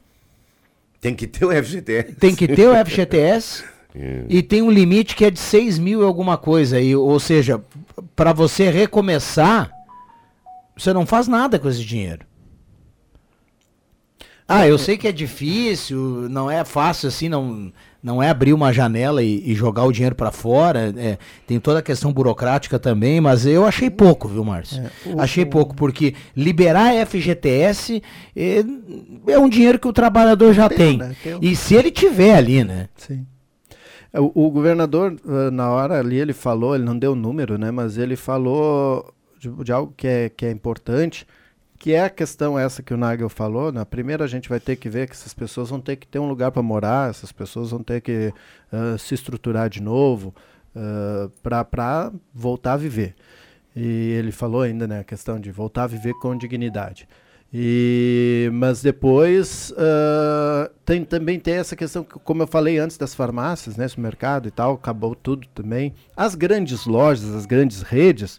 Tem 1.00 1.14
que 1.14 1.26
ter 1.26 1.44
o 1.44 1.50
FGTS. 1.64 2.12
tem 2.16 2.34
que 2.34 2.46
ter 2.46 2.68
o 2.68 2.84
FGTS, 2.86 3.64
É. 3.92 4.24
e 4.28 4.40
tem 4.42 4.62
um 4.62 4.70
limite 4.70 5.16
que 5.16 5.24
é 5.24 5.30
de 5.32 5.40
6 5.40 5.78
mil 5.78 6.00
e 6.02 6.04
alguma 6.04 6.38
coisa. 6.38 6.80
E, 6.80 6.94
ou 6.94 7.18
seja, 7.18 7.60
para 8.14 8.32
você 8.32 8.70
recomeçar, 8.70 9.68
você 10.76 10.92
não 10.92 11.04
faz 11.04 11.26
nada 11.26 11.58
com 11.58 11.68
esse 11.68 11.84
dinheiro. 11.84 12.24
Ah, 14.46 14.66
eu 14.66 14.78
sei 14.78 14.96
que 14.96 15.08
é 15.08 15.12
difícil, 15.12 16.28
não 16.28 16.50
é 16.50 16.64
fácil 16.64 17.08
assim, 17.08 17.28
não, 17.28 17.72
não 18.02 18.22
é 18.22 18.28
abrir 18.30 18.52
uma 18.52 18.72
janela 18.72 19.22
e, 19.22 19.50
e 19.50 19.54
jogar 19.54 19.84
o 19.84 19.92
dinheiro 19.92 20.14
para 20.14 20.30
fora. 20.32 20.92
é, 20.96 21.18
tem 21.46 21.60
toda 21.60 21.80
a 21.80 21.82
questão 21.82 22.12
burocrática 22.12 22.78
também, 22.78 23.20
mas 23.20 23.44
eu 23.46 23.66
achei 23.66 23.90
pouco, 23.90 24.26
viu, 24.28 24.44
Márcio? 24.44 24.82
o- 25.06 25.20
achei 25.20 25.44
pouco, 25.44 25.74
porque 25.74 26.14
liberar 26.36 26.94
FGTS 27.06 28.02
é, 28.34 28.64
é 29.26 29.38
um 29.38 29.48
dinheiro 29.48 29.78
que 29.78 29.88
o 29.88 29.92
trabalhador 29.92 30.52
já 30.54 30.68
tem. 30.68 30.96
né? 30.98 31.14
Tem 31.22 31.34
um- 31.34 31.38
E 31.42 31.54
se 31.54 31.74
ele 31.74 31.90
tiver 31.90 32.34
ali, 32.34 32.64
né? 32.64 32.88
Sim. 32.96 33.26
É, 34.12 34.18
O, 34.20 34.30
o 34.34 34.50
governador, 34.50 35.16
ah, 35.28 35.50
na 35.50 35.70
hora 35.70 35.98
ali, 36.00 36.16
ele 36.16 36.32
falou, 36.32 36.74
ele 36.74 36.84
não 36.84 36.98
deu 36.98 37.14
número, 37.14 37.56
né? 37.58 37.70
Mas 37.70 37.96
ele 37.98 38.16
falou 38.16 39.12
de, 39.38 39.48
de 39.62 39.72
algo 39.72 39.92
que 39.96 40.06
é, 40.06 40.28
que 40.28 40.46
é 40.46 40.50
importante, 40.50 41.26
que 41.80 41.94
é 41.94 42.04
a 42.04 42.10
questão 42.10 42.58
essa 42.58 42.82
que 42.82 42.92
o 42.92 42.96
Nagel 42.98 43.30
falou. 43.30 43.72
Na 43.72 43.86
primeira 43.86 44.22
a 44.22 44.28
gente 44.28 44.50
vai 44.50 44.60
ter 44.60 44.76
que 44.76 44.88
ver 44.90 45.08
que 45.08 45.14
essas 45.14 45.32
pessoas 45.32 45.70
vão 45.70 45.80
ter 45.80 45.96
que 45.96 46.06
ter 46.06 46.18
um 46.18 46.28
lugar 46.28 46.52
para 46.52 46.62
morar, 46.62 47.08
essas 47.08 47.32
pessoas 47.32 47.70
vão 47.70 47.82
ter 47.82 48.02
que 48.02 48.34
uh, 48.70 48.98
se 48.98 49.14
estruturar 49.14 49.70
de 49.70 49.82
novo 49.82 50.34
uh, 50.76 51.30
para 51.42 52.12
voltar 52.34 52.74
a 52.74 52.76
viver. 52.76 53.14
E 53.74 54.10
ele 54.12 54.30
falou 54.30 54.60
ainda, 54.60 54.86
né, 54.86 55.00
a 55.00 55.04
questão 55.04 55.40
de 55.40 55.50
voltar 55.50 55.84
a 55.84 55.86
viver 55.86 56.12
com 56.20 56.36
dignidade. 56.36 57.08
E, 57.52 58.50
mas 58.52 58.82
depois 58.82 59.72
uh, 59.72 60.70
tem, 60.84 61.02
também 61.02 61.40
tem 61.40 61.54
essa 61.54 61.74
questão, 61.74 62.04
que, 62.04 62.18
como 62.18 62.42
eu 62.42 62.46
falei 62.46 62.76
antes 62.76 62.98
das 62.98 63.14
farmácias, 63.14 63.78
né, 63.78 63.86
mercado 63.96 64.46
e 64.46 64.50
tal, 64.50 64.74
acabou 64.74 65.14
tudo 65.14 65.48
também. 65.54 65.94
As 66.14 66.34
grandes 66.34 66.84
lojas, 66.84 67.34
as 67.34 67.46
grandes 67.46 67.80
redes, 67.80 68.38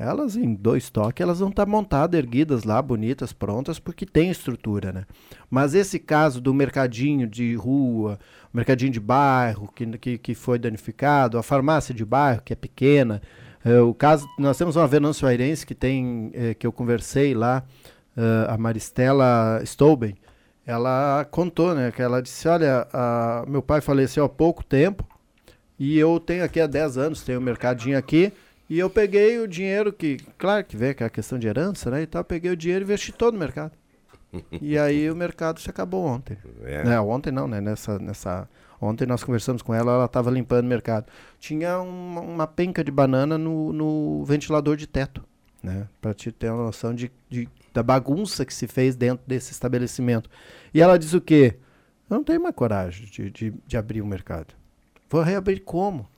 elas 0.00 0.34
em 0.34 0.54
dois 0.54 0.88
toques, 0.88 1.22
elas 1.22 1.40
vão 1.40 1.50
estar 1.50 1.66
tá 1.66 1.70
montadas, 1.70 2.18
erguidas 2.18 2.64
lá, 2.64 2.80
bonitas, 2.80 3.32
prontas, 3.32 3.78
porque 3.78 4.06
tem 4.06 4.30
estrutura, 4.30 4.92
né? 4.92 5.04
Mas 5.50 5.74
esse 5.74 5.98
caso 5.98 6.40
do 6.40 6.54
mercadinho 6.54 7.26
de 7.26 7.54
rua, 7.54 8.18
mercadinho 8.52 8.90
de 8.90 9.00
bairro 9.00 9.70
que, 9.74 9.86
que, 9.98 10.18
que 10.18 10.34
foi 10.34 10.58
danificado, 10.58 11.36
a 11.36 11.42
farmácia 11.42 11.94
de 11.94 12.04
bairro 12.04 12.42
que 12.42 12.52
é 12.52 12.56
pequena, 12.56 13.20
é, 13.64 13.78
o 13.80 13.92
caso, 13.92 14.26
nós 14.38 14.56
temos 14.56 14.74
uma 14.74 14.86
Venâncio 14.86 15.28
Airense 15.28 15.66
que 15.66 15.74
tem, 15.74 16.30
é, 16.32 16.54
que 16.54 16.66
eu 16.66 16.72
conversei 16.72 17.34
lá, 17.34 17.62
uh, 18.16 18.50
a 18.50 18.56
Maristela 18.56 19.60
Stouben, 19.64 20.16
ela 20.66 21.26
contou, 21.30 21.74
né, 21.74 21.90
que 21.90 22.00
ela 22.00 22.22
disse, 22.22 22.48
olha, 22.48 22.86
a, 22.92 23.44
meu 23.46 23.60
pai 23.60 23.80
faleceu 23.80 24.24
há 24.24 24.28
pouco 24.28 24.64
tempo 24.64 25.04
e 25.78 25.98
eu 25.98 26.18
tenho 26.20 26.44
aqui 26.44 26.60
há 26.60 26.66
10 26.66 26.96
anos, 26.96 27.22
tenho 27.22 27.38
um 27.38 27.42
mercadinho 27.42 27.98
aqui, 27.98 28.32
e 28.70 28.78
eu 28.78 28.88
peguei 28.88 29.40
o 29.40 29.48
dinheiro 29.48 29.92
que, 29.92 30.16
claro 30.38 30.64
que 30.64 30.76
vê 30.76 30.94
que 30.94 31.02
é 31.02 31.06
a 31.06 31.10
questão 31.10 31.36
de 31.36 31.48
herança, 31.48 31.90
né, 31.90 32.02
e 32.02 32.06
tal, 32.06 32.22
peguei 32.22 32.52
o 32.52 32.56
dinheiro 32.56 32.84
e 32.84 32.86
investi 32.86 33.10
todo 33.10 33.34
no 33.34 33.40
mercado. 33.40 33.72
e 34.62 34.78
aí 34.78 35.10
o 35.10 35.16
mercado 35.16 35.58
se 35.58 35.68
acabou 35.68 36.06
ontem. 36.06 36.38
É. 36.62 36.84
Né, 36.84 37.00
ontem 37.00 37.32
não, 37.32 37.48
né, 37.48 37.60
nessa, 37.60 37.98
nessa... 37.98 38.48
Ontem 38.80 39.06
nós 39.06 39.24
conversamos 39.24 39.60
com 39.60 39.74
ela, 39.74 39.92
ela 39.92 40.04
estava 40.04 40.30
limpando 40.30 40.64
o 40.64 40.68
mercado. 40.68 41.06
Tinha 41.40 41.80
uma, 41.80 42.20
uma 42.20 42.46
penca 42.46 42.84
de 42.84 42.92
banana 42.92 43.36
no, 43.36 43.72
no 43.72 44.24
ventilador 44.24 44.76
de 44.76 44.86
teto, 44.86 45.22
né? 45.62 45.86
Para 46.00 46.14
te 46.14 46.32
ter 46.32 46.50
uma 46.50 46.64
noção 46.64 46.94
de, 46.94 47.12
de 47.28 47.46
da 47.74 47.82
bagunça 47.82 48.44
que 48.46 48.54
se 48.54 48.66
fez 48.66 48.96
dentro 48.96 49.22
desse 49.26 49.52
estabelecimento. 49.52 50.30
E 50.72 50.80
ela 50.80 50.98
diz 50.98 51.12
o 51.12 51.20
quê? 51.20 51.56
Eu 52.08 52.16
não 52.16 52.24
tenho 52.24 52.42
mais 52.42 52.54
coragem 52.54 53.04
de, 53.04 53.30
de, 53.30 53.54
de 53.66 53.76
abrir 53.76 54.00
o 54.00 54.06
mercado. 54.06 54.54
Vou 55.10 55.20
reabrir 55.20 55.60
como? 55.60 56.08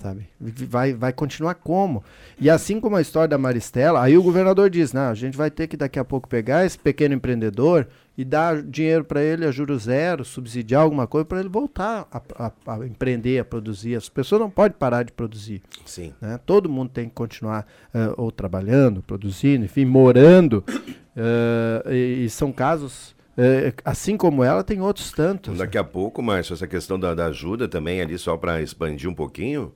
Sabe? 0.00 0.26
Vai, 0.40 0.94
vai 0.94 1.12
continuar 1.12 1.54
como? 1.56 2.02
E 2.40 2.48
assim 2.48 2.80
como 2.80 2.96
a 2.96 3.02
história 3.02 3.28
da 3.28 3.36
Maristela, 3.36 4.02
aí 4.02 4.16
o 4.16 4.22
governador 4.22 4.70
diz: 4.70 4.94
não, 4.94 5.10
a 5.10 5.14
gente 5.14 5.36
vai 5.36 5.50
ter 5.50 5.66
que 5.66 5.76
daqui 5.76 5.98
a 5.98 6.04
pouco 6.04 6.26
pegar 6.26 6.64
esse 6.64 6.78
pequeno 6.78 7.14
empreendedor 7.14 7.86
e 8.16 8.24
dar 8.24 8.62
dinheiro 8.62 9.04
para 9.04 9.22
ele 9.22 9.44
a 9.44 9.50
juros 9.50 9.82
zero, 9.82 10.24
subsidiar 10.24 10.82
alguma 10.82 11.06
coisa 11.06 11.26
para 11.26 11.40
ele 11.40 11.50
voltar 11.50 12.08
a, 12.10 12.46
a, 12.46 12.52
a, 12.66 12.86
empreender, 12.86 13.40
a 13.40 13.44
produzir. 13.44 13.94
As 13.94 14.08
pessoas 14.08 14.40
não 14.40 14.50
podem 14.50 14.76
parar 14.78 15.02
de 15.02 15.12
produzir. 15.12 15.62
Sim. 15.84 16.14
Né? 16.18 16.40
Todo 16.46 16.68
mundo 16.68 16.90
tem 16.90 17.06
que 17.06 17.14
continuar 17.14 17.66
uh, 17.94 18.14
ou 18.16 18.32
trabalhando, 18.32 19.02
produzindo, 19.02 19.66
enfim, 19.66 19.84
morando. 19.84 20.64
Uh, 20.68 21.90
e, 21.90 22.24
e 22.24 22.30
são 22.30 22.52
casos 22.52 23.14
é, 23.36 23.72
assim 23.86 24.18
como 24.18 24.44
ela, 24.44 24.62
tem 24.62 24.82
outros 24.82 25.12
tantos. 25.12 25.56
Daqui 25.56 25.78
a 25.78 25.84
pouco, 25.84 26.22
Márcio, 26.22 26.52
essa 26.52 26.66
questão 26.66 27.00
da, 27.00 27.14
da 27.14 27.26
ajuda 27.26 27.66
também 27.66 28.02
ali, 28.02 28.18
só 28.18 28.36
para 28.36 28.60
expandir 28.60 29.08
um 29.08 29.14
pouquinho, 29.14 29.72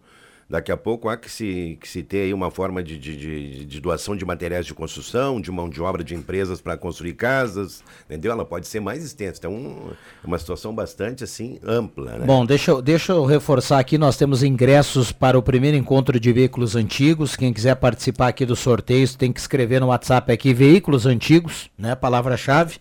Daqui 0.49 0.71
a 0.71 0.77
pouco 0.77 1.09
há 1.09 1.17
que 1.17 1.31
se, 1.31 1.79
que 1.81 1.89
se 1.89 2.03
ter 2.03 2.23
aí 2.23 2.35
uma 2.35 2.51
forma 2.51 2.83
de, 2.83 2.99
de, 2.99 3.17
de, 3.17 3.65
de 3.65 3.81
doação 3.81 4.17
de 4.17 4.25
materiais 4.25 4.67
de 4.67 4.75
construção, 4.75 5.41
de 5.41 5.51
mão 5.51 5.69
de 5.69 5.81
obra 5.81 6.05
de 6.05 6.15
empresas 6.15 6.61
para 6.61 6.77
construir 6.77 7.15
casas, 7.15 7.83
entendeu? 8.05 8.33
Ela 8.33 8.45
pode 8.45 8.67
ser 8.67 8.81
mais 8.81 9.05
extensa. 9.05 9.39
Então, 9.39 9.93
é 10.23 10.27
uma 10.27 10.39
situação 10.39 10.75
bastante 10.75 11.25
assim 11.25 11.59
ampla. 11.65 12.19
Né? 12.19 12.27
Bom, 12.27 12.45
deixa 12.45 12.71
eu, 12.71 12.83
deixa 12.83 13.13
eu 13.13 13.25
reforçar 13.25 13.79
aqui: 13.79 13.97
nós 13.97 14.17
temos 14.17 14.43
ingressos 14.43 15.13
para 15.13 15.39
o 15.39 15.43
primeiro 15.43 15.77
encontro 15.77 16.21
de 16.21 16.33
veículos 16.33 16.77
antigos. 16.77 17.37
Quem 17.37 17.53
quiser 17.53 17.77
participar 17.77 18.29
aqui 18.29 18.45
do 18.45 18.57
sorteio 18.57 19.09
tem 19.17 19.33
que 19.33 19.41
escrever 19.41 19.81
no 19.81 19.89
WhatsApp 19.89 20.31
aqui: 20.33 20.53
veículos 20.53 21.07
antigos, 21.07 21.71
né? 21.79 21.95
Palavra-chave. 21.95 22.79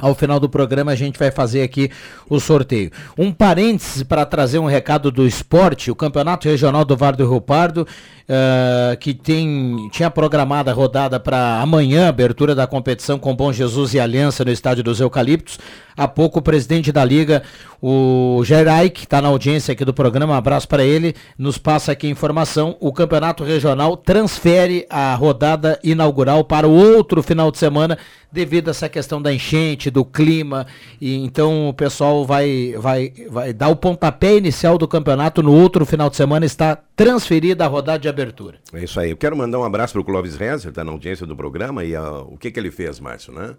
Ao 0.00 0.14
final 0.14 0.40
do 0.40 0.48
programa 0.48 0.92
a 0.92 0.96
gente 0.96 1.18
vai 1.18 1.30
fazer 1.30 1.62
aqui 1.62 1.90
o 2.28 2.40
sorteio. 2.40 2.90
Um 3.18 3.32
parêntese 3.32 4.04
para 4.04 4.24
trazer 4.24 4.58
um 4.58 4.66
recado 4.66 5.10
do 5.10 5.26
esporte, 5.26 5.90
o 5.90 5.94
Campeonato 5.94 6.48
Regional 6.48 6.84
do 6.84 6.96
Vale 6.96 7.16
do 7.16 7.28
Rio 7.28 7.40
Pardo 7.40 7.86
uh, 8.30 8.96
que 8.98 9.12
tem, 9.12 9.88
tinha 9.90 10.10
programada 10.10 10.70
a 10.70 10.74
rodada 10.74 11.18
para 11.18 11.60
amanhã, 11.60 12.08
abertura 12.08 12.54
da 12.54 12.66
competição 12.66 13.18
com 13.18 13.34
Bom 13.34 13.52
Jesus 13.52 13.92
e 13.92 14.00
Aliança 14.00 14.44
no 14.44 14.52
Estádio 14.52 14.84
dos 14.84 15.00
Eucaliptos. 15.00 15.58
Há 15.96 16.06
pouco 16.08 16.38
o 16.38 16.42
presidente 16.42 16.92
da 16.92 17.04
liga, 17.04 17.42
o 17.82 18.40
Gerai, 18.44 18.88
que 18.88 19.04
está 19.04 19.20
na 19.20 19.28
audiência 19.28 19.72
aqui 19.72 19.84
do 19.84 19.92
programa, 19.92 20.32
um 20.32 20.36
abraço 20.36 20.66
para 20.66 20.82
ele, 20.82 21.14
nos 21.36 21.58
passa 21.58 21.92
aqui 21.92 22.08
informação. 22.08 22.76
O 22.80 22.92
campeonato 22.92 23.44
regional 23.44 23.96
transfere 23.96 24.86
a 24.88 25.14
rodada 25.14 25.78
inaugural 25.84 26.44
para 26.44 26.66
o 26.66 26.72
outro 26.72 27.22
final 27.22 27.50
de 27.50 27.58
semana, 27.58 27.98
devido 28.32 28.68
a 28.68 28.70
essa 28.70 28.88
questão 28.88 29.20
da 29.20 29.32
enchente, 29.32 29.90
do 29.90 30.04
clima. 30.04 30.66
E 31.00 31.16
então 31.16 31.68
o 31.68 31.74
pessoal 31.74 32.24
vai, 32.24 32.74
vai, 32.78 33.12
vai 33.28 33.52
dar 33.52 33.68
o 33.68 33.76
pontapé 33.76 34.36
inicial 34.36 34.78
do 34.78 34.86
campeonato 34.86 35.42
no 35.42 35.52
outro 35.52 35.84
final 35.84 36.08
de 36.08 36.16
semana, 36.16 36.46
está 36.46 36.78
transferida 36.94 37.64
a 37.64 37.68
rodada 37.68 37.98
de 37.98 38.08
abertura. 38.08 38.58
É 38.72 38.84
isso 38.84 39.00
aí. 39.00 39.10
Eu 39.10 39.16
quero 39.16 39.36
mandar 39.36 39.58
um 39.58 39.64
abraço 39.64 39.94
para 39.94 40.02
o 40.02 40.04
Clóvis 40.04 40.36
Rezer, 40.36 40.70
está 40.70 40.84
na 40.84 40.92
audiência 40.92 41.26
do 41.26 41.36
programa. 41.36 41.84
E 41.84 41.96
uh, 41.96 42.26
o 42.30 42.36
que, 42.36 42.50
que 42.50 42.60
ele 42.60 42.70
fez, 42.70 43.00
Márcio, 43.00 43.32
né? 43.32 43.54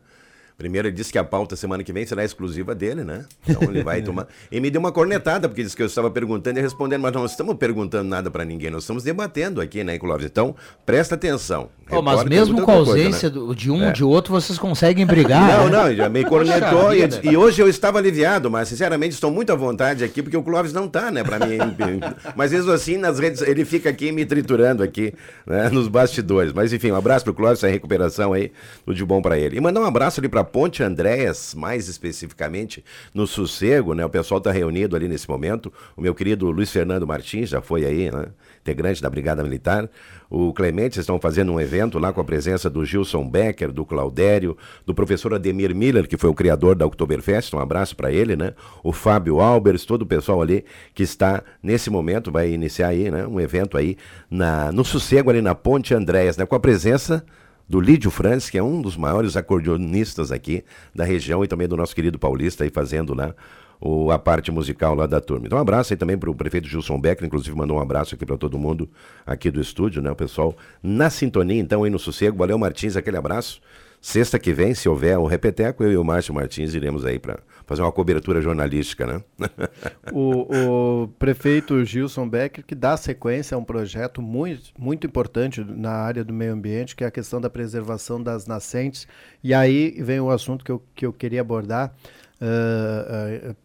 Primeiro 0.62 0.88
ele 0.89 0.95
disse 0.95 1.12
que 1.12 1.18
a 1.18 1.24
pauta 1.24 1.55
semana 1.55 1.84
que 1.84 1.91
vem 1.91 2.05
será 2.05 2.24
exclusiva 2.24 2.76
dele, 2.76 3.03
né? 3.03 3.26
Então 3.47 3.64
ele 3.64 3.84
vai 3.84 3.99
tomar. 4.03 4.28
E 4.51 4.59
me 4.59 4.70
deu 4.70 4.80
uma 4.80 4.91
cornetada, 4.91 5.49
porque 5.49 5.64
disse 5.64 5.76
que 5.76 5.82
eu 5.82 5.88
estava 5.88 6.12
perguntando 6.12 6.59
e 6.59 6.62
respondendo, 6.62 7.01
mas 7.01 7.12
não 7.12 7.26
estamos 7.26 7.55
perguntando 7.55 8.07
nada 8.07 8.30
para 8.30 8.45
ninguém, 8.45 8.70
nós 8.70 8.84
estamos 8.84 9.01
debatendo 9.01 9.59
aqui, 9.59 9.84
né, 9.84 9.97
Clóvis? 9.97 10.28
Então, 10.28 10.55
presta 10.86 11.16
atenção. 11.16 11.70
Oh, 11.89 12.01
mas 12.01 12.24
mesmo 12.26 12.62
com 12.62 12.72
a 12.72 12.76
ausência 12.76 13.30
coisa, 13.30 13.47
né? 13.47 13.55
de 13.55 13.72
um 13.72 13.84
é. 13.89 13.91
de 13.91 14.03
outro, 14.03 14.32
vocês 14.32 14.57
conseguem 14.59 15.05
brigar. 15.05 15.41
Não, 15.41 15.66
né? 15.66 15.78
não, 15.78 15.95
já 15.95 16.07
me 16.07 16.24
cornetou. 16.24 16.93
e, 16.93 17.32
e, 17.32 17.36
hoje 17.36 17.59
eu 17.59 17.68
estava 17.68 17.97
aliviado, 17.97 18.49
mas 18.49 18.70
sinceramente 18.70 19.16
estou 19.16 19.32
muito 19.32 19.51
à 19.51 19.55
vontade 19.55 20.03
aqui, 20.03 20.22
porque 20.22 20.38
o 20.38 20.43
Clóvis 20.43 20.72
não 20.72 20.86
está, 20.86 21.12
né, 21.12 21.24
para 21.24 21.45
mim. 21.45 21.57
mas 22.36 22.51
mesmo 22.51 22.72
assim, 22.72 22.97
nas 22.97 23.20
redes, 23.20 23.41
ele 23.41 23.66
fica 23.66 23.89
aqui 23.89 24.12
me 24.12 24.26
triturando 24.26 24.84
aqui, 24.84 25.14
né, 25.45 25.70
nos 25.70 25.88
bastidores. 25.88 26.53
Mas 26.53 26.72
enfim, 26.72 26.91
um 26.91 26.95
abraço 26.95 27.26
pro 27.26 27.34
Clóvis, 27.34 27.59
essa 27.59 27.68
recuperação 27.68 28.32
aí, 28.32 28.51
tudo 28.86 28.95
de 28.95 29.03
bom 29.03 29.22
para 29.22 29.38
ele. 29.38 29.57
E 29.57 29.59
mandar 29.59 29.82
um 29.82 29.86
abraço 29.86 30.22
ali 30.22 30.30
para 30.30 30.43
Ponte 30.51 30.83
Andréas, 30.83 31.55
mais 31.55 31.87
especificamente 31.87 32.83
no 33.13 33.25
Sossego, 33.25 33.93
né? 33.93 34.05
O 34.05 34.09
pessoal 34.09 34.39
está 34.39 34.51
reunido 34.51 34.95
ali 34.95 35.07
nesse 35.07 35.29
momento. 35.29 35.71
O 35.95 36.01
meu 36.01 36.13
querido 36.13 36.49
Luiz 36.51 36.71
Fernando 36.71 37.07
Martins 37.07 37.49
já 37.49 37.61
foi 37.61 37.85
aí, 37.85 38.11
né? 38.11 38.27
Integrante 38.59 39.01
da 39.01 39.09
Brigada 39.09 39.43
Militar. 39.43 39.89
O 40.29 40.53
Clemente 40.53 40.99
estão 40.99 41.19
fazendo 41.19 41.51
um 41.51 41.59
evento 41.59 41.97
lá 41.97 42.13
com 42.13 42.21
a 42.21 42.23
presença 42.23 42.69
do 42.69 42.85
Gilson 42.85 43.27
Becker, 43.27 43.71
do 43.71 43.85
Claudério, 43.85 44.55
do 44.85 44.93
professor 44.93 45.33
Ademir 45.33 45.75
Miller, 45.75 46.07
que 46.07 46.17
foi 46.17 46.29
o 46.29 46.33
criador 46.33 46.75
da 46.75 46.85
Oktoberfest. 46.85 47.53
Um 47.53 47.59
abraço 47.59 47.95
para 47.95 48.11
ele, 48.11 48.35
né? 48.35 48.53
O 48.83 48.91
Fábio 48.93 49.39
Albers, 49.39 49.85
todo 49.85 50.03
o 50.03 50.05
pessoal 50.05 50.41
ali 50.41 50.63
que 50.93 51.03
está 51.03 51.43
nesse 51.61 51.89
momento, 51.89 52.31
vai 52.31 52.51
iniciar 52.51 52.89
aí, 52.89 53.09
né? 53.09 53.25
Um 53.25 53.39
evento 53.39 53.77
aí 53.77 53.97
na, 54.29 54.71
no 54.71 54.85
Sossego, 54.85 55.29
ali 55.29 55.41
na 55.41 55.55
Ponte 55.55 55.93
Andréas, 55.93 56.37
né? 56.37 56.45
Com 56.45 56.55
a 56.55 56.59
presença 56.59 57.25
do 57.72 57.80
Lídio 57.80 58.11
Franz, 58.11 58.49
que 58.49 58.57
é 58.57 58.63
um 58.63 58.82
dos 58.82 58.97
maiores 58.97 59.38
acordeonistas 59.38 60.30
aqui 60.30 60.61
da 60.93 61.05
região 61.05 61.41
e 61.41 61.47
também 61.47 61.69
do 61.69 61.78
nosso 61.78 61.95
querido 61.95 62.19
Paulista 62.19 62.65
aí 62.65 62.69
fazendo 62.69 63.13
lá 63.13 63.34
o, 63.80 64.11
a 64.11 64.19
parte 64.19 64.51
musical 64.51 64.93
lá 64.93 65.07
da 65.07 65.22
turma. 65.22 65.45
Então 65.45 65.57
um 65.57 65.61
abraço 65.61 65.93
aí 65.93 65.97
também 65.97 66.17
para 66.17 66.30
o 66.30 66.36
prefeito 66.36 66.67
Gilson 66.67 66.99
Becker, 66.99 67.26
inclusive 67.26 67.55
mandou 67.55 67.78
um 67.78 67.80
abraço 67.80 68.13
aqui 68.13 68.26
para 68.26 68.36
todo 68.36 68.59
mundo 68.59 68.89
aqui 69.26 69.49
do 69.49 69.61
estúdio, 69.61 70.01
né? 70.01 70.11
O 70.11 70.15
pessoal 70.17 70.53
na 70.84 71.09
sintonia, 71.09 71.61
então 71.61 71.86
aí 71.86 71.89
no 71.89 71.97
sossego. 71.97 72.38
Valeu 72.38 72.59
Martins, 72.59 72.97
aquele 72.97 73.15
abraço. 73.15 73.61
Sexta 74.01 74.39
que 74.39 74.51
vem, 74.51 74.73
se 74.73 74.89
houver 74.89 75.15
um 75.19 75.27
repeteco, 75.27 75.83
eu 75.83 75.91
e 75.91 75.97
o 75.97 76.03
Márcio 76.03 76.33
Martins 76.33 76.73
iremos 76.73 77.05
aí 77.05 77.19
para 77.19 77.37
fazer 77.67 77.83
uma 77.83 77.91
cobertura 77.91 78.41
jornalística, 78.41 79.05
né? 79.05 79.21
o, 80.11 81.03
o, 81.03 81.07
prefeito 81.19 81.85
Gilson 81.85 82.27
Becker 82.27 82.65
que 82.65 82.73
dá 82.73 82.97
sequência 82.97 83.53
a 83.53 83.59
um 83.59 83.63
projeto 83.63 84.19
muito, 84.19 84.71
muito 84.75 85.05
importante 85.05 85.63
na 85.63 85.91
área 85.91 86.23
do 86.23 86.33
meio 86.33 86.51
ambiente, 86.51 86.95
que 86.95 87.03
é 87.03 87.07
a 87.07 87.11
questão 87.11 87.39
da 87.39 87.47
preservação 87.47 88.21
das 88.21 88.47
nascentes. 88.47 89.07
E 89.43 89.53
aí 89.53 89.91
vem 90.01 90.19
o 90.19 90.31
assunto 90.31 90.65
que 90.65 90.71
eu, 90.71 90.83
que 90.95 91.05
eu 91.05 91.13
queria 91.13 91.41
abordar. 91.41 91.93
Uh, 92.41 93.51
uh, 93.51 93.55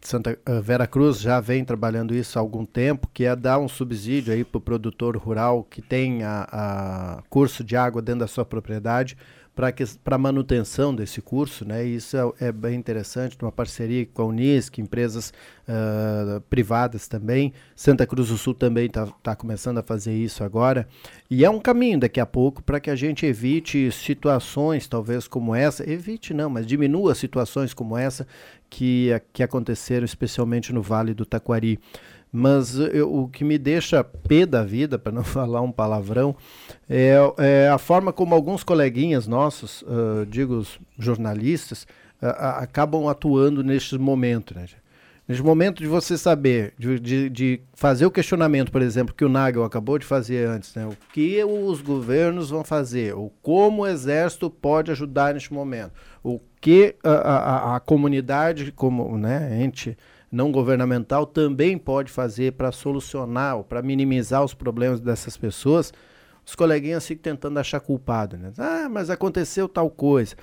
Santa 0.00 0.38
uh, 0.48 0.62
Vera 0.62 0.86
Cruz 0.86 1.20
já 1.20 1.40
vem 1.40 1.64
trabalhando 1.64 2.14
isso 2.14 2.38
há 2.38 2.40
algum 2.40 2.64
tempo, 2.64 3.10
que 3.12 3.24
é 3.24 3.34
dar 3.34 3.58
um 3.58 3.68
subsídio 3.68 4.32
aí 4.32 4.44
para 4.44 4.58
o 4.58 4.60
produtor 4.60 5.16
rural 5.16 5.64
que 5.64 5.82
tem 5.82 6.22
a, 6.22 6.48
a 6.50 7.22
curso 7.28 7.64
de 7.64 7.76
água 7.76 8.00
dentro 8.00 8.20
da 8.20 8.28
sua 8.28 8.44
propriedade 8.44 9.16
para 10.02 10.16
a 10.16 10.18
manutenção 10.18 10.94
desse 10.94 11.20
curso, 11.20 11.64
né? 11.64 11.84
Isso 11.84 12.16
é, 12.16 12.48
é, 12.48 12.52
bem 12.52 12.76
interessante, 12.76 13.36
uma 13.40 13.52
parceria 13.52 14.06
com 14.06 14.22
a 14.22 14.24
Unisc, 14.26 14.78
empresas 14.78 15.32
uh, 15.68 16.40
privadas 16.42 17.06
também. 17.06 17.52
Santa 17.74 18.06
Cruz 18.06 18.28
do 18.28 18.36
Sul 18.36 18.54
também 18.54 18.86
está 18.86 19.06
tá 19.22 19.36
começando 19.36 19.78
a 19.78 19.82
fazer 19.82 20.14
isso 20.14 20.42
agora. 20.42 20.88
E 21.30 21.44
é 21.44 21.50
um 21.50 21.60
caminho 21.60 22.00
daqui 22.00 22.20
a 22.20 22.26
pouco 22.26 22.62
para 22.62 22.80
que 22.80 22.90
a 22.90 22.96
gente 22.96 23.26
evite 23.26 23.90
situações, 23.92 24.88
talvez 24.88 25.28
como 25.28 25.54
essa, 25.54 25.88
evite 25.88 26.32
não, 26.32 26.48
mas 26.48 26.66
diminua 26.66 27.14
situações 27.14 27.74
como 27.74 27.96
essa 27.96 28.26
que, 28.70 29.10
que 29.32 29.42
aconteceram 29.42 30.04
especialmente 30.04 30.72
no 30.72 30.80
Vale 30.80 31.12
do 31.12 31.26
Taquari. 31.26 31.78
Mas 32.32 32.78
eu, 32.78 33.12
o 33.12 33.28
que 33.28 33.42
me 33.42 33.58
deixa 33.58 34.04
pé 34.04 34.46
da 34.46 34.62
vida, 34.62 34.98
para 34.98 35.12
não 35.12 35.24
falar 35.24 35.60
um 35.60 35.72
palavrão, 35.72 36.36
é, 36.88 37.16
é, 37.38 37.68
a 37.68 37.78
forma 37.78 38.12
como 38.12 38.34
alguns 38.34 38.62
coleguinhas 38.62 39.26
nossos, 39.26 39.82
uh, 39.82 40.24
digo 40.28 40.64
jornalistas, 40.98 41.84
uh, 42.22 42.26
acabam 42.58 43.08
atuando 43.08 43.64
neste 43.64 43.98
momento. 43.98 44.54
Né? 44.54 44.66
Neste 45.26 45.42
momento 45.44 45.78
de 45.78 45.86
você 45.86 46.18
saber, 46.18 46.74
de, 46.78 46.98
de, 46.98 47.30
de, 47.30 47.60
fazer 47.74 48.06
o 48.06 48.10
questionamento, 48.10 48.70
por 48.70 48.82
exemplo, 48.82 49.14
que 49.14 49.24
o 49.24 49.28
Nagel 49.28 49.64
acabou 49.64 49.98
de 49.98 50.06
fazer 50.06 50.48
antes, 50.48 50.74
né? 50.74 50.86
o 50.86 50.96
que 51.12 51.42
os 51.44 51.80
governos 51.80 52.50
vão 52.50 52.64
fazer, 52.64 53.14
ou 53.14 53.32
como 53.42 53.82
o 53.82 53.86
exército 53.86 54.50
pode 54.50 54.90
ajudar 54.90 55.34
neste 55.34 55.52
momento, 55.52 55.92
o 56.22 56.40
que 56.60 56.96
a, 57.02 57.10
a, 57.10 57.76
a 57.76 57.80
comunidade, 57.80 58.72
como 58.72 59.16
né, 59.16 59.62
ente 59.62 59.96
não 60.30 60.52
governamental 60.52 61.26
também 61.26 61.76
pode 61.76 62.10
fazer 62.12 62.52
para 62.52 62.70
solucionar 62.70 63.62
para 63.64 63.82
minimizar 63.82 64.44
os 64.44 64.54
problemas 64.54 65.00
dessas 65.00 65.36
pessoas, 65.36 65.92
os 66.46 66.54
coleguinhas 66.54 67.06
ficam 67.06 67.22
tentando 67.22 67.58
achar 67.58 67.80
culpado, 67.80 68.36
né? 68.36 68.52
Ah, 68.58 68.88
mas 68.88 69.10
aconteceu 69.10 69.68
tal 69.68 69.90
coisa. 69.90 70.36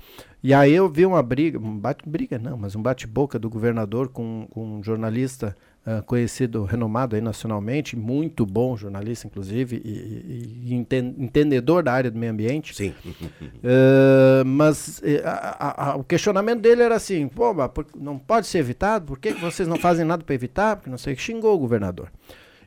E 0.43 0.53
aí 0.53 0.73
eu 0.73 0.87
vi 0.87 1.05
uma 1.05 1.23
briga, 1.23 1.57
um 1.57 1.77
bate 1.77 2.07
briga 2.07 2.37
não, 2.37 2.57
mas 2.57 2.75
um 2.75 2.81
bate-boca 2.81 3.39
do 3.39 3.49
governador 3.49 4.09
com, 4.09 4.47
com 4.51 4.77
um 4.77 4.83
jornalista 4.83 5.55
uh, 5.87 6.03
conhecido, 6.03 6.65
renomado 6.65 7.15
aí 7.15 7.21
nacionalmente, 7.21 7.95
muito 7.95 8.45
bom 8.45 8.75
jornalista, 8.75 9.25
inclusive, 9.25 9.81
e, 9.83 9.89
e, 9.89 10.73
e 10.73 10.73
entendedor 10.73 11.81
da 11.81 11.93
área 11.93 12.11
do 12.11 12.19
meio 12.19 12.33
ambiente. 12.33 12.75
Sim. 12.75 12.89
uh, 12.89 14.43
mas 14.45 15.01
eh, 15.03 15.21
a, 15.23 15.91
a, 15.91 15.95
o 15.95 16.03
questionamento 16.03 16.59
dele 16.61 16.83
era 16.83 16.95
assim: 16.95 17.27
pô, 17.29 17.53
não 17.95 18.19
pode 18.19 18.47
ser 18.47 18.59
evitado? 18.59 19.05
Por 19.05 19.17
que 19.17 19.31
vocês 19.31 19.67
não 19.67 19.77
fazem 19.77 20.03
nada 20.03 20.23
para 20.23 20.35
evitar? 20.35 20.75
Porque 20.75 20.89
não 20.89 20.97
sei, 20.97 21.15
xingou 21.15 21.55
o 21.55 21.59
governador. 21.59 22.11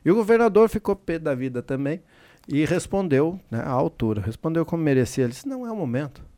E 0.03 0.09
o 0.09 0.15
governador 0.15 0.67
ficou 0.67 0.95
pé 0.95 1.19
da 1.19 1.35
vida 1.35 1.61
também 1.61 2.01
e 2.47 2.65
respondeu 2.65 3.39
né, 3.51 3.59
à 3.59 3.69
altura, 3.69 4.21
respondeu 4.21 4.65
como 4.65 4.81
merecia. 4.81 5.25
Ele 5.25 5.31
disse: 5.31 5.47
não 5.47 5.65
é 5.65 5.71
o 5.71 5.75
momento. 5.75 6.30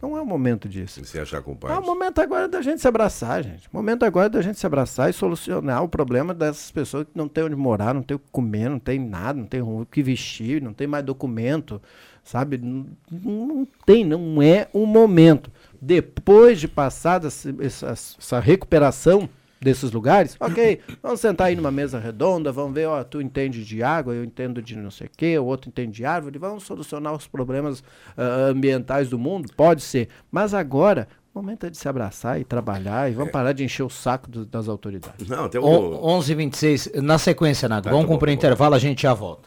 Não 0.00 0.16
é 0.16 0.20
o 0.20 0.26
momento 0.26 0.68
disso. 0.68 1.04
Se 1.04 1.18
achar 1.18 1.42
culpado. 1.42 1.74
É 1.74 1.78
o 1.78 1.82
momento 1.82 2.20
agora 2.20 2.48
da 2.48 2.60
gente 2.60 2.80
se 2.80 2.88
abraçar, 2.88 3.42
gente. 3.42 3.68
O 3.72 3.76
momento 3.76 4.04
agora 4.04 4.28
da 4.28 4.42
gente 4.42 4.58
se 4.58 4.66
abraçar 4.66 5.10
e 5.10 5.12
solucionar 5.12 5.82
o 5.82 5.88
problema 5.88 6.34
dessas 6.34 6.70
pessoas 6.70 7.04
que 7.04 7.10
não 7.14 7.28
têm 7.28 7.44
onde 7.44 7.56
morar, 7.56 7.94
não 7.94 8.02
têm 8.02 8.16
o 8.16 8.20
que 8.20 8.30
comer, 8.30 8.68
não 8.68 8.78
tem 8.78 8.98
nada, 8.98 9.38
não 9.38 9.46
tem 9.46 9.60
o 9.62 9.86
que 9.90 10.02
vestir, 10.02 10.60
não 10.62 10.72
tem 10.72 10.86
mais 10.86 11.04
documento, 11.04 11.80
sabe? 12.22 12.58
Não, 12.58 12.86
não 13.10 13.68
tem, 13.84 14.04
não 14.04 14.42
é 14.42 14.68
o 14.72 14.86
momento. 14.86 15.50
Depois 15.80 16.60
de 16.60 16.68
passada 16.68 17.28
essa, 17.28 17.88
essa 17.90 18.40
recuperação, 18.40 19.28
desses 19.60 19.90
lugares, 19.92 20.36
ok, 20.40 20.80
vamos 21.02 21.20
sentar 21.20 21.48
aí 21.48 21.56
numa 21.56 21.70
mesa 21.70 21.98
redonda, 21.98 22.52
vamos 22.52 22.74
ver, 22.74 22.86
ó, 22.86 23.02
tu 23.02 23.20
entende 23.20 23.64
de 23.64 23.82
água, 23.82 24.14
eu 24.14 24.24
entendo 24.24 24.62
de 24.62 24.76
não 24.76 24.90
sei 24.90 25.06
o 25.06 25.10
quê, 25.16 25.38
o 25.38 25.44
outro 25.44 25.68
entende 25.68 25.92
de 25.92 26.04
árvore, 26.04 26.38
vamos 26.38 26.64
solucionar 26.64 27.14
os 27.14 27.26
problemas 27.26 27.80
uh, 27.80 28.50
ambientais 28.50 29.08
do 29.08 29.18
mundo, 29.18 29.50
pode 29.56 29.82
ser, 29.82 30.08
mas 30.30 30.54
agora 30.54 31.08
o 31.34 31.38
momento 31.38 31.66
é 31.66 31.70
de 31.70 31.76
se 31.76 31.86
abraçar 31.86 32.40
e 32.40 32.44
trabalhar 32.44 33.10
e 33.10 33.14
vamos 33.14 33.28
é. 33.28 33.32
parar 33.32 33.52
de 33.52 33.62
encher 33.62 33.82
o 33.82 33.90
saco 33.90 34.30
do, 34.30 34.46
das 34.46 34.68
autoridades. 34.68 35.28
Não, 35.28 35.48
tem 35.50 35.60
o... 35.60 35.66
11 35.66 36.34
26 36.34 36.92
na 37.02 37.18
sequência, 37.18 37.68
Nago. 37.68 37.84
Tá, 37.84 37.90
vamos 37.90 38.06
tá 38.06 38.12
cumprir 38.12 38.30
o 38.30 38.32
tá 38.32 38.38
intervalo, 38.38 38.74
a 38.74 38.78
gente 38.78 39.02
já 39.02 39.12
volta. 39.12 39.46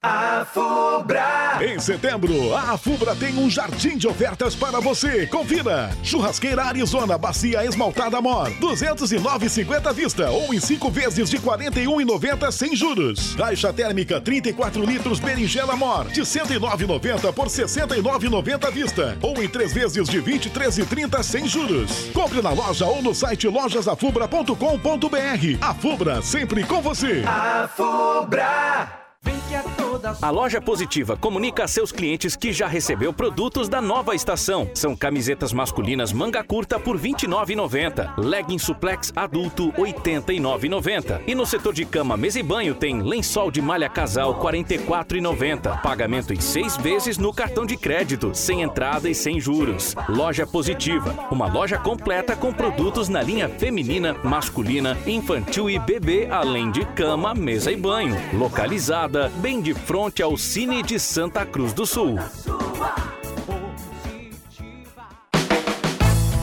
A 0.00 0.44
Fubra. 0.44 1.58
Em 1.60 1.80
setembro, 1.80 2.54
a 2.54 2.78
Fubra 2.78 3.16
tem 3.16 3.36
um 3.36 3.50
jardim 3.50 3.96
de 3.96 4.06
ofertas 4.06 4.54
para 4.54 4.78
você. 4.78 5.26
Confira. 5.26 5.90
Churrasqueira 6.04 6.62
Arizona 6.62 7.18
Bacia 7.18 7.64
Esmaltada 7.64 8.20
Mor, 8.20 8.48
209,50 8.60 9.92
vista 9.92 10.30
ou 10.30 10.54
em 10.54 10.60
5 10.60 10.88
vezes 10.88 11.28
de 11.28 11.40
41,90 11.40 12.52
sem 12.52 12.76
juros. 12.76 13.34
Caixa 13.34 13.72
térmica 13.72 14.20
34 14.20 14.84
litros 14.84 15.18
berinjela 15.18 15.74
Mor, 15.74 16.06
de 16.06 16.20
109,90 16.20 17.32
por 17.32 17.48
69,90 17.48 18.70
vista 18.70 19.18
ou 19.20 19.42
em 19.42 19.48
3 19.48 19.74
vezes 19.74 20.08
de 20.08 20.22
23,30 20.22 21.24
sem 21.24 21.48
juros. 21.48 22.08
Compre 22.14 22.40
na 22.40 22.50
loja 22.50 22.86
ou 22.86 23.02
no 23.02 23.12
site 23.12 23.48
lojasafubra.com.br. 23.48 25.58
A 25.60 25.74
Fubra 25.74 26.22
sempre 26.22 26.62
com 26.62 26.80
você. 26.80 27.24
A 27.26 27.66
Fubra. 27.66 29.07
A 30.22 30.30
loja 30.30 30.60
positiva 30.60 31.16
comunica 31.16 31.64
a 31.64 31.68
seus 31.68 31.92
clientes 31.92 32.36
que 32.36 32.52
já 32.52 32.66
recebeu 32.66 33.12
produtos 33.12 33.68
da 33.68 33.80
nova 33.80 34.14
estação. 34.14 34.70
São 34.74 34.96
camisetas 34.96 35.52
masculinas 35.52 36.12
manga 36.12 36.42
curta 36.42 36.78
por 36.78 36.96
R$ 36.96 37.10
29,90. 37.10 38.14
Legging 38.16 38.58
suplex 38.58 39.12
adulto 39.14 39.70
R$ 39.70 39.92
89,90. 39.92 41.22
E 41.26 41.34
no 41.34 41.44
setor 41.44 41.74
de 41.74 41.84
cama, 41.84 42.16
mesa 42.16 42.38
e 42.38 42.42
banho 42.42 42.74
tem 42.74 43.02
lençol 43.02 43.50
de 43.50 43.60
malha 43.60 43.88
casal 43.88 44.32
R$ 44.32 44.60
44,90. 44.62 45.82
Pagamento 45.82 46.32
em 46.32 46.40
seis 46.40 46.76
vezes 46.76 47.18
no 47.18 47.32
cartão 47.32 47.66
de 47.66 47.76
crédito, 47.76 48.30
sem 48.34 48.62
entrada 48.62 49.08
e 49.10 49.14
sem 49.14 49.40
juros. 49.40 49.94
Loja 50.08 50.46
positiva, 50.46 51.14
uma 51.30 51.46
loja 51.46 51.76
completa 51.76 52.36
com 52.36 52.52
produtos 52.52 53.08
na 53.08 53.22
linha 53.22 53.48
feminina, 53.48 54.14
masculina, 54.22 54.96
infantil 55.06 55.68
e 55.68 55.78
bebê, 55.78 56.28
além 56.30 56.70
de 56.70 56.84
cama, 56.86 57.34
mesa 57.34 57.70
e 57.72 57.76
banho. 57.76 58.16
Localizada 58.32 59.17
bem 59.26 59.60
de 59.60 59.74
frente 59.74 60.22
ao 60.22 60.36
Cine 60.36 60.82
de 60.82 60.98
Santa 61.00 61.44
Cruz 61.44 61.72
do 61.72 61.84
Sul. 61.84 62.16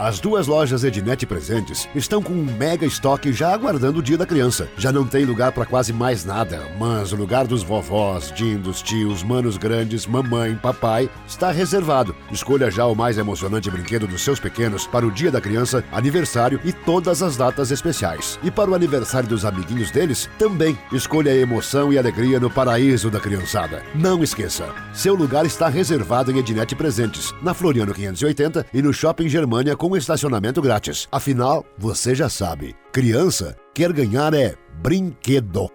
As 0.00 0.18
duas 0.18 0.46
lojas 0.46 0.82
Ednet 0.82 1.26
Presentes 1.26 1.86
estão 1.94 2.22
com 2.22 2.32
um 2.32 2.42
mega 2.42 2.86
estoque 2.86 3.34
já 3.34 3.52
aguardando 3.52 3.98
o 3.98 4.02
dia 4.02 4.16
da 4.16 4.24
criança. 4.24 4.66
Já 4.78 4.90
não 4.90 5.06
tem 5.06 5.26
lugar 5.26 5.52
para 5.52 5.66
quase 5.66 5.92
mais 5.92 6.24
nada, 6.24 6.58
mas 6.78 7.12
o 7.12 7.16
lugar 7.16 7.46
dos 7.46 7.62
vovós, 7.62 8.32
dindos, 8.34 8.80
tios, 8.80 9.22
manos 9.22 9.58
grandes, 9.58 10.06
mamãe, 10.06 10.56
papai 10.56 11.10
está 11.28 11.50
reservado. 11.50 12.16
Escolha 12.32 12.70
já 12.70 12.86
o 12.86 12.94
mais 12.94 13.18
emocionante 13.18 13.70
brinquedo 13.70 14.06
dos 14.06 14.22
seus 14.22 14.40
pequenos 14.40 14.86
para 14.86 15.06
o 15.06 15.10
dia 15.10 15.30
da 15.30 15.38
criança, 15.38 15.84
aniversário 15.92 16.58
e 16.64 16.72
todas 16.72 17.22
as 17.22 17.36
datas 17.36 17.70
especiais. 17.70 18.38
E 18.42 18.50
para 18.50 18.70
o 18.70 18.74
aniversário 18.74 19.28
dos 19.28 19.44
amiguinhos 19.44 19.90
deles, 19.90 20.30
também. 20.38 20.78
Escolha 20.90 21.30
a 21.30 21.36
emoção 21.36 21.92
e 21.92 21.98
alegria 21.98 22.40
no 22.40 22.48
paraíso 22.48 23.10
da 23.10 23.20
criançada. 23.20 23.82
Não 23.94 24.22
esqueça, 24.22 24.74
seu 24.94 25.14
lugar 25.14 25.44
está 25.44 25.68
reservado 25.68 26.32
em 26.32 26.38
Ednet 26.38 26.74
Presentes, 26.74 27.34
na 27.42 27.52
Floriano 27.52 27.92
580 27.92 28.64
e 28.72 28.80
no 28.80 28.94
Shopping 28.94 29.28
Germania 29.28 29.76
com 29.76 29.89
estacionamento 29.96 30.60
grátis. 30.60 31.08
Afinal, 31.10 31.64
você 31.78 32.14
já 32.14 32.28
sabe, 32.28 32.76
criança 32.92 33.56
quer 33.74 33.92
ganhar 33.92 34.34
é 34.34 34.54
brinquedo. 34.82 35.70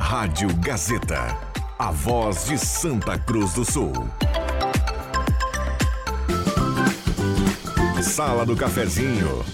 Rádio 0.00 0.48
Gazeta, 0.56 1.36
a 1.78 1.90
voz 1.90 2.46
de 2.46 2.58
Santa 2.58 3.18
Cruz 3.18 3.52
do 3.54 3.64
Sul. 3.64 3.92
Sala 8.02 8.46
do 8.46 8.56
Cafezinho. 8.56 9.44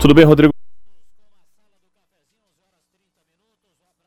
Tudo 0.00 0.14
bem, 0.14 0.24
Rodrigo? 0.24 0.52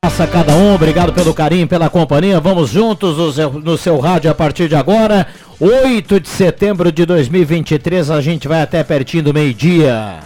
Passa 0.01 0.27
cada 0.27 0.55
um, 0.55 0.73
obrigado 0.73 1.13
pelo 1.13 1.33
carinho, 1.33 1.67
pela 1.67 1.89
companhia. 1.89 2.39
Vamos 2.39 2.71
juntos 2.71 3.37
no 3.63 3.77
seu, 3.77 3.99
rádio 3.99 4.29
a 4.29 4.35
partir 4.35 4.67
de 4.67 4.75
agora. 4.75 5.27
8 5.59 6.19
de 6.19 6.27
setembro 6.27 6.91
de 6.91 7.05
2023, 7.05 8.09
a 8.09 8.21
gente 8.21 8.47
vai 8.47 8.61
até 8.61 8.83
pertinho 8.83 9.23
do 9.23 9.33
meio-dia. 9.33 10.19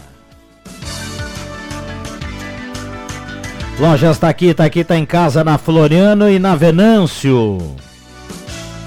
Lojas 3.78 4.16
está 4.16 4.30
aqui, 4.30 4.48
está 4.48 4.66
aqui, 4.66 4.80
está 4.80 4.98
em 4.98 5.06
casa 5.06 5.44
na 5.44 5.58
Floriano 5.58 6.30
e 6.30 6.40
na 6.40 6.56
Venâncio. 6.56 7.76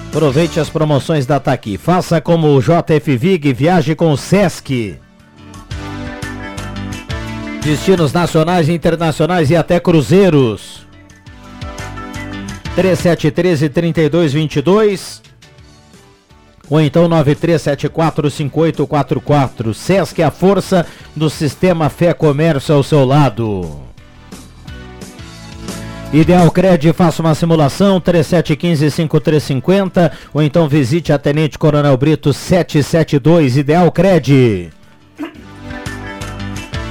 Aproveite 0.09 0.59
as 0.59 0.69
promoções 0.69 1.25
da 1.25 1.39
Taqui. 1.39 1.79
Faça 1.79 2.21
como 2.21 2.49
o 2.49 2.61
JF 2.61 3.17
Vig, 3.17 3.53
viaje 3.53 3.95
com 3.95 4.11
o 4.11 4.17
Sesc. 4.17 4.99
Destinos 7.63 8.13
nacionais 8.13 8.69
e 8.69 8.73
internacionais 8.73 9.51
e 9.51 9.57
até 9.57 9.79
cruzeiros. 9.79 10.87
3713 12.75 13.69
3222 13.69 15.23
ou 16.71 16.81
então 16.81 17.07
9374 17.09 18.31
5844. 18.31 19.75
Sesc 19.75 20.23
é 20.23 20.25
a 20.25 20.31
força 20.31 20.87
do 21.15 21.29
sistema 21.29 21.91
Fé 21.91 22.15
Comércio 22.15 22.75
ao 22.75 22.83
seu 22.83 23.05
lado. 23.05 23.79
Ideal 26.13 26.51
Cred, 26.51 26.93
faça 26.93 27.23
uma 27.23 27.37
simulação 27.37 28.01
3715-5350 28.01 30.11
ou 30.33 30.43
então 30.43 30.67
visite 30.67 31.13
a 31.13 31.19
Tenente 31.19 31.59
Coronel 31.59 31.97
Brito 31.97 32.33
772 32.33 33.57
Ideal 33.57 33.93
Cred. 33.93 34.71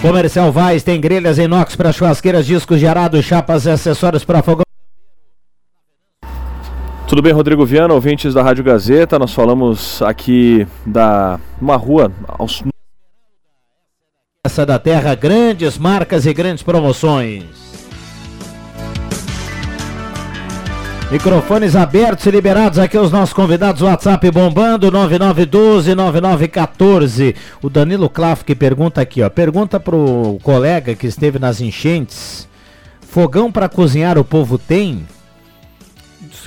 Comercial 0.01 0.49
Vaz 0.49 0.81
tem 0.81 0.99
grelhas 1.01 1.37
inox 1.37 1.75
para 1.75 1.91
churrasqueiras, 1.91 2.45
discos 2.45 2.79
de 2.79 2.87
arado, 2.87 3.21
chapas 3.21 3.65
e 3.65 3.69
acessórios 3.69 4.23
para 4.23 4.41
fogão. 4.41 4.63
Tudo 7.05 7.21
bem, 7.21 7.33
Rodrigo 7.33 7.65
Viana, 7.65 7.93
ouvintes 7.93 8.33
da 8.33 8.41
Rádio 8.41 8.63
Gazeta. 8.63 9.19
Nós 9.19 9.33
falamos 9.33 10.01
aqui 10.01 10.65
da 10.85 11.37
uma 11.59 11.75
rua 11.75 12.13
aos 12.29 12.63
Essa 14.45 14.65
da 14.65 14.79
Terra, 14.79 15.15
grandes 15.15 15.77
marcas 15.77 16.25
e 16.25 16.33
grandes 16.33 16.63
promoções. 16.63 17.68
Microfones 21.11 21.75
abertos 21.75 22.27
e 22.27 22.31
liberados 22.31 22.77
aqui 22.77 22.95
os 22.95 23.11
nossos 23.11 23.33
convidados, 23.33 23.81
WhatsApp 23.81 24.29
bombando 24.29 24.91
9912-9914. 24.91 27.35
O 27.63 27.69
Danilo 27.69 28.07
Klaff 28.07 28.45
que 28.45 28.53
pergunta 28.53 29.01
aqui, 29.01 29.23
ó, 29.23 29.29
pergunta 29.29 29.79
pro 29.79 30.37
colega 30.43 30.93
que 30.93 31.07
esteve 31.07 31.39
nas 31.39 31.61
enchentes, 31.61 32.47
fogão 33.01 33.51
para 33.51 33.67
cozinhar 33.67 34.19
o 34.19 34.23
povo 34.23 34.59
tem? 34.59 35.07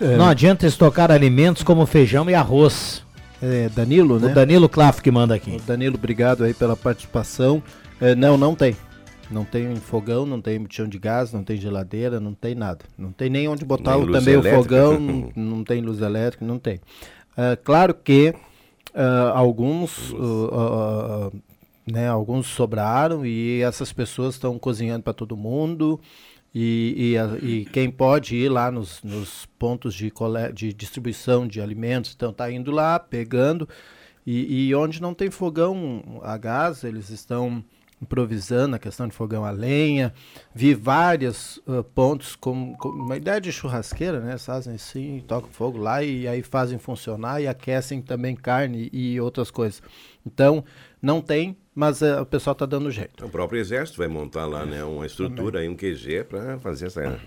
É. 0.00 0.16
Não 0.16 0.28
adianta 0.28 0.64
estocar 0.64 1.10
alimentos 1.10 1.64
como 1.64 1.84
feijão 1.84 2.30
e 2.30 2.34
arroz. 2.34 3.02
É, 3.42 3.68
Danilo, 3.74 4.20
né? 4.20 4.30
O 4.30 4.34
Danilo 4.34 4.68
Klaff 4.68 5.02
que 5.02 5.10
manda 5.10 5.34
aqui. 5.34 5.56
O 5.56 5.62
Danilo, 5.66 5.96
obrigado 5.96 6.44
aí 6.44 6.54
pela 6.54 6.76
participação. 6.76 7.60
É, 8.00 8.14
não, 8.14 8.38
não 8.38 8.54
tem. 8.54 8.76
Não 9.32 9.44
tem 9.44 9.74
fogão, 9.76 10.26
não 10.26 10.40
tem 10.40 10.64
chão 10.70 10.86
de 10.86 10.98
gás, 10.98 11.32
não 11.32 11.42
tem 11.44 11.56
geladeira, 11.56 12.20
não 12.20 12.34
tem 12.34 12.54
nada. 12.54 12.84
Não 12.98 13.12
tem 13.12 13.30
nem 13.30 13.48
onde 13.48 13.64
botar 13.64 13.96
Nem 13.96 14.08
o, 14.08 14.12
também 14.12 14.36
o 14.36 14.40
elétrica. 14.40 14.62
fogão, 14.62 15.00
não, 15.00 15.32
não 15.36 15.64
tem 15.64 15.80
luz 15.80 16.00
elétrica, 16.00 16.44
não 16.44 16.58
tem. 16.58 16.80
Ah, 17.36 17.56
claro 17.62 17.94
que 17.94 18.34
ah, 18.94 19.32
alguns, 19.34 20.12
ah, 20.52 21.30
né, 21.86 22.08
alguns 22.08 22.46
sobraram 22.46 23.24
e 23.26 23.60
essas 23.62 23.92
pessoas 23.92 24.34
estão 24.34 24.58
cozinhando 24.58 25.02
para 25.02 25.12
todo 25.12 25.36
mundo. 25.36 26.00
E, 26.54 27.14
e, 27.42 27.46
e 27.46 27.64
quem 27.66 27.90
pode 27.90 28.36
ir 28.36 28.50
lá 28.50 28.70
nos, 28.70 29.02
nos 29.02 29.46
pontos 29.58 29.94
de, 29.94 30.10
cole- 30.10 30.52
de 30.52 30.72
distribuição 30.74 31.46
de 31.46 31.62
alimentos, 31.62 32.12
então 32.14 32.30
está 32.30 32.50
indo 32.52 32.70
lá, 32.70 32.98
pegando. 32.98 33.66
E, 34.26 34.68
e 34.68 34.74
onde 34.74 35.00
não 35.00 35.14
tem 35.14 35.30
fogão 35.30 36.20
a 36.22 36.36
gás, 36.36 36.84
eles 36.84 37.08
estão 37.10 37.64
improvisando 38.02 38.74
a 38.74 38.78
questão 38.78 39.06
de 39.06 39.14
fogão 39.14 39.44
a 39.44 39.50
lenha. 39.50 40.12
Vi 40.52 40.74
vários 40.74 41.60
ah, 41.68 41.84
pontos 41.94 42.34
com, 42.34 42.74
com 42.74 42.88
uma 42.88 43.16
ideia 43.16 43.40
de 43.40 43.52
churrasqueira, 43.52 44.18
né? 44.18 44.36
Fazem 44.36 44.74
assim, 44.74 45.22
tocam 45.26 45.48
fogo 45.52 45.78
lá 45.78 46.02
e 46.02 46.26
aí 46.26 46.42
fazem 46.42 46.78
funcionar 46.78 47.40
e 47.40 47.46
aquecem 47.46 48.02
também 48.02 48.34
carne 48.34 48.90
e 48.92 49.20
outras 49.20 49.50
coisas. 49.50 49.80
Então, 50.26 50.64
não 51.00 51.20
tem, 51.20 51.56
mas 51.74 52.00
eh, 52.02 52.20
o 52.20 52.26
pessoal 52.26 52.52
está 52.52 52.64
dando 52.66 52.90
jeito. 52.90 53.24
O 53.24 53.28
próprio 53.28 53.60
Exército 53.60 53.98
vai 53.98 54.06
montar 54.06 54.46
lá 54.46 54.64
né, 54.64 54.84
uma 54.84 55.04
estrutura, 55.06 55.60
aí, 55.60 55.68
um 55.68 55.74
QG 55.74 56.24
para 56.28 56.58
fazer 56.58 56.86
essa. 56.86 57.18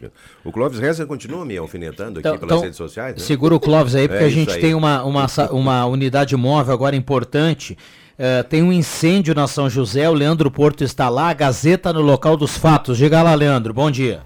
O 0.46 0.52
Clóvis 0.52 0.80
Reza 0.80 1.06
continua 1.06 1.44
me 1.46 1.58
alfinetando 1.58 2.20
aqui 2.20 2.28
Então- 2.28 2.38
pelas 2.40 2.52
então, 2.54 2.62
redes 2.62 2.78
sociais. 2.78 3.16
né? 3.16 3.20
Segura 3.20 3.56
o 3.56 3.60
Clóvis 3.60 3.96
aí, 3.96 4.08
porque 4.08 4.24
É 4.24 4.28
a 4.28 4.30
gente 4.30 4.52
aí. 4.52 4.62
tem 4.62 4.74
uma, 4.74 5.04
uma, 5.04 5.26
uma 5.52 5.86
unidade 5.88 6.36
móvel 6.38 6.74
agora 6.74 6.96
importante. 6.96 7.78
Eh, 8.18 8.44
tem 8.44 8.64
um 8.64 8.72
incêndio 8.72 9.36
na 9.36 9.46
São 9.48 9.70
José, 9.70 10.10
o 10.10 10.14
Leandro 10.14 10.50
Porto 10.50 10.84
está 10.84 11.10
lá, 11.10 11.30
a 11.30 11.34
Gazeta 11.34 11.92
no 11.92 12.02
local 12.02 12.38
dos 12.38 12.58
fatos. 12.58 12.98
Diga 12.98 13.22
lá, 13.22 13.34
Leandro, 13.36 13.74
bom 13.74 13.92
dia. 13.92 14.22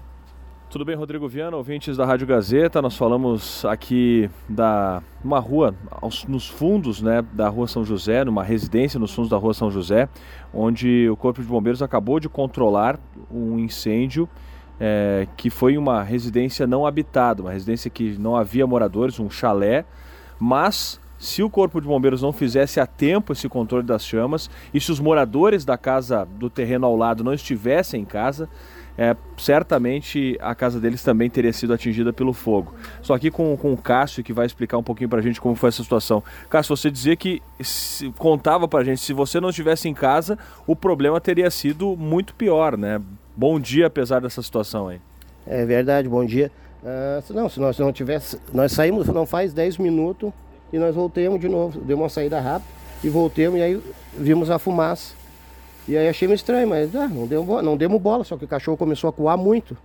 Tudo 0.70 0.84
bem, 0.84 0.94
Rodrigo 0.94 1.26
Viana, 1.26 1.56
ouvintes 1.56 1.96
da 1.96 2.06
Rádio 2.06 2.24
Gazeta. 2.28 2.80
Nós 2.80 2.96
falamos 2.96 3.64
aqui 3.64 4.30
da 4.48 5.02
uma 5.24 5.40
rua 5.40 5.74
aos- 5.90 6.24
nos 6.26 6.46
fundos, 6.48 7.02
né, 7.02 7.24
da 7.32 7.48
Rua 7.48 7.66
São 7.66 7.84
José, 7.84 8.24
numa 8.24 8.44
residência 8.44 9.00
nos 9.00 9.12
fundos 9.12 9.28
da 9.28 9.36
Rua 9.36 9.52
São 9.52 9.68
José, 9.68 10.08
onde 10.54 11.08
o 11.10 11.16
Corpo 11.16 11.42
de 11.42 11.48
Bombeiros 11.48 11.82
acabou 11.82 12.20
de 12.20 12.28
controlar 12.28 13.00
um 13.28 13.58
incêndio 13.58 14.28
eh, 14.78 15.26
que 15.36 15.50
foi 15.50 15.76
uma 15.76 16.02
residência 16.04 16.64
não 16.68 16.86
habitada, 16.86 17.42
uma 17.42 17.50
residência 17.52 17.90
que 17.90 18.16
não 18.16 18.36
havia 18.36 18.64
moradores, 18.66 19.18
um 19.18 19.28
chalé, 19.28 19.84
mas 20.38 21.00
se 21.20 21.42
o 21.42 21.50
Corpo 21.50 21.80
de 21.82 21.86
Bombeiros 21.86 22.22
não 22.22 22.32
fizesse 22.32 22.80
a 22.80 22.86
tempo 22.86 23.32
esse 23.34 23.46
controle 23.46 23.86
das 23.86 24.04
chamas 24.04 24.48
e 24.72 24.80
se 24.80 24.90
os 24.90 24.98
moradores 24.98 25.66
da 25.66 25.76
casa 25.76 26.26
do 26.38 26.48
terreno 26.48 26.86
ao 26.86 26.96
lado 26.96 27.22
não 27.22 27.34
estivessem 27.34 28.00
em 28.00 28.04
casa, 28.06 28.48
é, 28.96 29.14
certamente 29.36 30.36
a 30.40 30.54
casa 30.54 30.80
deles 30.80 31.02
também 31.02 31.28
teria 31.28 31.52
sido 31.52 31.72
atingida 31.74 32.10
pelo 32.12 32.32
fogo. 32.32 32.74
Só 33.02 33.14
aqui 33.14 33.30
com, 33.30 33.54
com 33.56 33.72
o 33.72 33.76
Cássio 33.76 34.24
que 34.24 34.32
vai 34.32 34.46
explicar 34.46 34.78
um 34.78 34.82
pouquinho 34.82 35.10
pra 35.10 35.20
gente 35.20 35.40
como 35.40 35.54
foi 35.54 35.68
essa 35.68 35.82
situação. 35.82 36.22
Cássio, 36.48 36.74
você 36.76 36.90
dizia 36.90 37.14
que 37.14 37.42
se- 37.60 38.10
contava 38.18 38.66
pra 38.66 38.82
gente, 38.82 39.00
se 39.02 39.12
você 39.12 39.38
não 39.40 39.50
estivesse 39.50 39.88
em 39.88 39.94
casa, 39.94 40.38
o 40.66 40.74
problema 40.74 41.20
teria 41.20 41.50
sido 41.50 41.96
muito 41.98 42.34
pior, 42.34 42.76
né? 42.78 43.00
Bom 43.36 43.60
dia 43.60 43.88
apesar 43.88 44.20
dessa 44.20 44.42
situação 44.42 44.88
aí. 44.88 45.00
É 45.46 45.64
verdade, 45.66 46.08
bom 46.08 46.24
dia. 46.24 46.50
Se 47.22 47.32
não, 47.34 47.46
se 47.48 47.60
nós 47.60 47.78
não 47.78 47.92
tivesse. 47.92 48.40
Nós 48.54 48.72
saímos, 48.72 49.06
não 49.08 49.26
faz 49.26 49.52
10 49.52 49.76
minutos 49.76 50.32
e 50.72 50.78
nós 50.78 50.94
voltamos 50.94 51.40
de 51.40 51.48
novo. 51.48 51.80
Deu 51.80 51.96
uma 51.96 52.08
saída 52.08 52.40
rápida 52.40 52.70
e 53.02 53.08
voltamos 53.08 53.58
e 53.58 53.62
aí 53.62 53.82
vimos 54.16 54.50
a 54.50 54.58
fumaça. 54.58 55.14
E 55.88 55.96
aí 55.96 56.08
achei 56.08 56.28
meio 56.28 56.36
estranho, 56.36 56.68
mas 56.68 56.94
ah, 56.94 57.08
não, 57.08 57.26
deu, 57.26 57.44
não 57.62 57.76
demos 57.76 58.00
bola, 58.00 58.22
só 58.22 58.36
que 58.36 58.44
o 58.44 58.48
cachorro 58.48 58.76
começou 58.76 59.08
a 59.08 59.12
coar 59.12 59.36
muito. 59.36 59.76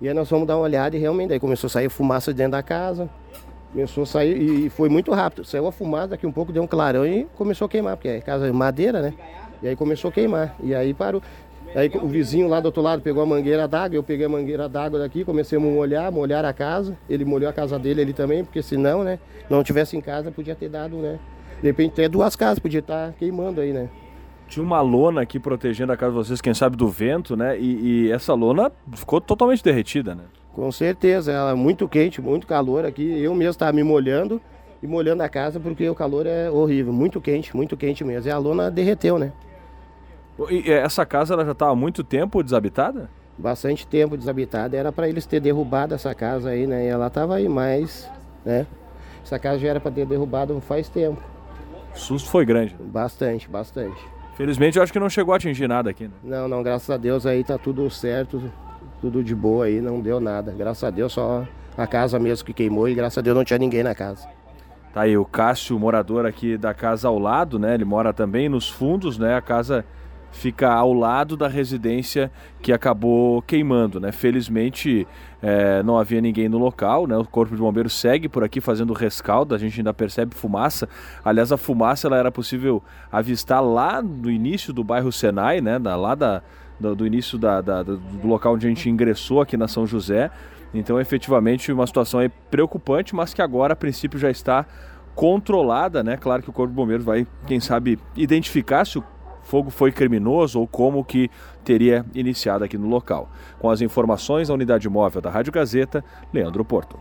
E 0.00 0.08
aí 0.08 0.14
nós 0.14 0.28
fomos 0.28 0.46
dar 0.46 0.56
uma 0.56 0.62
olhada 0.62 0.96
e 0.96 0.98
realmente 0.98 1.32
aí 1.32 1.40
começou 1.40 1.68
a 1.68 1.70
sair 1.70 1.88
fumaça 1.88 2.32
de 2.32 2.38
dentro 2.38 2.52
da 2.52 2.62
casa. 2.62 3.08
Começou 3.72 4.04
a 4.04 4.06
sair 4.06 4.66
e 4.66 4.70
foi 4.70 4.88
muito 4.88 5.12
rápido. 5.12 5.44
Saiu 5.44 5.66
a 5.66 5.72
fumaça, 5.72 6.08
daqui 6.08 6.26
um 6.26 6.32
pouco 6.32 6.52
deu 6.52 6.62
um 6.62 6.66
clarão 6.66 7.06
e 7.06 7.26
começou 7.36 7.66
a 7.66 7.68
queimar, 7.68 7.96
porque 7.96 8.08
é 8.08 8.20
casa 8.20 8.46
de 8.46 8.52
madeira, 8.52 9.02
né? 9.02 9.14
E 9.62 9.68
aí 9.68 9.76
começou 9.76 10.10
a 10.10 10.12
queimar. 10.12 10.54
E 10.62 10.74
aí 10.74 10.94
parou. 10.94 11.22
Aí 11.76 11.90
o 11.94 12.08
vizinho 12.08 12.48
lá 12.48 12.58
do 12.58 12.66
outro 12.66 12.80
lado 12.80 13.02
pegou 13.02 13.22
a 13.22 13.26
mangueira 13.26 13.68
d'água, 13.68 13.98
eu 13.98 14.02
peguei 14.02 14.24
a 14.24 14.28
mangueira 14.30 14.66
d'água 14.66 14.98
daqui, 14.98 15.26
comecemos 15.26 15.68
a 15.68 15.72
molhar, 15.74 16.10
molhar 16.10 16.42
a 16.42 16.50
casa. 16.50 16.96
Ele 17.06 17.22
molhou 17.22 17.50
a 17.50 17.52
casa 17.52 17.78
dele 17.78 18.00
ali 18.00 18.14
também, 18.14 18.42
porque 18.42 18.62
senão, 18.62 19.04
né? 19.04 19.18
Não 19.50 19.62
tivesse 19.62 19.94
em 19.94 20.00
casa, 20.00 20.30
podia 20.30 20.54
ter 20.54 20.70
dado, 20.70 20.96
né? 20.96 21.18
De 21.60 21.68
repente 21.68 21.92
até 21.92 22.08
duas 22.08 22.34
casas, 22.34 22.58
podia 22.58 22.80
estar 22.80 23.12
queimando 23.12 23.60
aí, 23.60 23.74
né? 23.74 23.90
Tinha 24.48 24.64
uma 24.64 24.80
lona 24.80 25.20
aqui 25.20 25.38
protegendo 25.38 25.92
a 25.92 25.98
casa 25.98 26.12
de 26.12 26.16
vocês, 26.16 26.40
quem 26.40 26.54
sabe 26.54 26.78
do 26.78 26.88
vento, 26.88 27.36
né? 27.36 27.58
E, 27.58 28.06
e 28.06 28.10
essa 28.10 28.32
lona 28.32 28.72
ficou 28.94 29.20
totalmente 29.20 29.62
derretida, 29.62 30.14
né? 30.14 30.22
Com 30.54 30.72
certeza, 30.72 31.30
ela 31.30 31.50
é 31.50 31.54
muito 31.54 31.86
quente, 31.86 32.22
muito 32.22 32.46
calor 32.46 32.86
aqui. 32.86 33.20
Eu 33.20 33.34
mesmo 33.34 33.50
estava 33.50 33.74
me 33.74 33.82
molhando 33.82 34.40
e 34.82 34.86
molhando 34.86 35.22
a 35.22 35.28
casa 35.28 35.60
porque 35.60 35.86
o 35.90 35.94
calor 35.94 36.24
é 36.24 36.50
horrível, 36.50 36.90
muito 36.90 37.20
quente, 37.20 37.54
muito 37.54 37.76
quente 37.76 38.02
mesmo. 38.02 38.30
E 38.30 38.32
a 38.32 38.38
lona 38.38 38.70
derreteu, 38.70 39.18
né? 39.18 39.30
E 40.50 40.70
essa 40.70 41.06
casa 41.06 41.34
ela 41.34 41.44
já 41.44 41.52
estava 41.52 41.72
há 41.72 41.76
muito 41.76 42.04
tempo 42.04 42.42
desabitada? 42.42 43.08
Bastante 43.38 43.86
tempo 43.86 44.16
desabitada. 44.16 44.76
Era 44.76 44.92
para 44.92 45.08
eles 45.08 45.26
ter 45.26 45.40
derrubado 45.40 45.94
essa 45.94 46.14
casa 46.14 46.50
aí, 46.50 46.66
né? 46.66 46.84
E 46.84 46.88
ela 46.88 47.06
estava 47.06 47.36
aí, 47.36 47.48
mas, 47.48 48.10
né? 48.44 48.66
Essa 49.24 49.38
casa 49.38 49.58
já 49.58 49.68
era 49.68 49.80
para 49.80 49.90
ter 49.90 50.06
derrubado 50.06 50.60
faz 50.60 50.88
tempo. 50.88 51.20
O 51.94 51.98
susto 51.98 52.28
foi 52.28 52.44
grande. 52.44 52.76
Bastante, 52.78 53.48
bastante. 53.48 53.96
Felizmente 54.36 54.76
eu 54.76 54.82
acho 54.82 54.92
que 54.92 54.98
não 55.00 55.08
chegou 55.08 55.32
a 55.32 55.38
atingir 55.38 55.66
nada 55.66 55.90
aqui, 55.90 56.04
né? 56.04 56.14
Não, 56.22 56.46
não, 56.46 56.62
graças 56.62 56.90
a 56.90 56.98
Deus 56.98 57.24
aí 57.24 57.42
tá 57.42 57.56
tudo 57.56 57.88
certo, 57.90 58.52
tudo 59.00 59.24
de 59.24 59.34
boa 59.34 59.64
aí, 59.64 59.80
não 59.80 60.00
deu 60.00 60.20
nada. 60.20 60.52
Graças 60.52 60.84
a 60.84 60.90
Deus 60.90 61.14
só 61.14 61.46
a 61.76 61.86
casa 61.86 62.18
mesmo 62.18 62.44
que 62.44 62.52
queimou 62.52 62.86
e 62.86 62.94
graças 62.94 63.16
a 63.16 63.22
Deus 63.22 63.34
não 63.34 63.44
tinha 63.44 63.58
ninguém 63.58 63.82
na 63.82 63.94
casa. 63.94 64.28
Tá 64.92 65.02
aí 65.02 65.16
o 65.16 65.24
Cássio, 65.24 65.78
morador 65.78 66.26
aqui 66.26 66.56
da 66.56 66.74
casa 66.74 67.08
ao 67.08 67.18
lado, 67.18 67.58
né? 67.58 67.74
Ele 67.74 67.84
mora 67.84 68.12
também 68.12 68.48
nos 68.48 68.68
fundos, 68.68 69.18
né? 69.18 69.34
A 69.34 69.40
casa 69.40 69.84
fica 70.32 70.70
ao 70.70 70.92
lado 70.92 71.36
da 71.36 71.48
residência 71.48 72.30
que 72.60 72.72
acabou 72.72 73.40
queimando, 73.42 73.98
né? 73.98 74.12
Felizmente 74.12 75.06
eh, 75.42 75.82
não 75.82 75.98
havia 75.98 76.20
ninguém 76.20 76.48
no 76.48 76.58
local, 76.58 77.06
né? 77.06 77.16
O 77.16 77.24
corpo 77.24 77.54
de 77.54 77.60
bombeiros 77.60 77.94
segue 77.98 78.28
por 78.28 78.44
aqui 78.44 78.60
fazendo 78.60 78.92
rescaldo, 78.92 79.54
a 79.54 79.58
gente 79.58 79.80
ainda 79.80 79.94
percebe 79.94 80.34
fumaça. 80.34 80.88
Aliás, 81.24 81.52
a 81.52 81.56
fumaça 81.56 82.06
ela 82.06 82.16
era 82.18 82.30
possível 82.30 82.82
avistar 83.10 83.62
lá 83.64 84.02
no 84.02 84.30
início 84.30 84.72
do 84.72 84.84
bairro 84.84 85.10
Senai, 85.10 85.60
né? 85.62 85.78
Da, 85.78 85.96
lá 85.96 86.14
da, 86.14 86.42
do, 86.78 86.94
do 86.94 87.06
início 87.06 87.38
da, 87.38 87.60
da- 87.62 87.82
do 87.82 88.00
local 88.24 88.54
onde 88.54 88.66
a 88.66 88.68
gente 88.68 88.90
ingressou 88.90 89.40
aqui 89.40 89.56
na 89.56 89.68
São 89.68 89.86
José. 89.86 90.30
Então, 90.74 91.00
efetivamente, 91.00 91.72
uma 91.72 91.86
situação 91.86 92.20
preocupante, 92.50 93.14
mas 93.14 93.32
que 93.32 93.40
agora, 93.40 93.72
a 93.72 93.76
princípio, 93.76 94.18
já 94.18 94.30
está 94.30 94.66
controlada, 95.14 96.02
né? 96.04 96.16
Claro 96.18 96.42
que 96.42 96.50
o 96.50 96.52
Corpo 96.52 96.70
de 96.72 96.76
Bombeiros 96.76 97.04
vai, 97.06 97.26
quem 97.46 97.58
sabe, 97.58 97.98
identificar 98.14 98.84
se 98.84 98.98
o 98.98 99.04
fogo 99.46 99.70
foi 99.70 99.92
criminoso 99.92 100.60
ou 100.60 100.66
como 100.66 101.04
que 101.04 101.30
teria 101.64 102.04
iniciado 102.14 102.64
aqui 102.64 102.76
no 102.76 102.88
local. 102.88 103.30
Com 103.58 103.70
as 103.70 103.80
informações 103.80 104.48
da 104.48 104.54
unidade 104.54 104.88
móvel 104.88 105.22
da 105.22 105.30
Rádio 105.30 105.52
Gazeta, 105.52 106.04
Leandro 106.32 106.64
Porto. 106.64 106.98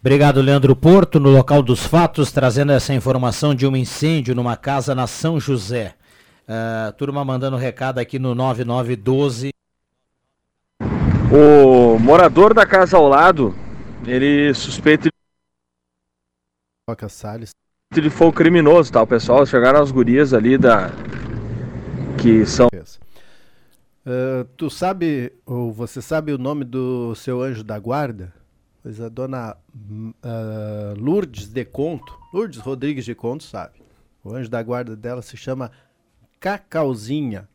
Obrigado, 0.00 0.40
Leandro 0.40 0.76
Porto, 0.76 1.18
no 1.18 1.30
local 1.30 1.62
dos 1.62 1.84
fatos, 1.84 2.30
trazendo 2.30 2.70
essa 2.72 2.94
informação 2.94 3.54
de 3.54 3.66
um 3.66 3.76
incêndio 3.76 4.34
numa 4.34 4.56
casa 4.56 4.94
na 4.94 5.06
São 5.06 5.40
José. 5.40 5.94
Ah, 6.48 6.94
turma 6.96 7.24
mandando 7.24 7.56
recado 7.56 7.98
aqui 7.98 8.18
no 8.18 8.34
9912. 8.34 9.50
O 11.32 11.98
morador 11.98 12.54
da 12.54 12.64
casa 12.64 12.96
ao 12.96 13.08
lado, 13.08 13.52
ele 14.06 14.54
suspeita 14.54 15.08
de 17.92 18.10
fogo 18.10 18.32
criminoso, 18.32 18.92
tá? 18.92 19.02
O 19.02 19.06
pessoal 19.06 19.44
chegaram 19.44 19.82
as 19.82 19.90
gurias 19.90 20.32
ali 20.32 20.56
da 20.56 20.92
que 22.26 22.44
são 22.44 22.68
Ah, 24.04 24.44
tu 24.56 24.68
sabe, 24.68 25.32
ou 25.44 25.72
você 25.72 26.02
sabe 26.02 26.32
o 26.32 26.38
nome 26.38 26.64
do 26.64 27.14
seu 27.14 27.40
anjo 27.40 27.62
da 27.62 27.78
guarda? 27.78 28.34
Pois 28.82 29.00
a 29.00 29.08
dona 29.08 29.56
ah, 30.24 30.94
Lourdes 30.98 31.46
de 31.46 31.64
Conto, 31.64 32.18
Lourdes 32.32 32.58
Rodrigues 32.58 33.04
de 33.04 33.14
Conto 33.14 33.44
sabe. 33.44 33.80
O 34.24 34.34
anjo 34.34 34.50
da 34.50 34.60
guarda 34.60 34.96
dela 34.96 35.22
se 35.22 35.36
chama 35.36 35.70
Cacauzinha. 36.40 37.48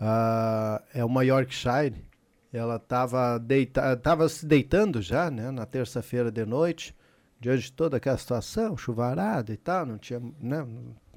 Ah, 0.00 0.80
é 0.94 1.04
uma 1.04 1.24
Yorkshire. 1.24 2.06
Ela 2.52 2.76
estava 2.76 3.38
deita 3.38 3.96
tava 3.96 4.28
se 4.28 4.46
deitando 4.46 5.02
já, 5.02 5.32
né, 5.32 5.50
na 5.50 5.66
terça-feira 5.66 6.30
de 6.30 6.46
noite, 6.46 6.94
diante 7.40 7.64
de 7.64 7.72
toda 7.72 7.96
aquela 7.96 8.16
situação, 8.16 8.76
chuvarada 8.76 9.52
e 9.52 9.56
tal, 9.56 9.84
não 9.84 9.98
tinha, 9.98 10.22
né, 10.40 10.64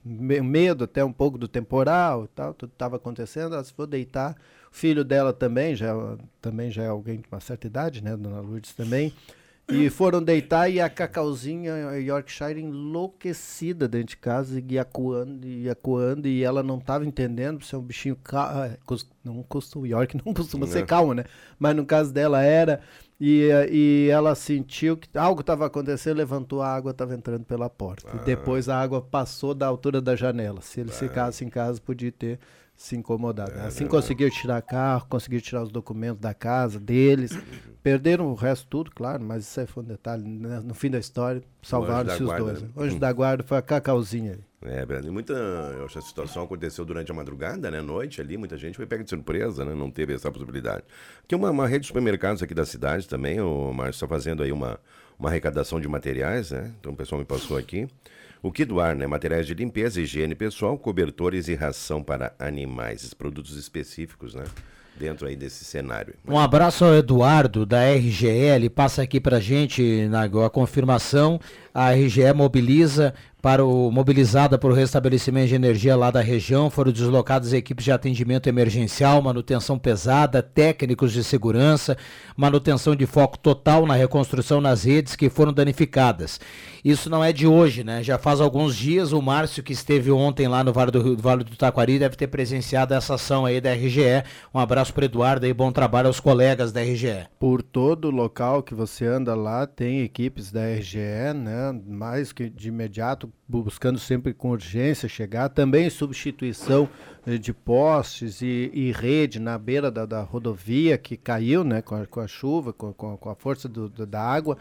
medo 0.10 0.84
até 0.84 1.04
um 1.04 1.14
pouco 1.14 1.38
do 1.38 1.48
temporal 1.48 2.26
e 2.26 2.28
tal, 2.30 2.54
tudo 2.54 2.72
estava 2.74 2.96
acontecendo, 2.96 3.54
ela 3.54 3.64
se 3.64 3.74
for 3.74 3.86
deitar, 3.86 4.36
o 4.72 4.76
filho 4.76 5.04
dela 5.04 5.32
também, 5.32 5.76
já, 5.76 5.94
também 6.42 6.72
já 6.72 6.84
é 6.84 6.88
alguém 6.88 7.18
de 7.18 7.28
uma 7.32 7.40
certa 7.40 7.68
idade, 7.68 8.04
né, 8.04 8.18
Dona 8.18 8.40
Lourdes 8.40 8.74
também, 8.74 9.14
e 9.72 9.88
foram 9.90 10.24
deitar 10.24 10.68
e 10.68 10.82
a 10.82 10.90
Cacauzinha 10.90 11.90
a 11.90 11.96
Yorkshire 11.96 12.60
enlouquecida 12.60 13.88
dentro 13.88 14.08
de 14.08 14.18
casa, 14.18 14.60
e 14.60 14.74
ia 14.74 14.84
coando, 14.84 15.48
ia 15.48 15.76
coando, 15.76 16.28
e 16.28 16.44
ela 16.44 16.64
não 16.64 16.80
estava 16.80 17.06
entendendo 17.06 17.64
se 17.64 17.76
é 17.76 17.78
um 17.78 17.82
bichinho 17.82 18.16
calmo, 18.16 18.76
não 19.24 19.44
costuma, 19.44 19.88
York 19.88 20.18
não 20.26 20.34
costuma 20.34 20.66
ser 20.66 20.80
Não. 20.80 20.88
calmo, 20.88 21.14
né, 21.14 21.24
mas 21.60 21.76
no 21.76 21.86
caso 21.86 22.12
dela 22.12 22.42
era, 22.42 22.82
e, 23.20 23.50
e 23.70 24.10
ela 24.10 24.34
sentiu 24.34 24.96
que 24.96 25.10
algo 25.18 25.42
estava 25.42 25.66
acontecendo, 25.66 26.18
levantou 26.18 26.62
a 26.62 26.74
água, 26.74 26.92
estava 26.92 27.14
entrando 27.14 27.44
pela 27.44 27.70
porta. 27.70 28.16
E 28.16 28.20
depois 28.20 28.70
a 28.70 28.80
água 28.80 29.02
passou 29.02 29.54
da 29.54 29.68
altura 29.68 30.00
da 30.02 30.16
janela. 30.16 30.62
Se 30.62 30.80
ele 30.80 30.92
ficasse 30.92 31.44
em 31.44 31.50
casa, 31.50 31.82
podia 31.82 32.12
ter 32.12 32.40
se 32.80 32.96
incomodado. 32.96 33.52
assim 33.60 33.86
conseguiu 33.86 34.32
tirar 34.32 34.62
carro, 34.62 35.06
conseguiu 35.10 35.42
tirar 35.42 35.64
os 35.64 35.70
documentos 35.70 36.22
da 36.22 36.34
casa 36.34 36.80
deles. 36.80 37.38
Perderam 37.84 38.28
o 38.28 38.34
resto 38.34 38.68
tudo, 38.68 38.90
claro, 38.90 39.22
mas 39.22 39.44
isso 39.44 39.60
aí 39.60 39.68
foi 39.68 39.84
um 39.84 39.86
detalhe. 39.86 40.24
né? 40.24 40.62
No 40.64 40.74
fim 40.74 40.90
da 40.90 40.98
história, 40.98 41.44
salvaram-se 41.62 42.24
os 42.24 42.38
dois. 42.38 42.62
né? 42.62 42.68
né? 42.68 42.74
O 42.74 42.82
anjo 42.82 42.98
da 42.98 43.12
guarda 43.12 43.44
foi 43.44 43.58
a 43.58 43.62
Cacauzinha 43.62 44.32
aí. 44.32 44.72
É, 44.72 44.86
verdade. 44.86 45.10
Muita, 45.12 45.34
eu 45.34 45.84
acho 45.84 45.94
que 45.94 46.00
a 46.00 46.02
situação 46.02 46.44
aconteceu 46.44 46.86
durante 46.86 47.12
a 47.12 47.14
madrugada, 47.14 47.70
né? 47.70 47.82
Noite 47.82 48.22
ali, 48.22 48.38
muita 48.38 48.58
gente 48.58 48.78
foi 48.78 48.86
pega 48.86 49.04
de 49.04 49.10
surpresa, 49.10 49.66
né? 49.66 49.76
Não 49.76 49.92
teve 49.92 50.14
essa 50.14 50.32
possibilidade. 50.32 50.84
Tem 51.28 51.38
uma, 51.38 51.52
uma 51.52 51.68
rede 51.68 51.82
de 51.82 51.88
supermercados 51.88 52.42
aqui 52.42 52.54
da 52.54 52.66
cidade 52.66 53.10
também, 53.10 53.42
o 53.42 53.74
Márcio 53.74 54.06
está 54.06 54.08
fazendo 54.08 54.42
aí 54.42 54.54
uma, 54.54 54.80
uma 55.18 55.28
arrecadação 55.28 55.82
de 55.82 55.88
materiais, 55.90 56.52
né? 56.52 56.72
Então 56.80 56.94
o 56.94 56.96
pessoal 56.96 57.20
me 57.20 57.26
passou 57.26 57.58
aqui. 57.58 57.90
O 58.42 58.52
que 58.52 58.64
doar, 58.64 58.96
né? 58.96 59.06
Materiais 59.06 59.46
de 59.46 59.54
limpeza, 59.54 60.02
higiene 60.02 60.34
pessoal, 60.34 60.78
cobertores 60.78 61.50
e 61.50 61.56
ração 61.56 62.02
para 62.02 62.34
animais, 62.40 63.14
produtos 63.14 63.58
específicos, 63.58 64.34
né? 64.34 64.46
Dentro 64.98 65.28
aí 65.28 65.36
desse 65.36 65.64
cenário. 65.64 66.14
Um 66.28 66.40
abraço 66.40 66.84
ao 66.84 66.94
Eduardo 66.94 67.66
da 67.66 67.90
RGE, 67.94 68.28
ele 68.28 68.70
passa 68.70 69.02
aqui 69.02 69.20
pra 69.20 69.40
gente 69.40 70.08
na, 70.10 70.24
a 70.24 70.50
confirmação. 70.50 71.40
A 71.74 71.92
RGE 71.92 72.34
mobiliza 72.34 73.14
para 73.42 73.64
o 73.64 73.90
mobilizada 73.90 74.58
para 74.58 74.70
o 74.70 74.74
restabelecimento 74.74 75.48
de 75.48 75.56
energia 75.56 75.96
lá 75.96 76.12
da 76.12 76.20
região. 76.20 76.70
Foram 76.70 76.92
deslocadas 76.92 77.54
equipes 77.54 77.86
de 77.86 77.92
atendimento 77.92 78.48
emergencial, 78.48 79.22
manutenção 79.22 79.80
pesada, 79.80 80.44
técnicos 80.44 81.14
de 81.14 81.24
segurança, 81.24 81.96
manutenção 82.36 82.96
de 82.96 83.06
foco 83.06 83.38
total 83.38 83.86
na 83.86 83.94
reconstrução 83.94 84.60
nas 84.60 84.84
redes 84.84 85.16
que 85.16 85.30
foram 85.30 85.54
danificadas. 85.54 86.40
Isso 86.84 87.10
não 87.10 87.24
é 87.24 87.32
de 87.32 87.48
hoje, 87.48 87.84
né? 87.84 88.04
Já 88.04 88.18
faz 88.18 88.42
alguns 88.42 88.76
dias 88.76 89.12
o 89.14 89.22
Márcio 89.22 89.64
que 89.64 89.72
esteve 89.74 90.12
ontem 90.12 90.48
lá 90.48 90.64
no 90.64 90.74
Vale 90.74 90.92
do, 90.92 91.02
Rio- 91.02 91.18
Vale 91.18 91.44
do 91.44 91.56
Taquari 91.56 91.98
deve 92.00 92.16
ter 92.18 92.28
presenciado 92.28 92.94
essa 92.94 93.16
ação 93.16 93.46
aí 93.46 93.62
da 93.62 93.74
RGE. 93.74 94.24
Um 94.54 94.60
abraço 94.60 94.94
para 94.94 95.06
Eduardo 95.06 95.46
e 95.46 95.54
bom 95.54 95.72
trabalho 95.72 96.08
aos 96.08 96.20
colegas 96.20 96.72
da 96.74 96.82
RGE. 96.82 97.28
Por 97.40 97.62
todo 97.62 98.10
local 98.12 98.64
que 98.64 98.74
você 98.74 99.06
anda 99.06 99.34
lá, 99.36 99.66
tem 99.66 100.02
equipes 100.02 100.52
da 100.52 100.62
RGE, 100.68 101.34
né? 101.36 101.59
Mais 101.86 102.32
que 102.32 102.50
de 102.50 102.68
imediato, 102.70 103.32
buscando 103.48 103.98
sempre 104.00 104.34
com 104.34 104.50
urgência 104.52 105.08
chegar. 105.10 105.50
Também 105.50 105.90
substituição 105.90 106.88
eh, 107.26 107.38
de 107.38 107.54
postes 107.54 108.42
e, 108.42 108.70
e 108.74 108.92
rede 108.92 109.40
na 109.40 109.58
beira 109.58 109.90
da, 109.92 110.06
da 110.06 110.22
rodovia 110.22 110.98
que 110.98 111.16
caiu, 111.18 111.64
né? 111.64 111.82
Com 111.82 111.96
a, 111.96 112.06
com 112.06 112.20
a 112.20 112.28
chuva, 112.28 112.72
com, 112.74 112.92
com, 112.94 113.30
a 113.30 113.36
força 113.36 113.68
do- 113.70 113.90
da 113.90 114.22
água. 114.22 114.58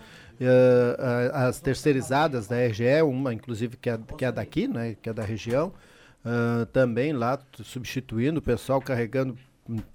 A- 0.99 1.49
as 1.49 1.61
terceirizadas 1.61 2.46
da 2.46 2.57
RGE, 2.66 3.03
uma 3.03 3.32
inclusive 3.34 3.76
que 3.76 3.90
é, 3.90 3.99
que 4.16 4.24
é 4.24 4.32
daqui, 4.32 4.66
né? 4.68 4.96
Que 5.01 5.09
é 5.11 5.12
da 5.12 5.24
região. 5.24 5.72
ah, 6.24 6.66
também 6.72 7.12
lá 7.12 7.38
substituindo 7.62 8.38
o 8.38 8.42
pessoal 8.42 8.80
carregando 8.80 9.36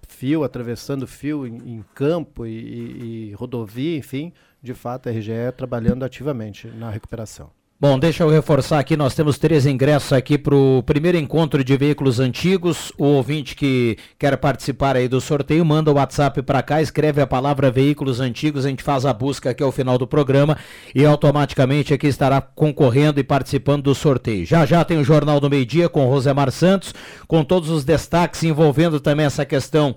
fio, 0.08 0.43
atravessando 0.43 1.08
fio 1.08 1.45
em, 1.47 1.56
em 1.78 1.86
campo 1.95 2.45
e, 2.45 2.51
e- 2.51 3.30
e 3.30 3.34
rodovia, 3.34 3.97
enfim, 3.97 4.32
de 4.64 4.74
fato 4.74 5.09
a 5.09 5.11
RGE 5.11 5.51
trabalhando 5.57 6.03
ativamente 6.03 6.68
na 6.68 6.89
recuperação. 6.89 7.51
Bom, 7.84 7.99
deixa 7.99 8.24
eu 8.24 8.30
reforçar 8.30 8.80
aqui, 8.80 8.95
nós 8.95 9.14
temos 9.14 9.38
três 9.38 9.66
ingressos 9.66 10.14
aqui 10.14 10.38
para 10.38 10.55
o 10.55 10.82
primeiro 10.84 11.18
encontro 11.18 11.61
de 11.66 11.76
veículos 11.76 12.18
antigos. 12.18 12.93
O 12.97 13.03
ouvinte 13.03 13.57
que 13.57 13.97
quer 14.18 14.38
participar 14.38 14.95
aí 14.95 15.09
do 15.09 15.20
sorteio, 15.20 15.66
manda 15.66 15.91
o 15.91 15.95
WhatsApp 15.95 16.41
para 16.43 16.64
cá, 16.64 16.82
escreve 16.82 17.20
a 17.20 17.28
palavra 17.28 17.70
veículos 17.70 18.22
antigos, 18.22 18.66
a 18.66 18.70
gente 18.70 18.82
faz 18.82 19.05
a 19.05 19.11
busca 19.11 19.49
aqui 19.49 19.61
ao 19.61 19.72
final 19.72 19.97
do 19.97 20.07
programa 20.07 20.57
e 20.95 21.05
automaticamente 21.05 21.93
aqui 21.93 22.07
estará 22.07 22.39
concorrendo 22.39 23.20
e 23.20 23.24
participando 23.24 23.84
do 23.84 23.95
sorteio. 23.95 24.45
Já 24.45 24.66
já 24.66 24.86
tem 24.86 24.97
o 24.97 25.03
Jornal 25.03 25.41
do 25.41 25.49
Meio 25.49 25.66
Dia 25.66 25.89
com 25.89 26.05
Rosemar 26.05 26.51
Santos, 26.51 26.95
com 27.28 27.43
todos 27.43 27.70
os 27.70 27.84
destaques 27.84 28.43
envolvendo 28.43 29.01
também 29.01 29.26
essa 29.26 29.45
questão 29.45 29.93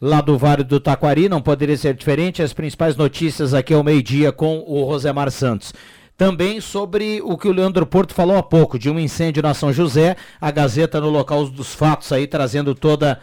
lá 0.00 0.20
do 0.20 0.38
Vale 0.38 0.62
do 0.62 0.80
Taquari, 0.80 1.28
não 1.28 1.40
poderia 1.40 1.76
ser 1.76 1.94
diferente. 1.94 2.42
As 2.42 2.52
principais 2.52 2.96
notícias 2.96 3.54
aqui 3.54 3.74
ao 3.74 3.84
meio-dia 3.84 4.32
com 4.32 4.64
o 4.66 4.84
Rosemar 4.84 5.30
Santos. 5.30 5.72
Também 6.16 6.60
sobre 6.60 7.20
o 7.22 7.38
que 7.38 7.46
o 7.46 7.52
Leandro 7.52 7.86
Porto 7.86 8.12
falou 8.12 8.36
há 8.36 8.42
pouco, 8.42 8.78
de 8.78 8.90
um 8.90 8.98
incêndio 8.98 9.42
na 9.42 9.54
São 9.54 9.72
José, 9.72 10.16
a 10.40 10.50
Gazeta 10.50 11.00
no 11.00 11.10
local 11.10 11.48
dos 11.48 11.72
fatos 11.74 12.10
aí, 12.10 12.26
trazendo 12.26 12.74
toda, 12.74 13.20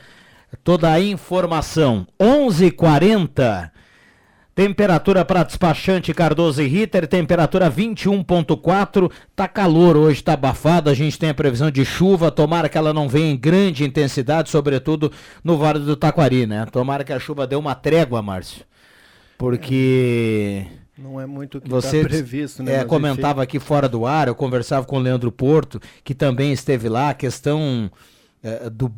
toda 0.63 0.89
a 0.89 0.99
informação. 0.99 2.07
11:40 2.17 3.74
Temperatura 4.56 5.26
para 5.26 5.43
despachante 5.43 6.14
Cardoso 6.14 6.62
e 6.62 6.68
Ritter, 6.68 7.06
temperatura 7.08 7.70
21.4, 7.70 9.12
tá 9.36 9.49
calor 9.49 9.97
hoje, 9.97 10.24
tá 10.24 10.32
abafado, 10.32 10.89
a 10.89 10.93
gente 10.93 11.20
tem 11.20 11.30
a 11.30 11.34
previsão 11.34 11.70
de 11.70 11.84
chuva, 11.84 12.32
tomara 12.32 12.70
que 12.70 12.78
ela 12.78 12.93
não 12.93 13.10
venha 13.10 13.34
em 13.34 13.36
grande 13.36 13.84
intensidade, 13.84 14.49
sobretudo 14.49 15.12
no 15.43 15.58
Vale 15.58 15.80
do 15.80 15.97
Taquari, 15.97 16.47
né? 16.47 16.66
Tomara 16.72 17.03
que 17.03 17.12
a 17.12 17.20
chuva 17.20 17.45
dê 17.45 17.58
uma 17.58 17.76
trégua, 17.76 18.22
Márcio. 18.22 18.64
Porque 19.38 20.66
Não 20.97 21.20
é 21.20 21.26
muito 21.26 21.58
o 21.58 21.62
que 21.62 21.70
você 21.70 21.97
está 21.97 22.08
previsto, 22.08 22.64
né? 22.64 22.76
é, 22.76 22.78
mas, 22.78 22.88
comentava 22.88 23.43
aqui 23.43 23.60
fora 23.60 23.89
do 23.89 24.06
ar, 24.06 24.30
eu 24.30 24.36
conversava 24.36 24.86
com 24.86 24.95
o 24.95 25.01
Leandro 25.01 25.34
Porto, 25.34 25.82
que 26.01 26.16
também 26.16 26.53
esteve 26.53 26.88
lá, 26.88 27.10
a 27.10 27.14
questão 27.14 27.91
é, 28.41 28.70
do, 28.70 28.89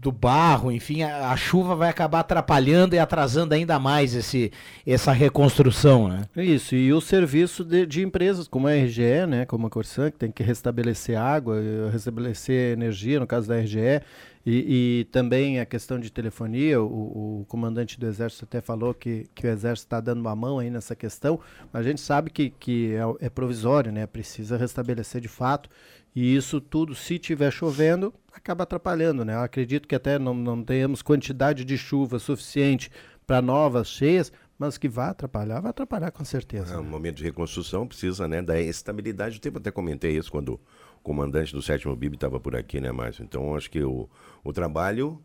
do 0.00 0.10
barro, 0.10 0.72
enfim, 0.72 1.02
a, 1.02 1.30
a 1.30 1.36
chuva 1.36 1.76
vai 1.76 1.90
acabar 1.90 2.20
atrapalhando 2.20 2.94
e 2.94 2.98
atrasando 2.98 3.52
ainda 3.52 3.78
mais 3.78 4.14
esse, 4.14 4.50
essa 4.86 5.12
reconstrução, 5.12 6.08
né? 6.08 6.22
Isso, 6.34 6.74
e 6.74 6.90
o 6.90 7.02
serviço 7.02 7.62
de, 7.62 7.84
de 7.84 8.02
empresas 8.02 8.48
como 8.48 8.66
a 8.66 8.72
RGE, 8.72 9.26
né, 9.28 9.44
como 9.44 9.66
a 9.66 9.70
Corsan, 9.70 10.10
que 10.10 10.16
tem 10.16 10.30
que 10.30 10.42
restabelecer 10.42 11.18
água, 11.18 11.58
eh, 11.58 11.90
restabelecer 11.92 12.72
energia, 12.72 13.20
no 13.20 13.26
caso 13.26 13.46
da 13.46 13.58
RGE, 13.58 14.00
e, 14.44 15.00
e 15.00 15.04
também 15.06 15.60
a 15.60 15.66
questão 15.66 15.98
de 15.98 16.10
telefonia, 16.10 16.80
o, 16.80 17.40
o 17.40 17.44
comandante 17.46 18.00
do 18.00 18.06
Exército 18.06 18.44
até 18.44 18.60
falou 18.60 18.94
que, 18.94 19.28
que 19.34 19.46
o 19.46 19.50
Exército 19.50 19.86
está 19.86 20.00
dando 20.00 20.20
uma 20.20 20.34
mão 20.34 20.58
aí 20.58 20.70
nessa 20.70 20.96
questão, 20.96 21.38
mas 21.72 21.84
a 21.84 21.88
gente 21.88 22.00
sabe 22.00 22.30
que, 22.30 22.50
que 22.50 22.94
é, 22.94 23.26
é 23.26 23.30
provisório, 23.30 23.92
né, 23.92 24.06
precisa 24.06 24.56
restabelecer 24.56 25.20
de 25.20 25.28
fato, 25.28 25.68
e 26.14 26.34
isso 26.34 26.60
tudo, 26.60 26.94
se 26.94 27.18
tiver 27.18 27.52
chovendo, 27.52 28.12
acaba 28.32 28.64
atrapalhando, 28.64 29.24
né? 29.24 29.34
Eu 29.34 29.40
acredito 29.40 29.86
que 29.86 29.94
até 29.94 30.18
não, 30.18 30.34
não 30.34 30.64
tenhamos 30.64 31.02
quantidade 31.02 31.64
de 31.64 31.78
chuva 31.78 32.18
suficiente 32.18 32.90
para 33.26 33.40
novas 33.40 33.88
cheias, 33.88 34.32
mas 34.58 34.76
que 34.76 34.88
vai 34.88 35.10
atrapalhar, 35.10 35.60
vai 35.60 35.70
atrapalhar 35.70 36.10
com 36.10 36.24
certeza. 36.24 36.74
É 36.74 36.78
um 36.78 36.84
momento 36.84 37.16
de 37.16 37.24
reconstrução, 37.24 37.86
precisa 37.86 38.26
né, 38.26 38.42
da 38.42 38.60
estabilidade 38.60 39.40
tempo. 39.40 39.58
Até 39.58 39.70
comentei 39.70 40.16
isso 40.18 40.30
quando 40.30 40.60
comandante 41.02 41.52
do 41.52 41.62
7 41.62 41.88
BIB 41.96 42.16
estava 42.16 42.38
por 42.38 42.54
aqui, 42.56 42.80
né, 42.80 42.92
Márcio? 42.92 43.24
Então, 43.24 43.54
acho 43.54 43.70
que 43.70 43.82
o, 43.82 44.08
o 44.44 44.52
trabalho, 44.52 45.20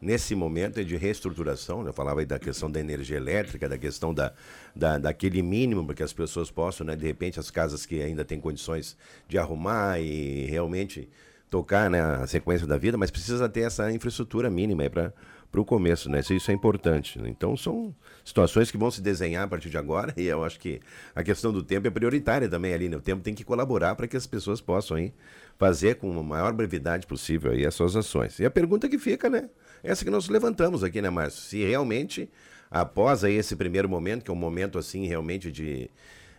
nesse 0.00 0.34
momento, 0.34 0.80
é 0.80 0.84
de 0.84 0.96
reestruturação. 0.96 1.82
né? 1.82 1.90
Eu 1.90 1.94
falava 1.94 2.20
aí 2.20 2.26
da 2.26 2.38
questão 2.38 2.70
da 2.70 2.80
energia 2.80 3.16
elétrica, 3.16 3.68
da 3.68 3.78
questão 3.78 4.12
da, 4.12 4.32
da, 4.74 4.98
daquele 4.98 5.42
mínimo 5.42 5.84
para 5.84 5.94
que 5.94 6.02
as 6.02 6.12
pessoas 6.12 6.50
possam, 6.50 6.86
né, 6.86 6.96
de 6.96 7.06
repente, 7.06 7.38
as 7.38 7.50
casas 7.50 7.86
que 7.86 8.02
ainda 8.02 8.24
têm 8.24 8.40
condições 8.40 8.96
de 9.28 9.38
arrumar 9.38 10.00
e 10.00 10.46
realmente 10.46 11.08
tocar 11.50 11.88
né, 11.88 12.00
a 12.00 12.26
sequência 12.26 12.66
da 12.66 12.76
vida, 12.76 12.98
mas 12.98 13.10
precisa 13.10 13.48
ter 13.48 13.60
essa 13.60 13.92
infraestrutura 13.92 14.50
mínima 14.50 14.90
para 14.90 15.12
para 15.54 15.60
o 15.60 15.64
começo, 15.64 16.10
né? 16.10 16.18
Isso, 16.18 16.50
é 16.50 16.54
importante. 16.54 17.16
né? 17.20 17.28
Então 17.28 17.56
são 17.56 17.94
situações 18.24 18.72
que 18.72 18.76
vão 18.76 18.90
se 18.90 19.00
desenhar 19.00 19.44
a 19.44 19.46
partir 19.46 19.70
de 19.70 19.78
agora 19.78 20.12
e 20.18 20.26
eu 20.26 20.42
acho 20.42 20.58
que 20.58 20.80
a 21.14 21.22
questão 21.22 21.52
do 21.52 21.62
tempo 21.62 21.86
é 21.86 21.90
prioritária 21.90 22.48
também 22.48 22.74
ali, 22.74 22.88
né? 22.88 22.96
O 22.96 23.00
tempo 23.00 23.22
tem 23.22 23.32
que 23.32 23.44
colaborar 23.44 23.94
para 23.94 24.08
que 24.08 24.16
as 24.16 24.26
pessoas 24.26 24.60
possam 24.60 24.96
aí 24.96 25.14
fazer 25.56 25.94
com 25.94 26.18
a 26.18 26.22
maior 26.24 26.52
brevidade 26.52 27.06
possível 27.06 27.52
aí 27.52 27.64
as 27.64 27.72
suas 27.72 27.94
ações. 27.94 28.40
E 28.40 28.44
a 28.44 28.50
pergunta 28.50 28.88
que 28.88 28.98
fica, 28.98 29.30
né? 29.30 29.48
Essa 29.84 30.04
que 30.04 30.10
nós 30.10 30.28
levantamos 30.28 30.82
aqui, 30.82 31.00
né, 31.00 31.08
Márcio? 31.08 31.42
Se 31.42 31.64
realmente 31.64 32.28
após 32.68 33.22
aí 33.22 33.34
esse 33.34 33.54
primeiro 33.54 33.88
momento, 33.88 34.24
que 34.24 34.32
é 34.32 34.34
um 34.34 34.36
momento 34.36 34.76
assim 34.76 35.06
realmente 35.06 35.52
de 35.52 35.88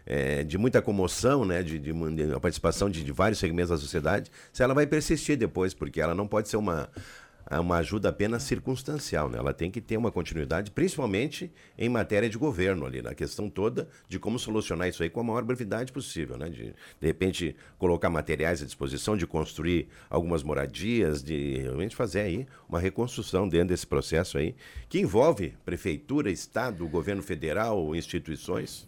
é, 0.05 0.43
de 0.43 0.57
muita 0.57 0.81
comoção, 0.81 1.43
né, 1.43 1.63
de, 1.63 1.79
de, 1.79 1.91
de 1.91 2.33
a 2.33 2.39
participação 2.39 2.89
de, 2.89 3.03
de 3.03 3.11
vários 3.11 3.39
segmentos 3.39 3.71
da 3.71 3.77
sociedade, 3.77 4.31
se 4.53 4.61
ela 4.61 4.73
vai 4.73 4.85
persistir 4.85 5.35
depois, 5.35 5.73
porque 5.73 5.99
ela 5.99 6.13
não 6.13 6.27
pode 6.27 6.47
ser 6.47 6.57
uma, 6.57 6.87
uma 7.51 7.77
ajuda 7.77 8.09
apenas 8.09 8.43
circunstancial, 8.43 9.29
né? 9.29 9.37
ela 9.37 9.53
tem 9.53 9.69
que 9.69 9.79
ter 9.79 9.97
uma 9.97 10.11
continuidade, 10.11 10.71
principalmente 10.71 11.51
em 11.77 11.87
matéria 11.87 12.27
de 12.27 12.37
governo 12.37 12.85
ali, 12.85 13.01
na 13.01 13.13
questão 13.13 13.49
toda 13.49 13.87
de 14.09 14.17
como 14.17 14.39
solucionar 14.39 14.87
isso 14.89 15.03
aí 15.03 15.09
com 15.09 15.19
a 15.19 15.23
maior 15.23 15.43
brevidade 15.43 15.91
possível, 15.91 16.37
né? 16.37 16.49
de, 16.49 16.73
de 16.99 17.07
repente 17.07 17.55
colocar 17.77 18.09
materiais 18.09 18.63
à 18.63 18.65
disposição, 18.65 19.15
de 19.15 19.27
construir 19.27 19.87
algumas 20.09 20.41
moradias, 20.41 21.23
de 21.23 21.59
realmente 21.59 21.95
fazer 21.95 22.21
aí 22.21 22.47
uma 22.67 22.79
reconstrução 22.79 23.47
dentro 23.47 23.69
desse 23.69 23.85
processo 23.85 24.37
aí, 24.37 24.55
que 24.89 24.99
envolve 24.99 25.53
prefeitura, 25.63 26.31
estado, 26.31 26.87
governo 26.87 27.21
federal, 27.21 27.95
instituições, 27.95 28.87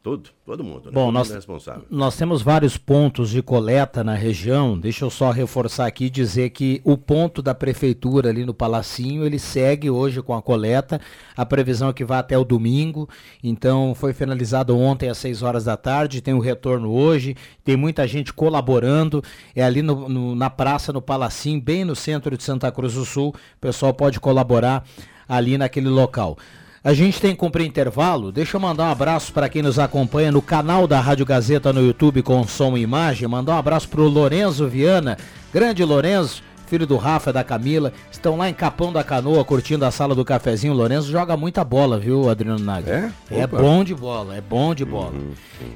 tudo, 0.00 0.30
todo 0.46 0.62
mundo, 0.64 0.86
né? 0.86 0.92
Bom, 0.92 1.06
todo 1.06 1.12
nós, 1.12 1.46
mundo 1.46 1.60
é 1.68 1.80
nós 1.90 2.16
temos 2.16 2.40
vários 2.40 2.76
pontos 2.78 3.28
de 3.30 3.42
coleta 3.42 4.02
na 4.04 4.14
região. 4.14 4.78
Deixa 4.78 5.04
eu 5.04 5.10
só 5.10 5.30
reforçar 5.30 5.86
aqui 5.86 6.04
e 6.06 6.10
dizer 6.10 6.50
que 6.50 6.80
o 6.84 6.96
ponto 6.96 7.42
da 7.42 7.54
prefeitura 7.54 8.30
ali 8.30 8.46
no 8.46 8.54
Palacinho, 8.54 9.26
ele 9.26 9.38
segue 9.38 9.90
hoje 9.90 10.22
com 10.22 10.32
a 10.34 10.40
coleta. 10.40 11.00
A 11.36 11.44
previsão 11.44 11.88
é 11.88 11.92
que 11.92 12.04
vai 12.04 12.18
até 12.18 12.38
o 12.38 12.44
domingo. 12.44 13.08
Então, 13.42 13.94
foi 13.94 14.12
finalizado 14.12 14.74
ontem 14.78 15.10
às 15.10 15.18
6 15.18 15.42
horas 15.42 15.64
da 15.64 15.76
tarde, 15.76 16.22
tem 16.22 16.32
o 16.32 16.38
retorno 16.40 16.90
hoje. 16.90 17.36
Tem 17.64 17.76
muita 17.76 18.06
gente 18.06 18.32
colaborando. 18.32 19.22
É 19.54 19.62
ali 19.62 19.82
no- 19.82 20.08
no- 20.08 20.34
na 20.34 20.48
praça, 20.48 20.92
no 20.92 21.02
Palacinho, 21.02 21.60
bem 21.60 21.84
no 21.84 21.96
centro 21.96 22.36
de 22.36 22.42
Santa 22.44 22.70
Cruz 22.72 22.94
do 22.94 23.04
Sul. 23.04 23.30
O 23.30 23.60
pessoal 23.60 23.92
pode 23.92 24.20
colaborar 24.20 24.84
ali 25.28 25.58
naquele 25.58 25.88
local. 25.88 26.38
A 26.82 26.94
gente 26.94 27.20
tem 27.20 27.32
que 27.32 27.38
cumprir 27.38 27.66
intervalo. 27.66 28.30
Deixa 28.30 28.56
eu 28.56 28.60
mandar 28.60 28.84
um 28.84 28.92
abraço 28.92 29.32
para 29.32 29.48
quem 29.48 29.62
nos 29.62 29.78
acompanha 29.78 30.30
no 30.30 30.40
canal 30.40 30.86
da 30.86 31.00
Rádio 31.00 31.26
Gazeta 31.26 31.72
no 31.72 31.84
YouTube 31.84 32.22
com 32.22 32.46
som 32.46 32.76
e 32.76 32.82
imagem. 32.82 33.26
Mandar 33.26 33.54
um 33.54 33.58
abraço 33.58 33.88
para 33.88 34.00
o 34.00 34.08
Lorenzo 34.08 34.68
Viana, 34.68 35.16
grande 35.52 35.84
Lorenzo, 35.84 36.40
filho 36.68 36.86
do 36.86 36.96
Rafa 36.96 37.30
e 37.30 37.32
da 37.32 37.42
Camila. 37.42 37.92
Estão 38.12 38.36
lá 38.36 38.48
em 38.48 38.54
Capão 38.54 38.92
da 38.92 39.02
Canoa 39.02 39.44
curtindo 39.44 39.84
a 39.84 39.90
sala 39.90 40.14
do 40.14 40.24
cafezinho. 40.24 40.72
O 40.72 40.76
Lorenzo 40.76 41.10
joga 41.10 41.36
muita 41.36 41.64
bola, 41.64 41.98
viu, 41.98 42.30
Adriano 42.30 42.64
Nagel? 42.64 42.94
É? 42.94 43.12
É 43.30 43.46
bom 43.46 43.82
de 43.82 43.94
bola, 43.94 44.36
é 44.36 44.40
bom 44.40 44.72
de 44.72 44.84
bola. 44.84 45.14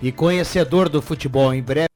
E 0.00 0.12
conhecedor 0.12 0.88
do 0.88 1.02
futebol, 1.02 1.52
em 1.52 1.62
breve. 1.62 1.88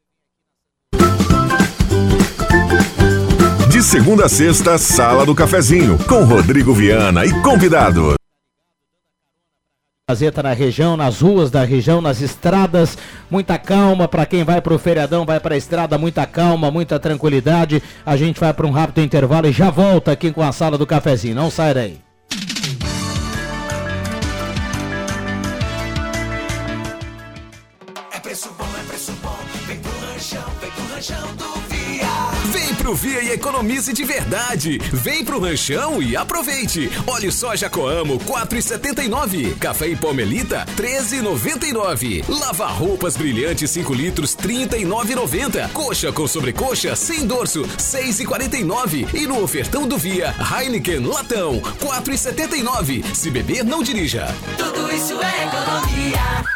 De 3.71 3.83
segunda 3.83 4.25
a 4.25 4.29
sexta, 4.29 4.79
Sala 4.79 5.25
do 5.27 5.35
Cafezinho, 5.35 5.99
com 6.09 6.25
Rodrigo 6.25 6.73
Viana 6.73 7.25
e 7.25 7.43
convidado. 7.43 8.17
Gazeta 10.09 10.41
na 10.41 10.53
região, 10.53 10.97
nas 10.97 11.21
ruas 11.21 11.51
da 11.51 11.65
região, 11.65 12.01
nas 12.01 12.21
estradas, 12.21 12.97
muita 13.29 13.59
calma 13.59 14.07
para 14.07 14.25
quem 14.25 14.45
vai 14.45 14.61
pro 14.61 14.79
feriadão, 14.79 15.27
vai 15.27 15.41
pra 15.41 15.57
estrada, 15.57 15.99
muita 15.99 16.25
calma, 16.25 16.71
muita 16.71 16.97
tranquilidade. 17.01 17.83
A 18.05 18.17
gente 18.17 18.39
vai 18.39 18.55
para 18.55 18.69
um 18.69 18.71
rápido 18.71 19.05
intervalo 19.05 19.49
e 19.49 19.53
já 19.53 19.69
volta 19.69 20.13
aqui 20.13 20.31
com 20.31 20.45
a 20.45 20.53
sala 20.53 20.79
do 20.79 20.87
cafezinho. 20.87 21.35
Não 21.35 21.51
sai 21.51 21.75
daí. 21.75 21.99
Vem 32.87 32.95
pro 32.95 32.95
Via 32.95 33.21
e 33.21 33.33
economize 33.33 33.93
de 33.93 34.05
verdade. 34.05 34.79
Vem 34.93 35.25
pro 35.25 35.41
Ranchão 35.41 36.01
e 36.01 36.17
aproveite. 36.17 36.89
Óleo 37.05 37.33
soja 37.33 37.69
Coamo 37.69 38.17
4,79. 38.21 39.59
Café 39.59 39.89
em 39.89 39.97
pó 39.97 40.13
Melita 40.13 40.65
13,99. 40.77 42.25
Lava 42.29 42.69
roupas 42.69 43.17
brilhantes 43.17 43.73
5 43.73 43.93
litros 43.93 44.37
39,90. 44.37 45.69
Coxa 45.73 46.13
com 46.13 46.29
sobrecoxa 46.29 46.95
sem 46.95 47.27
dorso 47.27 47.63
6,49. 47.77 49.13
E 49.13 49.27
no 49.27 49.43
ofertão 49.43 49.89
do 49.89 49.99
Via 49.99 50.33
Heineken 50.39 51.01
latão 51.01 51.61
4,79. 51.81 53.03
Se 53.13 53.31
beber 53.31 53.65
não 53.65 53.83
dirija. 53.83 54.33
Tudo 54.57 54.95
isso 54.95 55.21
é 55.21 55.45
economia. 55.45 56.56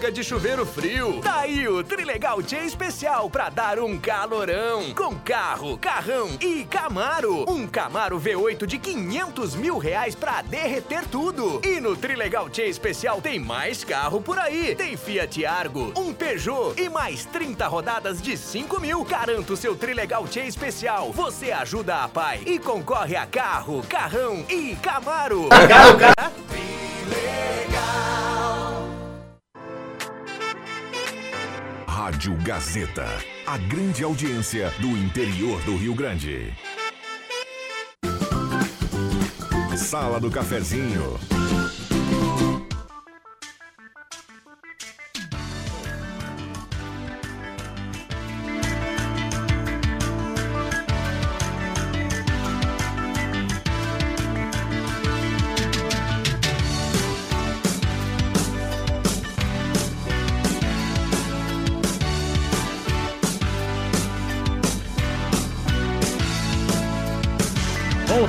Chega 0.00 0.12
de 0.12 0.24
chuveiro 0.24 0.64
frio. 0.64 1.20
Tá 1.20 1.40
aí 1.40 1.68
o 1.68 1.84
Trilegal 1.84 2.42
T 2.42 2.56
especial 2.56 3.28
pra 3.28 3.50
dar 3.50 3.78
um 3.78 3.98
calorão. 3.98 4.94
Com 4.94 5.14
carro, 5.16 5.76
carrão 5.76 6.38
e 6.40 6.64
Camaro. 6.64 7.44
Um 7.46 7.66
Camaro 7.66 8.18
V8 8.18 8.64
de 8.64 8.78
500 8.78 9.54
mil 9.56 9.76
reais 9.76 10.14
pra 10.14 10.40
derreter 10.40 11.06
tudo. 11.06 11.60
E 11.62 11.82
no 11.82 11.94
Trilegal 11.94 12.48
T 12.48 12.62
especial 12.62 13.20
tem 13.20 13.38
mais 13.38 13.84
carro 13.84 14.22
por 14.22 14.38
aí. 14.38 14.74
Tem 14.74 14.96
Fiat 14.96 15.44
Argo, 15.44 15.92
um 15.94 16.14
Peugeot 16.14 16.80
e 16.80 16.88
mais 16.88 17.26
30 17.26 17.68
rodadas 17.68 18.22
de 18.22 18.38
5 18.38 18.80
mil. 18.80 19.04
Garanta 19.04 19.52
o 19.52 19.56
seu 19.56 19.76
Trilegal 19.76 20.26
T 20.26 20.40
especial. 20.46 21.12
Você 21.12 21.52
ajuda 21.52 22.04
a 22.04 22.08
pai 22.08 22.40
e 22.46 22.58
concorre 22.58 23.16
a 23.16 23.26
carro, 23.26 23.84
carrão 23.86 24.46
e 24.48 24.74
Camaro. 24.76 25.50
Carro, 25.50 25.98
carro. 25.98 26.50
Rádio 32.02 32.34
Gazeta. 32.42 33.06
A 33.46 33.58
grande 33.58 34.02
audiência 34.02 34.72
do 34.80 34.88
interior 34.88 35.60
do 35.64 35.76
Rio 35.76 35.94
Grande. 35.94 36.50
Sala 39.76 40.18
do 40.18 40.30
Cafezinho. 40.30 41.20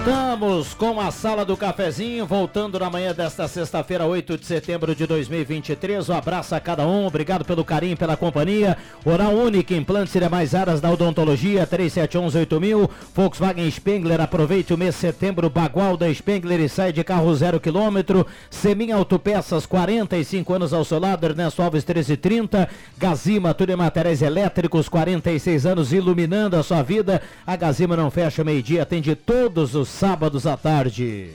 Voltamos 0.03 0.73
com 0.73 0.99
a 0.99 1.11
sala 1.11 1.45
do 1.45 1.55
cafezinho, 1.55 2.25
voltando 2.25 2.79
na 2.79 2.89
manhã 2.89 3.13
desta 3.13 3.47
sexta-feira, 3.47 4.03
8 4.03 4.35
de 4.35 4.47
setembro 4.47 4.95
de 4.95 5.05
2023. 5.05 6.09
Um 6.09 6.13
abraço 6.13 6.55
a 6.55 6.59
cada 6.59 6.87
um, 6.87 7.05
obrigado 7.05 7.45
pelo 7.45 7.63
carinho, 7.63 7.95
pela 7.95 8.17
companhia. 8.17 8.75
Oral 9.05 9.31
Única, 9.35 9.75
implantes 9.75 10.15
e 10.15 10.19
demais 10.19 10.55
áreas 10.55 10.81
da 10.81 10.89
odontologia, 10.89 11.67
3711-8000. 11.67 12.89
Volkswagen 13.13 13.69
Spengler, 13.69 14.19
aproveite 14.19 14.73
o 14.73 14.77
mês 14.77 14.95
de 14.95 15.01
setembro, 15.01 15.51
Bagual 15.51 15.95
da 15.95 16.11
Spengler 16.11 16.61
e 16.61 16.67
sai 16.67 16.91
de 16.91 17.03
carro 17.03 17.35
zero 17.35 17.59
quilômetro. 17.59 18.25
Semin 18.49 18.91
Autopeças, 18.91 19.67
45 19.67 20.51
anos 20.51 20.73
ao 20.73 20.83
seu 20.83 20.97
lado, 20.97 21.25
Ernesto 21.27 21.61
Alves 21.61 21.85
1330. 21.85 22.67
Gazima, 22.97 23.53
tudo 23.53 23.71
em 23.71 23.75
materiais 23.75 24.23
elétricos, 24.23 24.89
46 24.89 25.67
anos 25.67 25.93
iluminando 25.93 26.57
a 26.57 26.63
sua 26.63 26.81
vida. 26.81 27.21
A 27.45 27.55
Gazima 27.55 27.95
não 27.95 28.09
fecha 28.09 28.43
meio-dia, 28.43 28.81
atende 28.81 29.13
todos 29.13 29.75
os 29.75 29.90
sábados 29.91 30.47
à 30.47 30.57
tarde. 30.57 31.29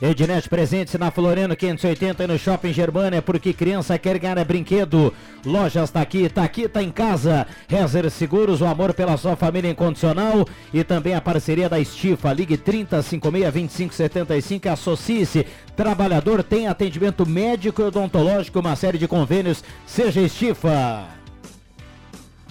Ednet 0.00 0.46
presente 0.46 0.98
na 0.98 1.10
Floriano 1.10 1.56
580 1.56 2.22
e 2.22 2.26
no 2.26 2.38
Shopping 2.38 2.72
Germânia, 2.72 3.22
porque 3.22 3.54
criança 3.54 3.98
quer 3.98 4.18
ganhar 4.18 4.36
é 4.36 4.44
brinquedo. 4.44 5.12
Lojas 5.42 5.90
tá 5.90 6.02
aqui, 6.02 6.28
tá 6.28 6.44
aqui, 6.44 6.68
tá 6.68 6.82
em 6.82 6.90
casa. 6.90 7.46
Rezer 7.66 8.10
Seguros, 8.10 8.60
o 8.60 8.66
amor 8.66 8.92
pela 8.92 9.16
sua 9.16 9.36
família 9.36 9.70
incondicional 9.70 10.46
e 10.72 10.84
também 10.84 11.14
a 11.14 11.20
parceria 11.20 11.68
da 11.68 11.80
Estifa. 11.80 12.30
Ligue 12.30 12.58
3056 12.58 13.52
2575 13.54 14.68
associe-se. 14.68 15.46
Trabalhador 15.74 16.42
tem 16.42 16.68
atendimento 16.68 17.24
médico 17.26 17.80
e 17.80 17.86
odontológico, 17.86 18.60
uma 18.60 18.76
série 18.76 18.98
de 18.98 19.08
convênios. 19.08 19.64
Seja 19.86 20.20
Estifa. 20.20 21.15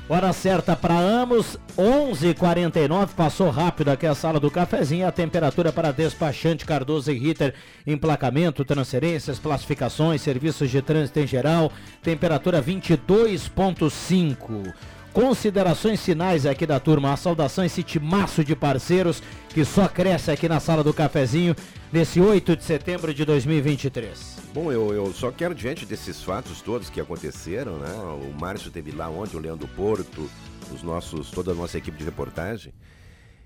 Hora 0.07 0.31
certa 0.33 0.75
para 0.75 0.99
ambos, 0.99 1.57
11:49 1.75 3.15
passou 3.15 3.49
rápido 3.49 3.89
aqui 3.89 4.05
a 4.05 4.13
sala 4.13 4.39
do 4.39 4.51
cafezinho. 4.51 5.07
A 5.07 5.11
temperatura 5.11 5.73
para 5.73 5.91
despachante 5.91 6.63
Cardoso 6.63 7.11
e 7.11 7.17
Ritter, 7.17 7.55
emplacamento, 7.87 8.63
transferências, 8.63 9.39
classificações, 9.39 10.21
serviços 10.21 10.69
de 10.69 10.79
trânsito 10.79 11.19
em 11.19 11.25
geral. 11.25 11.71
Temperatura 12.03 12.61
22.5. 12.61 14.71
Considerações 15.15 16.03
finais 16.03 16.45
aqui 16.45 16.67
da 16.67 16.77
turma. 16.77 17.13
A 17.13 17.15
saudação 17.15 17.63
esse 17.63 17.81
timaço 17.81 18.43
de 18.43 18.53
parceiros 18.53 19.23
que 19.47 19.63
só 19.63 19.87
cresce 19.87 20.29
aqui 20.29 20.49
na 20.49 20.59
sala 20.59 20.83
do 20.83 20.93
cafezinho 20.93 21.55
nesse 21.89 22.19
8 22.19 22.57
de 22.57 22.65
setembro 22.65 23.13
de 23.13 23.23
2023. 23.23 24.39
Bom, 24.53 24.73
eu, 24.73 24.93
eu 24.93 25.13
só 25.13 25.31
quero, 25.31 25.55
diante 25.55 25.85
desses 25.85 26.21
fatos 26.21 26.61
todos 26.61 26.89
que 26.89 26.99
aconteceram, 26.99 27.77
né? 27.77 27.93
O 27.93 28.37
Márcio 28.37 28.69
teve 28.69 28.91
lá 28.91 29.07
ontem, 29.07 29.37
o 29.37 29.39
Leandro 29.39 29.69
Porto, 29.69 30.29
os 30.69 30.83
nossos, 30.83 31.31
toda 31.31 31.53
a 31.53 31.55
nossa 31.55 31.77
equipe 31.77 31.97
de 31.97 32.03
reportagem, 32.03 32.73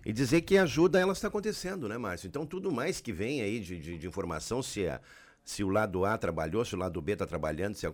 e 0.03 0.11
dizer 0.11 0.41
que 0.41 0.57
a 0.57 0.63
ajuda 0.63 0.99
ela 0.99 1.13
está 1.13 1.27
acontecendo, 1.27 1.87
né, 1.87 1.99
Márcio? 1.99 2.25
Então, 2.25 2.47
tudo 2.47 2.71
mais 2.71 2.99
que 2.99 3.13
vem 3.13 3.41
aí 3.41 3.59
de, 3.59 3.79
de, 3.79 3.99
de 3.99 4.07
informação, 4.07 4.63
se 4.63 4.87
a, 4.87 4.99
se 5.43 5.63
o 5.63 5.69
lado 5.69 6.03
A 6.03 6.17
trabalhou, 6.17 6.65
se 6.65 6.73
o 6.73 6.79
lado 6.79 6.99
B 6.99 7.11
está 7.11 7.27
trabalhando, 7.27 7.75
se 7.75 7.85
a... 7.85 7.93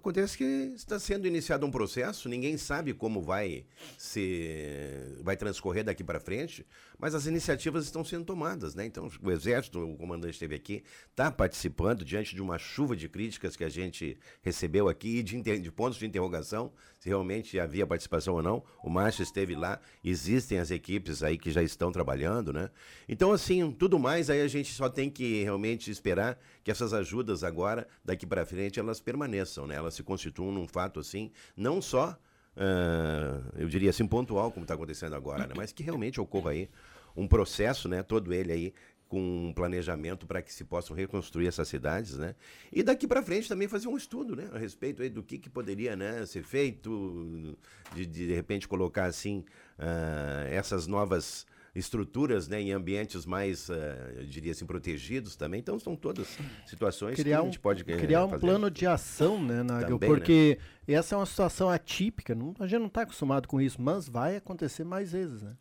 acontece 0.00 0.36
que 0.36 0.44
está 0.76 0.98
sendo 0.98 1.26
iniciado 1.26 1.66
um 1.66 1.70
processo, 1.70 2.28
ninguém 2.28 2.56
sabe 2.56 2.94
como 2.94 3.20
vai 3.22 3.64
se 3.96 5.18
vai 5.22 5.36
transcorrer 5.36 5.84
daqui 5.84 6.04
para 6.04 6.20
frente, 6.20 6.66
mas 6.98 7.14
as 7.14 7.26
iniciativas 7.26 7.84
estão 7.84 8.04
sendo 8.04 8.24
tomadas, 8.24 8.74
né? 8.74 8.86
Então 8.86 9.08
o 9.22 9.30
exército, 9.30 9.80
o 9.80 9.96
comandante 9.96 10.34
esteve 10.34 10.54
aqui, 10.54 10.84
está 11.10 11.30
participando 11.30 12.04
diante 12.04 12.34
de 12.34 12.42
uma 12.42 12.58
chuva 12.58 12.96
de 12.96 13.08
críticas 13.08 13.56
que 13.56 13.64
a 13.64 13.68
gente 13.68 14.18
recebeu 14.42 14.88
aqui 14.88 15.18
e 15.18 15.22
de, 15.22 15.40
de 15.40 15.72
pontos 15.72 15.98
de 15.98 16.06
interrogação 16.06 16.72
se 16.98 17.08
realmente 17.08 17.58
havia 17.60 17.86
participação 17.86 18.34
ou 18.34 18.42
não. 18.42 18.62
O 18.82 18.90
Márcio 18.90 19.22
esteve 19.22 19.54
lá, 19.54 19.80
existem 20.04 20.58
as 20.58 20.70
equipes 20.70 21.22
aí 21.22 21.38
que 21.38 21.50
já 21.50 21.62
estão 21.62 21.92
trabalhando, 21.92 22.52
né? 22.52 22.70
Então 23.08 23.32
assim, 23.32 23.70
tudo 23.72 23.98
mais 23.98 24.28
aí 24.30 24.42
a 24.42 24.48
gente 24.48 24.72
só 24.74 24.88
tem 24.88 25.08
que 25.08 25.42
realmente 25.42 25.90
esperar 25.90 26.38
que 26.62 26.70
essas 26.70 26.92
ajudas 26.92 27.42
agora, 27.42 27.88
daqui 28.04 28.26
para 28.26 28.44
frente, 28.44 28.78
elas 28.78 29.00
permaneçam, 29.00 29.66
né? 29.66 29.76
Elas 29.76 29.87
se 29.90 30.02
constituam 30.02 30.52
num 30.52 30.66
fato 30.66 31.00
assim, 31.00 31.30
não 31.56 31.80
só, 31.82 32.18
uh, 32.56 33.52
eu 33.56 33.68
diria 33.68 33.90
assim, 33.90 34.06
pontual, 34.06 34.50
como 34.50 34.64
está 34.64 34.74
acontecendo 34.74 35.14
agora, 35.14 35.46
né? 35.46 35.54
Mas 35.56 35.72
que 35.72 35.82
realmente 35.82 36.20
ocorra 36.20 36.50
aí 36.52 36.68
um 37.16 37.26
processo, 37.26 37.88
né? 37.88 38.02
Todo 38.02 38.32
ele 38.32 38.52
aí 38.52 38.74
com 39.08 39.48
um 39.48 39.52
planejamento 39.52 40.26
para 40.26 40.42
que 40.42 40.52
se 40.52 40.64
possam 40.64 40.94
reconstruir 40.94 41.46
essas 41.46 41.66
cidades, 41.66 42.18
né? 42.18 42.34
E 42.70 42.82
daqui 42.82 43.06
para 43.06 43.22
frente 43.22 43.48
também 43.48 43.66
fazer 43.66 43.88
um 43.88 43.96
estudo, 43.96 44.36
né, 44.36 44.50
a 44.52 44.58
respeito 44.58 45.02
aí 45.02 45.08
do 45.08 45.22
que, 45.22 45.38
que 45.38 45.48
poderia, 45.48 45.96
né, 45.96 46.26
ser 46.26 46.42
feito, 46.42 47.56
de 47.94 48.04
de, 48.04 48.26
de 48.26 48.34
repente 48.34 48.68
colocar 48.68 49.06
assim 49.06 49.44
uh, 49.78 50.46
essas 50.50 50.86
novas 50.86 51.46
estruturas 51.78 52.48
né, 52.48 52.60
em 52.60 52.72
ambientes 52.72 53.24
mais, 53.24 53.68
uh, 53.68 53.74
eu 54.16 54.24
diria 54.24 54.52
assim, 54.52 54.66
protegidos 54.66 55.36
também. 55.36 55.60
Então, 55.60 55.78
são 55.78 55.94
todas 55.96 56.38
situações 56.66 57.14
criar 57.14 57.36
que 57.36 57.40
a 57.40 57.42
um, 57.42 57.46
gente 57.46 57.60
pode 57.60 57.84
eh, 57.86 57.96
criar 57.96 58.24
um 58.24 58.30
fazer. 58.30 58.40
plano 58.40 58.70
de 58.70 58.86
ação, 58.86 59.42
né, 59.42 59.62
Nagel? 59.62 59.98
Também, 59.98 60.08
Porque 60.08 60.58
essa 60.86 61.14
é 61.14 61.18
uma 61.18 61.26
situação 61.26 61.68
atípica, 61.70 62.34
não, 62.34 62.54
a 62.58 62.66
gente 62.66 62.80
não 62.80 62.86
está 62.86 63.02
acostumado 63.02 63.46
com 63.46 63.60
isso, 63.60 63.80
mas 63.80 64.08
vai 64.08 64.36
acontecer 64.36 64.84
mais 64.84 65.12
vezes, 65.12 65.42
né? 65.42 65.52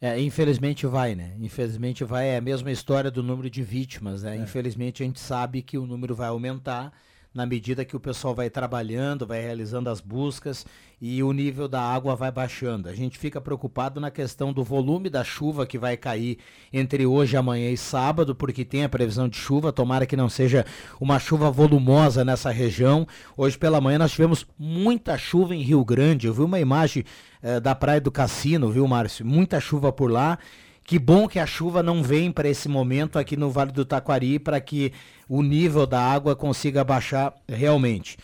É, 0.00 0.20
infelizmente 0.20 0.84
vai, 0.84 1.14
né? 1.14 1.36
Infelizmente 1.38 2.02
vai, 2.02 2.30
é 2.30 2.36
a 2.36 2.40
mesma 2.40 2.72
história 2.72 3.08
do 3.08 3.22
número 3.22 3.48
de 3.48 3.62
vítimas, 3.62 4.24
né? 4.24 4.36
Infelizmente 4.36 5.00
a 5.00 5.06
gente 5.06 5.20
sabe 5.20 5.62
que 5.62 5.78
o 5.78 5.86
número 5.86 6.12
vai 6.12 6.26
aumentar 6.26 6.92
na 7.34 7.46
medida 7.46 7.84
que 7.84 7.96
o 7.96 8.00
pessoal 8.00 8.34
vai 8.34 8.50
trabalhando, 8.50 9.26
vai 9.26 9.40
realizando 9.40 9.88
as 9.88 10.00
buscas 10.00 10.66
e 11.00 11.22
o 11.22 11.32
nível 11.32 11.66
da 11.66 11.80
água 11.80 12.14
vai 12.14 12.30
baixando. 12.30 12.88
A 12.88 12.94
gente 12.94 13.18
fica 13.18 13.40
preocupado 13.40 13.98
na 13.98 14.10
questão 14.10 14.52
do 14.52 14.62
volume 14.62 15.08
da 15.08 15.24
chuva 15.24 15.66
que 15.66 15.78
vai 15.78 15.96
cair 15.96 16.38
entre 16.72 17.06
hoje, 17.06 17.36
amanhã 17.36 17.70
e 17.70 17.76
sábado, 17.76 18.34
porque 18.34 18.64
tem 18.64 18.84
a 18.84 18.88
previsão 18.88 19.28
de 19.28 19.36
chuva, 19.36 19.72
tomara 19.72 20.06
que 20.06 20.16
não 20.16 20.28
seja 20.28 20.64
uma 21.00 21.18
chuva 21.18 21.50
volumosa 21.50 22.24
nessa 22.24 22.50
região. 22.50 23.06
Hoje 23.36 23.58
pela 23.58 23.80
manhã 23.80 23.98
nós 23.98 24.12
tivemos 24.12 24.46
muita 24.58 25.18
chuva 25.18 25.56
em 25.56 25.62
Rio 25.62 25.84
Grande. 25.84 26.26
Eu 26.26 26.34
vi 26.34 26.42
uma 26.42 26.60
imagem 26.60 27.04
eh, 27.42 27.58
da 27.58 27.74
Praia 27.74 28.00
do 28.00 28.12
Cassino, 28.12 28.70
viu, 28.70 28.86
Márcio? 28.86 29.26
Muita 29.26 29.58
chuva 29.58 29.90
por 29.90 30.10
lá. 30.10 30.38
Que 30.84 30.98
bom 30.98 31.28
que 31.28 31.38
a 31.38 31.46
chuva 31.46 31.82
não 31.82 32.02
vem 32.02 32.32
para 32.32 32.48
esse 32.48 32.68
momento 32.68 33.18
aqui 33.18 33.36
no 33.36 33.50
Vale 33.50 33.72
do 33.72 33.84
Taquari 33.84 34.38
para 34.38 34.60
que 34.60 34.92
o 35.28 35.42
nível 35.42 35.86
da 35.86 36.00
água 36.00 36.34
consiga 36.34 36.82
baixar 36.82 37.34
realmente. 37.48 38.16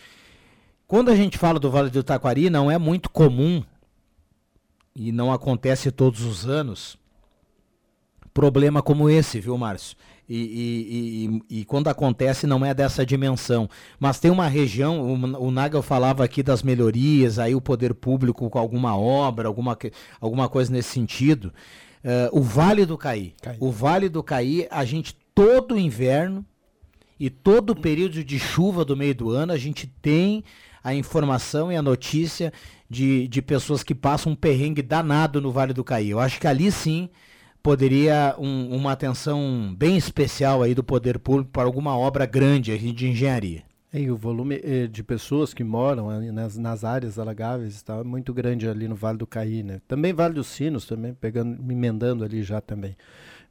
Quando 0.86 1.10
a 1.10 1.16
gente 1.16 1.38
fala 1.38 1.58
do 1.58 1.70
Vale 1.70 1.90
do 1.90 2.02
Taquari, 2.02 2.50
não 2.50 2.70
é 2.70 2.78
muito 2.78 3.10
comum 3.10 3.62
e 4.94 5.12
não 5.12 5.32
acontece 5.32 5.92
todos 5.92 6.22
os 6.22 6.46
anos 6.46 6.98
problema 8.38 8.80
como 8.80 9.10
esse, 9.10 9.40
viu, 9.40 9.58
Márcio? 9.58 9.96
E, 10.28 10.36
e, 10.36 11.56
e, 11.56 11.60
e, 11.60 11.64
quando 11.64 11.88
acontece 11.88 12.46
não 12.46 12.64
é 12.64 12.72
dessa 12.72 13.04
dimensão. 13.04 13.68
Mas 13.98 14.20
tem 14.20 14.30
uma 14.30 14.46
região, 14.46 15.00
o, 15.00 15.46
o 15.46 15.50
Nagel 15.50 15.82
falava 15.82 16.22
aqui 16.22 16.40
das 16.40 16.62
melhorias, 16.62 17.40
aí 17.40 17.56
o 17.56 17.60
poder 17.60 17.94
público 17.94 18.48
com 18.48 18.58
alguma 18.58 18.96
obra, 18.96 19.48
alguma, 19.48 19.76
alguma 20.20 20.48
coisa 20.48 20.70
nesse 20.70 20.90
sentido. 20.90 21.52
Uh, 22.04 22.38
o 22.38 22.42
Vale 22.42 22.86
do 22.86 22.96
Caí. 22.96 23.34
Caí. 23.40 23.56
O 23.60 23.70
Vale 23.70 24.08
do 24.08 24.22
Caí, 24.22 24.66
a 24.70 24.84
gente 24.84 25.16
todo 25.34 25.78
inverno 25.78 26.44
e 27.18 27.28
todo 27.28 27.74
período 27.74 28.22
de 28.24 28.38
chuva 28.38 28.84
do 28.84 28.96
meio 28.96 29.14
do 29.14 29.30
ano, 29.30 29.52
a 29.52 29.58
gente 29.58 29.86
tem 29.86 30.44
a 30.82 30.94
informação 30.94 31.72
e 31.72 31.76
a 31.76 31.82
notícia 31.82 32.52
de, 32.88 33.26
de 33.28 33.42
pessoas 33.42 33.82
que 33.82 33.94
passam 33.94 34.32
um 34.32 34.36
perrengue 34.36 34.82
danado 34.82 35.40
no 35.40 35.50
Vale 35.50 35.72
do 35.72 35.84
Caí. 35.84 36.10
Eu 36.10 36.20
acho 36.20 36.40
que 36.40 36.46
ali 36.46 36.70
sim 36.70 37.08
poderia 37.62 38.34
um, 38.38 38.74
uma 38.74 38.92
atenção 38.92 39.74
bem 39.76 39.96
especial 39.96 40.62
aí 40.62 40.74
do 40.74 40.84
poder 40.84 41.18
público 41.18 41.50
para 41.50 41.64
alguma 41.64 41.96
obra 41.96 42.24
grande 42.24 42.76
de 42.92 43.08
engenharia. 43.08 43.67
E 43.92 44.10
o 44.10 44.16
volume 44.16 44.60
eh, 44.62 44.86
de 44.86 45.02
pessoas 45.02 45.54
que 45.54 45.64
moram 45.64 46.20
nas, 46.30 46.58
nas 46.58 46.84
áreas 46.84 47.18
alagáveis 47.18 47.74
está 47.74 48.04
muito 48.04 48.34
grande 48.34 48.68
ali 48.68 48.86
no 48.86 48.94
Vale 48.94 49.16
do 49.16 49.26
Caí, 49.26 49.62
né? 49.62 49.80
Também 49.88 50.12
Vale 50.12 50.34
dos 50.34 50.46
Sinos, 50.48 50.86
também 50.86 51.14
pegando, 51.14 51.58
emendando 51.72 52.22
ali 52.22 52.42
já 52.42 52.60
também. 52.60 52.94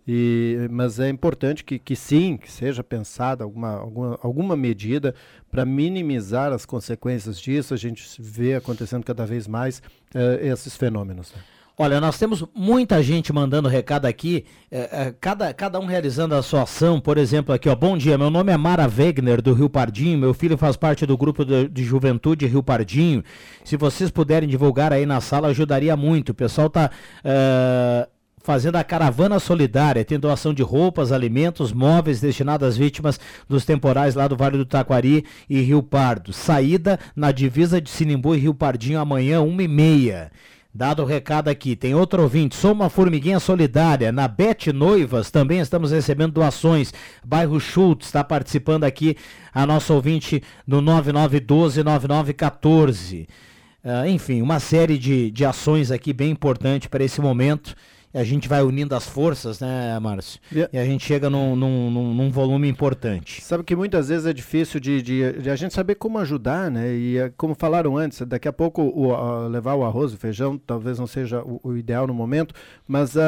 E, 0.08 0.68
mas 0.72 1.00
é 1.00 1.10
importante 1.10 1.66
que, 1.66 1.78
que 1.78 1.96
sim, 1.96 2.38
que 2.38 2.50
seja 2.50 2.82
pensada 2.84 3.44
alguma, 3.44 3.74
alguma, 3.74 4.20
alguma 4.22 4.56
medida 4.56 5.14
para 5.52 5.66
minimizar 5.66 6.54
as 6.54 6.66
consequências 6.66 7.40
disso. 7.40 7.74
A 7.74 7.78
gente 7.78 8.06
vê 8.20 8.56
acontecendo 8.56 9.04
cada 9.04 9.26
vez 9.26 9.48
mais 9.48 9.80
uh, 10.16 10.46
esses 10.46 10.78
fenômenos. 10.78 11.34
Né? 11.34 11.42
Olha, 11.80 12.02
nós 12.02 12.18
temos 12.18 12.44
muita 12.56 13.04
gente 13.04 13.32
mandando 13.32 13.70
recado 13.70 14.08
aqui, 14.08 14.46
é, 14.72 14.80
é, 14.92 15.16
cada, 15.22 15.54
cada 15.54 15.80
um 15.80 15.86
realizando 15.86 16.34
a 16.34 16.42
sua 16.42 16.64
ação. 16.64 17.00
Por 17.00 17.20
exemplo, 17.20 17.54
aqui, 17.54 17.70
ó, 17.70 17.76
bom 17.76 17.96
dia, 17.96 18.18
meu 18.18 18.32
nome 18.32 18.52
é 18.52 18.58
Mara 18.58 18.88
Wegner, 18.88 19.44
do 19.44 19.54
Rio 19.54 19.70
Pardinho, 19.70 20.18
meu 20.18 20.34
filho 20.34 20.58
faz 20.58 20.76
parte 20.76 21.06
do 21.06 21.16
grupo 21.16 21.46
de, 21.46 21.68
de 21.68 21.84
juventude 21.84 22.48
Rio 22.48 22.64
Pardinho. 22.64 23.24
Se 23.64 23.78
vocês 23.78 24.10
puderem 24.10 24.50
divulgar 24.50 24.92
aí 24.92 25.06
na 25.06 25.22
sala, 25.22 25.50
ajudaria 25.50 25.96
muito. 25.96 26.30
O 26.30 26.34
pessoal 26.34 26.68
tá. 26.68 26.90
Uh, 27.24 28.10
fazendo 28.40 28.78
a 28.78 28.84
caravana 28.84 29.40
solidária, 29.40 30.06
tem 30.06 30.18
doação 30.18 30.54
de 30.54 30.64
roupas, 30.64 31.12
alimentos, 31.12 31.74
móveis 31.74 32.22
destinados 32.22 32.66
às 32.66 32.78
vítimas 32.78 33.20
dos 33.48 33.66
temporais 33.66 34.16
lá 34.16 34.26
do 34.26 34.38
Vale 34.38 34.58
do 34.58 34.66
Taquari 34.66 35.26
e 35.50 35.60
Rio 35.60 35.84
Pardo. 35.84 36.32
Saída 36.32 36.98
na 37.14 37.34
divisa 37.34 37.82
de 37.82 37.90
Sinimbu 37.90 38.34
e 38.34 38.40
Rio 38.40 38.54
Pardinho 38.54 39.00
amanhã, 39.00 39.42
uma 39.42 39.62
e 39.62 39.68
meia. 39.68 40.32
Dado 40.78 41.02
o 41.02 41.06
recado 41.08 41.48
aqui, 41.48 41.76
tem 41.76 41.96
outro 41.96 42.22
ouvinte, 42.22 42.56
sou 42.56 42.72
uma 42.72 42.88
formiguinha 42.88 43.40
solidária. 43.40 44.12
Na 44.12 44.28
Bet 44.28 44.72
Noivas 44.72 45.32
também 45.32 45.60
estamos 45.60 45.90
recebendo 45.90 46.34
doações. 46.34 46.94
Bairro 47.26 47.60
Schultz 47.60 48.06
está 48.06 48.24
participando 48.24 48.84
aqui, 48.84 49.18
a 49.52 49.66
nossa 49.66 49.92
ouvinte 49.92 50.44
no 50.68 50.80
9912-9914. 50.84 53.28
Uh, 53.84 54.06
enfim, 54.08 54.44
uma 54.44 54.60
série 54.60 55.00
de, 55.00 55.32
de 55.32 55.44
ações 55.44 55.90
aqui 55.90 56.14
bem 56.14 56.30
importante 56.30 56.88
para 56.88 57.04
esse 57.04 57.20
momento 57.20 57.74
a 58.18 58.24
gente 58.24 58.48
vai 58.48 58.64
unindo 58.64 58.96
as 58.96 59.08
forças, 59.08 59.60
né, 59.60 60.00
Márcio? 60.00 60.40
Yeah. 60.52 60.70
E 60.74 60.80
a 60.80 60.86
gente 60.86 61.06
chega 61.06 61.30
num, 61.30 61.56
num, 61.56 62.14
num, 62.14 62.32
volume 62.32 62.68
importante. 62.68 63.42
Sabe 63.44 63.64
que 63.64 63.76
muitas 63.76 64.10
vezes 64.10 64.26
é 64.26 64.34
difícil 64.34 64.80
de, 64.80 65.02
de, 65.02 65.34
de, 65.34 65.50
a 65.50 65.56
gente 65.56 65.74
saber 65.74 65.96
como 65.96 66.18
ajudar, 66.18 66.72
né? 66.72 66.92
E 66.94 67.18
é, 67.18 67.32
como 67.38 67.54
falaram 67.54 67.96
antes, 67.96 68.22
daqui 68.22 68.48
a 68.48 68.54
pouco 68.54 68.82
o, 68.82 69.14
uh, 69.14 69.48
levar 69.48 69.76
o 69.76 69.86
arroz, 69.86 70.14
o 70.14 70.18
feijão, 70.18 70.58
talvez 70.58 70.98
não 70.98 71.06
seja 71.06 71.42
o, 71.44 71.60
o 71.64 71.78
ideal 71.78 72.08
no 72.08 72.14
momento, 72.14 72.56
mas, 72.88 73.16
uh, 73.16 73.20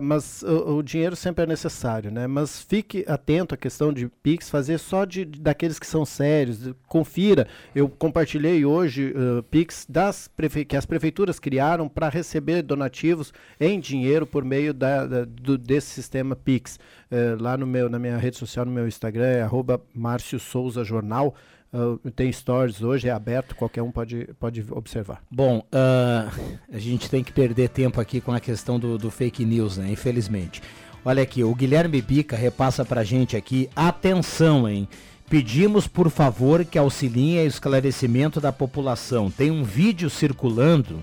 mas 0.00 0.42
o, 0.42 0.76
o, 0.76 0.82
dinheiro 0.82 1.16
sempre 1.16 1.44
é 1.44 1.46
necessário, 1.46 2.10
né? 2.12 2.28
Mas 2.28 2.62
fique 2.62 3.04
atento 3.08 3.54
à 3.54 3.58
questão 3.58 3.92
de 3.92 4.08
Pix, 4.22 4.48
fazer 4.48 4.78
só 4.78 5.04
de, 5.04 5.24
daqueles 5.24 5.78
que 5.78 5.86
são 5.86 6.04
sérios, 6.04 6.72
confira. 6.86 7.48
Eu 7.74 7.88
compartilhei 7.88 8.64
hoje 8.64 9.12
uh, 9.12 9.42
Pix 9.44 9.86
das 9.88 10.30
que 10.68 10.76
as 10.76 10.86
prefeituras 10.86 11.40
criaram 11.40 11.88
para 11.88 12.08
receber 12.08 12.62
donativos 12.62 13.32
em 13.58 13.80
dinheiro 13.80 14.19
dinheiro 14.20 14.26
por 14.26 14.44
meio 14.44 14.74
da, 14.74 15.06
da 15.06 15.24
do, 15.24 15.56
desse 15.56 15.88
sistema 15.88 16.36
Pix. 16.36 16.78
É, 17.10 17.36
lá 17.38 17.56
no 17.56 17.66
meu, 17.66 17.88
na 17.88 17.98
minha 17.98 18.16
rede 18.16 18.36
social, 18.36 18.64
no 18.64 18.72
meu 18.72 18.86
Instagram, 18.86 19.26
é 19.26 19.42
arroba 19.42 19.80
Márcio 19.94 20.38
Souza 20.38 20.84
Jornal. 20.84 21.34
ah, 21.72 22.10
tem 22.14 22.30
stories 22.32 22.82
hoje, 22.82 23.08
é 23.08 23.12
aberto, 23.12 23.54
qualquer 23.54 23.82
um 23.82 23.90
pode, 23.90 24.28
pode 24.38 24.64
observar. 24.70 25.22
Bom, 25.30 25.64
ah, 25.72 26.30
a 26.72 26.78
gente 26.78 27.08
tem 27.08 27.24
que 27.24 27.32
perder 27.32 27.68
tempo 27.68 28.00
aqui 28.00 28.20
com 28.20 28.32
a 28.32 28.40
questão 28.40 28.78
do, 28.78 28.98
do 28.98 29.10
fake 29.10 29.44
news, 29.44 29.78
né? 29.78 29.90
Infelizmente. 29.90 30.62
Olha 31.04 31.22
aqui, 31.22 31.42
o 31.42 31.54
Guilherme 31.54 32.02
Bica 32.02 32.36
repassa 32.36 32.84
pra 32.84 33.02
gente 33.02 33.36
aqui. 33.36 33.70
Atenção, 33.74 34.68
hein? 34.68 34.86
Pedimos, 35.30 35.86
por 35.86 36.10
favor, 36.10 36.64
que 36.64 36.76
auxiliem 36.76 37.44
o 37.44 37.46
esclarecimento 37.46 38.40
da 38.40 38.52
população. 38.52 39.30
Tem 39.30 39.50
um 39.50 39.62
vídeo 39.62 40.10
circulando 40.10 41.02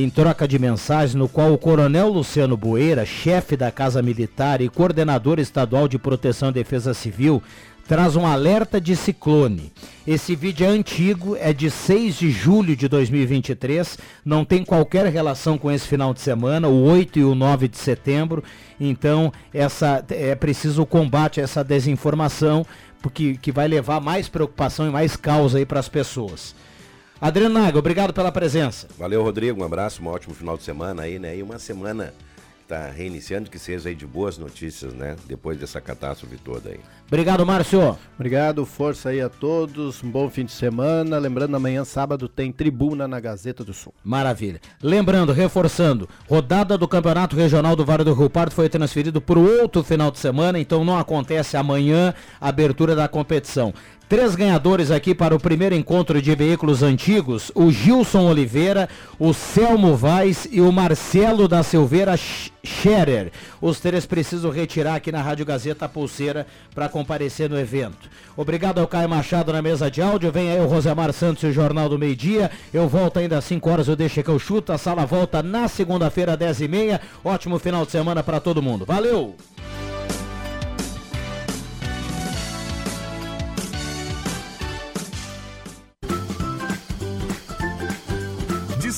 em 0.00 0.08
troca 0.08 0.46
de 0.46 0.60
mensagens 0.60 1.16
no 1.16 1.28
qual 1.28 1.52
o 1.52 1.58
Coronel 1.58 2.08
Luciano 2.08 2.56
Boeira, 2.56 3.04
chefe 3.04 3.56
da 3.56 3.68
Casa 3.72 4.00
Militar 4.00 4.60
e 4.60 4.68
coordenador 4.68 5.40
estadual 5.40 5.88
de 5.88 5.98
Proteção 5.98 6.50
e 6.50 6.52
Defesa 6.52 6.94
Civil, 6.94 7.42
traz 7.88 8.14
um 8.14 8.24
alerta 8.24 8.80
de 8.80 8.94
ciclone. 8.94 9.72
Esse 10.06 10.36
vídeo 10.36 10.64
é 10.64 10.68
antigo, 10.68 11.34
é 11.34 11.52
de 11.52 11.68
6 11.68 12.16
de 12.16 12.30
julho 12.30 12.76
de 12.76 12.86
2023, 12.86 13.98
não 14.24 14.44
tem 14.44 14.64
qualquer 14.64 15.04
relação 15.06 15.58
com 15.58 15.68
esse 15.68 15.88
final 15.88 16.14
de 16.14 16.20
semana, 16.20 16.68
o 16.68 16.84
8 16.84 17.18
e 17.18 17.24
o 17.24 17.34
9 17.34 17.66
de 17.66 17.76
setembro. 17.76 18.44
Então, 18.78 19.32
essa 19.52 20.04
é 20.10 20.36
preciso 20.36 20.82
o 20.82 20.86
combate 20.86 21.40
a 21.40 21.42
essa 21.42 21.64
desinformação, 21.64 22.64
porque 23.02 23.36
que 23.42 23.50
vai 23.50 23.66
levar 23.66 24.00
mais 24.00 24.28
preocupação 24.28 24.86
e 24.86 24.92
mais 24.92 25.16
causa 25.16 25.58
aí 25.58 25.66
para 25.66 25.80
as 25.80 25.88
pessoas. 25.88 26.54
Adriano 27.20 27.58
Naga, 27.58 27.78
obrigado 27.78 28.12
pela 28.12 28.30
presença. 28.30 28.86
Valeu, 28.96 29.22
Rodrigo. 29.22 29.60
Um 29.60 29.64
abraço, 29.64 30.02
um 30.02 30.06
ótimo 30.06 30.34
final 30.34 30.56
de 30.56 30.62
semana 30.62 31.02
aí, 31.02 31.18
né? 31.18 31.36
E 31.36 31.42
uma 31.42 31.58
semana 31.58 32.14
que 32.60 32.64
tá 32.68 32.88
reiniciando, 32.90 33.50
que 33.50 33.58
seja 33.58 33.88
aí 33.88 33.94
de 33.94 34.06
boas 34.06 34.38
notícias, 34.38 34.94
né? 34.94 35.16
Depois 35.26 35.58
dessa 35.58 35.80
catástrofe 35.80 36.36
toda 36.36 36.70
aí. 36.70 36.78
Obrigado, 37.08 37.44
Márcio. 37.44 37.98
Obrigado, 38.14 38.64
força 38.64 39.08
aí 39.08 39.20
a 39.20 39.28
todos, 39.28 40.04
um 40.04 40.10
bom 40.10 40.28
fim 40.30 40.44
de 40.44 40.52
semana. 40.52 41.18
Lembrando, 41.18 41.56
amanhã, 41.56 41.84
sábado, 41.84 42.28
tem 42.28 42.52
tribuna 42.52 43.08
na 43.08 43.18
Gazeta 43.18 43.64
do 43.64 43.72
Sul. 43.72 43.92
Maravilha. 44.04 44.60
Lembrando, 44.80 45.32
reforçando, 45.32 46.08
rodada 46.28 46.78
do 46.78 46.86
Campeonato 46.86 47.34
Regional 47.34 47.74
do 47.74 47.84
Vale 47.84 48.04
do 48.04 48.14
Rio 48.14 48.30
Pardo 48.30 48.54
foi 48.54 48.68
transferido 48.68 49.20
para 49.20 49.38
o 49.38 49.60
outro 49.60 49.82
final 49.82 50.10
de 50.10 50.18
semana, 50.18 50.58
então 50.60 50.84
não 50.84 50.98
acontece 50.98 51.56
amanhã 51.56 52.14
a 52.40 52.48
abertura 52.50 52.94
da 52.94 53.08
competição. 53.08 53.74
Três 54.08 54.34
ganhadores 54.34 54.90
aqui 54.90 55.14
para 55.14 55.34
o 55.36 55.38
primeiro 55.38 55.74
encontro 55.74 56.22
de 56.22 56.34
veículos 56.34 56.82
antigos: 56.82 57.52
o 57.54 57.70
Gilson 57.70 58.26
Oliveira, 58.26 58.88
o 59.18 59.34
Selmo 59.34 59.94
Vaz 59.94 60.48
e 60.50 60.62
o 60.62 60.72
Marcelo 60.72 61.46
da 61.46 61.62
Silveira 61.62 62.16
Sch- 62.16 62.50
Scherer. 62.64 63.30
Os 63.60 63.80
três 63.80 64.06
precisam 64.06 64.50
retirar 64.50 64.94
aqui 64.94 65.12
na 65.12 65.20
Rádio 65.20 65.44
Gazeta 65.44 65.84
a 65.84 65.88
pulseira 65.90 66.46
para 66.74 66.88
comparecer 66.88 67.50
no 67.50 67.58
evento. 67.60 68.08
Obrigado 68.34 68.78
ao 68.78 68.86
Caio 68.88 69.10
Machado 69.10 69.52
na 69.52 69.60
mesa 69.60 69.90
de 69.90 70.00
áudio. 70.00 70.32
Vem 70.32 70.50
aí 70.52 70.60
o 70.60 70.66
Rosemar 70.66 71.12
Santos 71.12 71.42
e 71.42 71.48
o 71.48 71.52
Jornal 71.52 71.90
do 71.90 71.98
Meio 71.98 72.16
Dia. 72.16 72.50
Eu 72.72 72.88
volto 72.88 73.18
ainda 73.18 73.36
às 73.36 73.44
5 73.44 73.68
horas, 73.68 73.88
eu 73.88 73.96
deixo 73.96 74.22
que 74.22 74.30
eu 74.30 74.38
chuto. 74.38 74.72
A 74.72 74.78
sala 74.78 75.04
volta 75.04 75.42
na 75.42 75.68
segunda-feira, 75.68 76.34
10 76.34 76.62
e 76.62 76.68
meia. 76.68 77.00
Ótimo 77.22 77.58
final 77.58 77.84
de 77.84 77.92
semana 77.92 78.22
para 78.22 78.40
todo 78.40 78.62
mundo. 78.62 78.86
Valeu! 78.86 79.36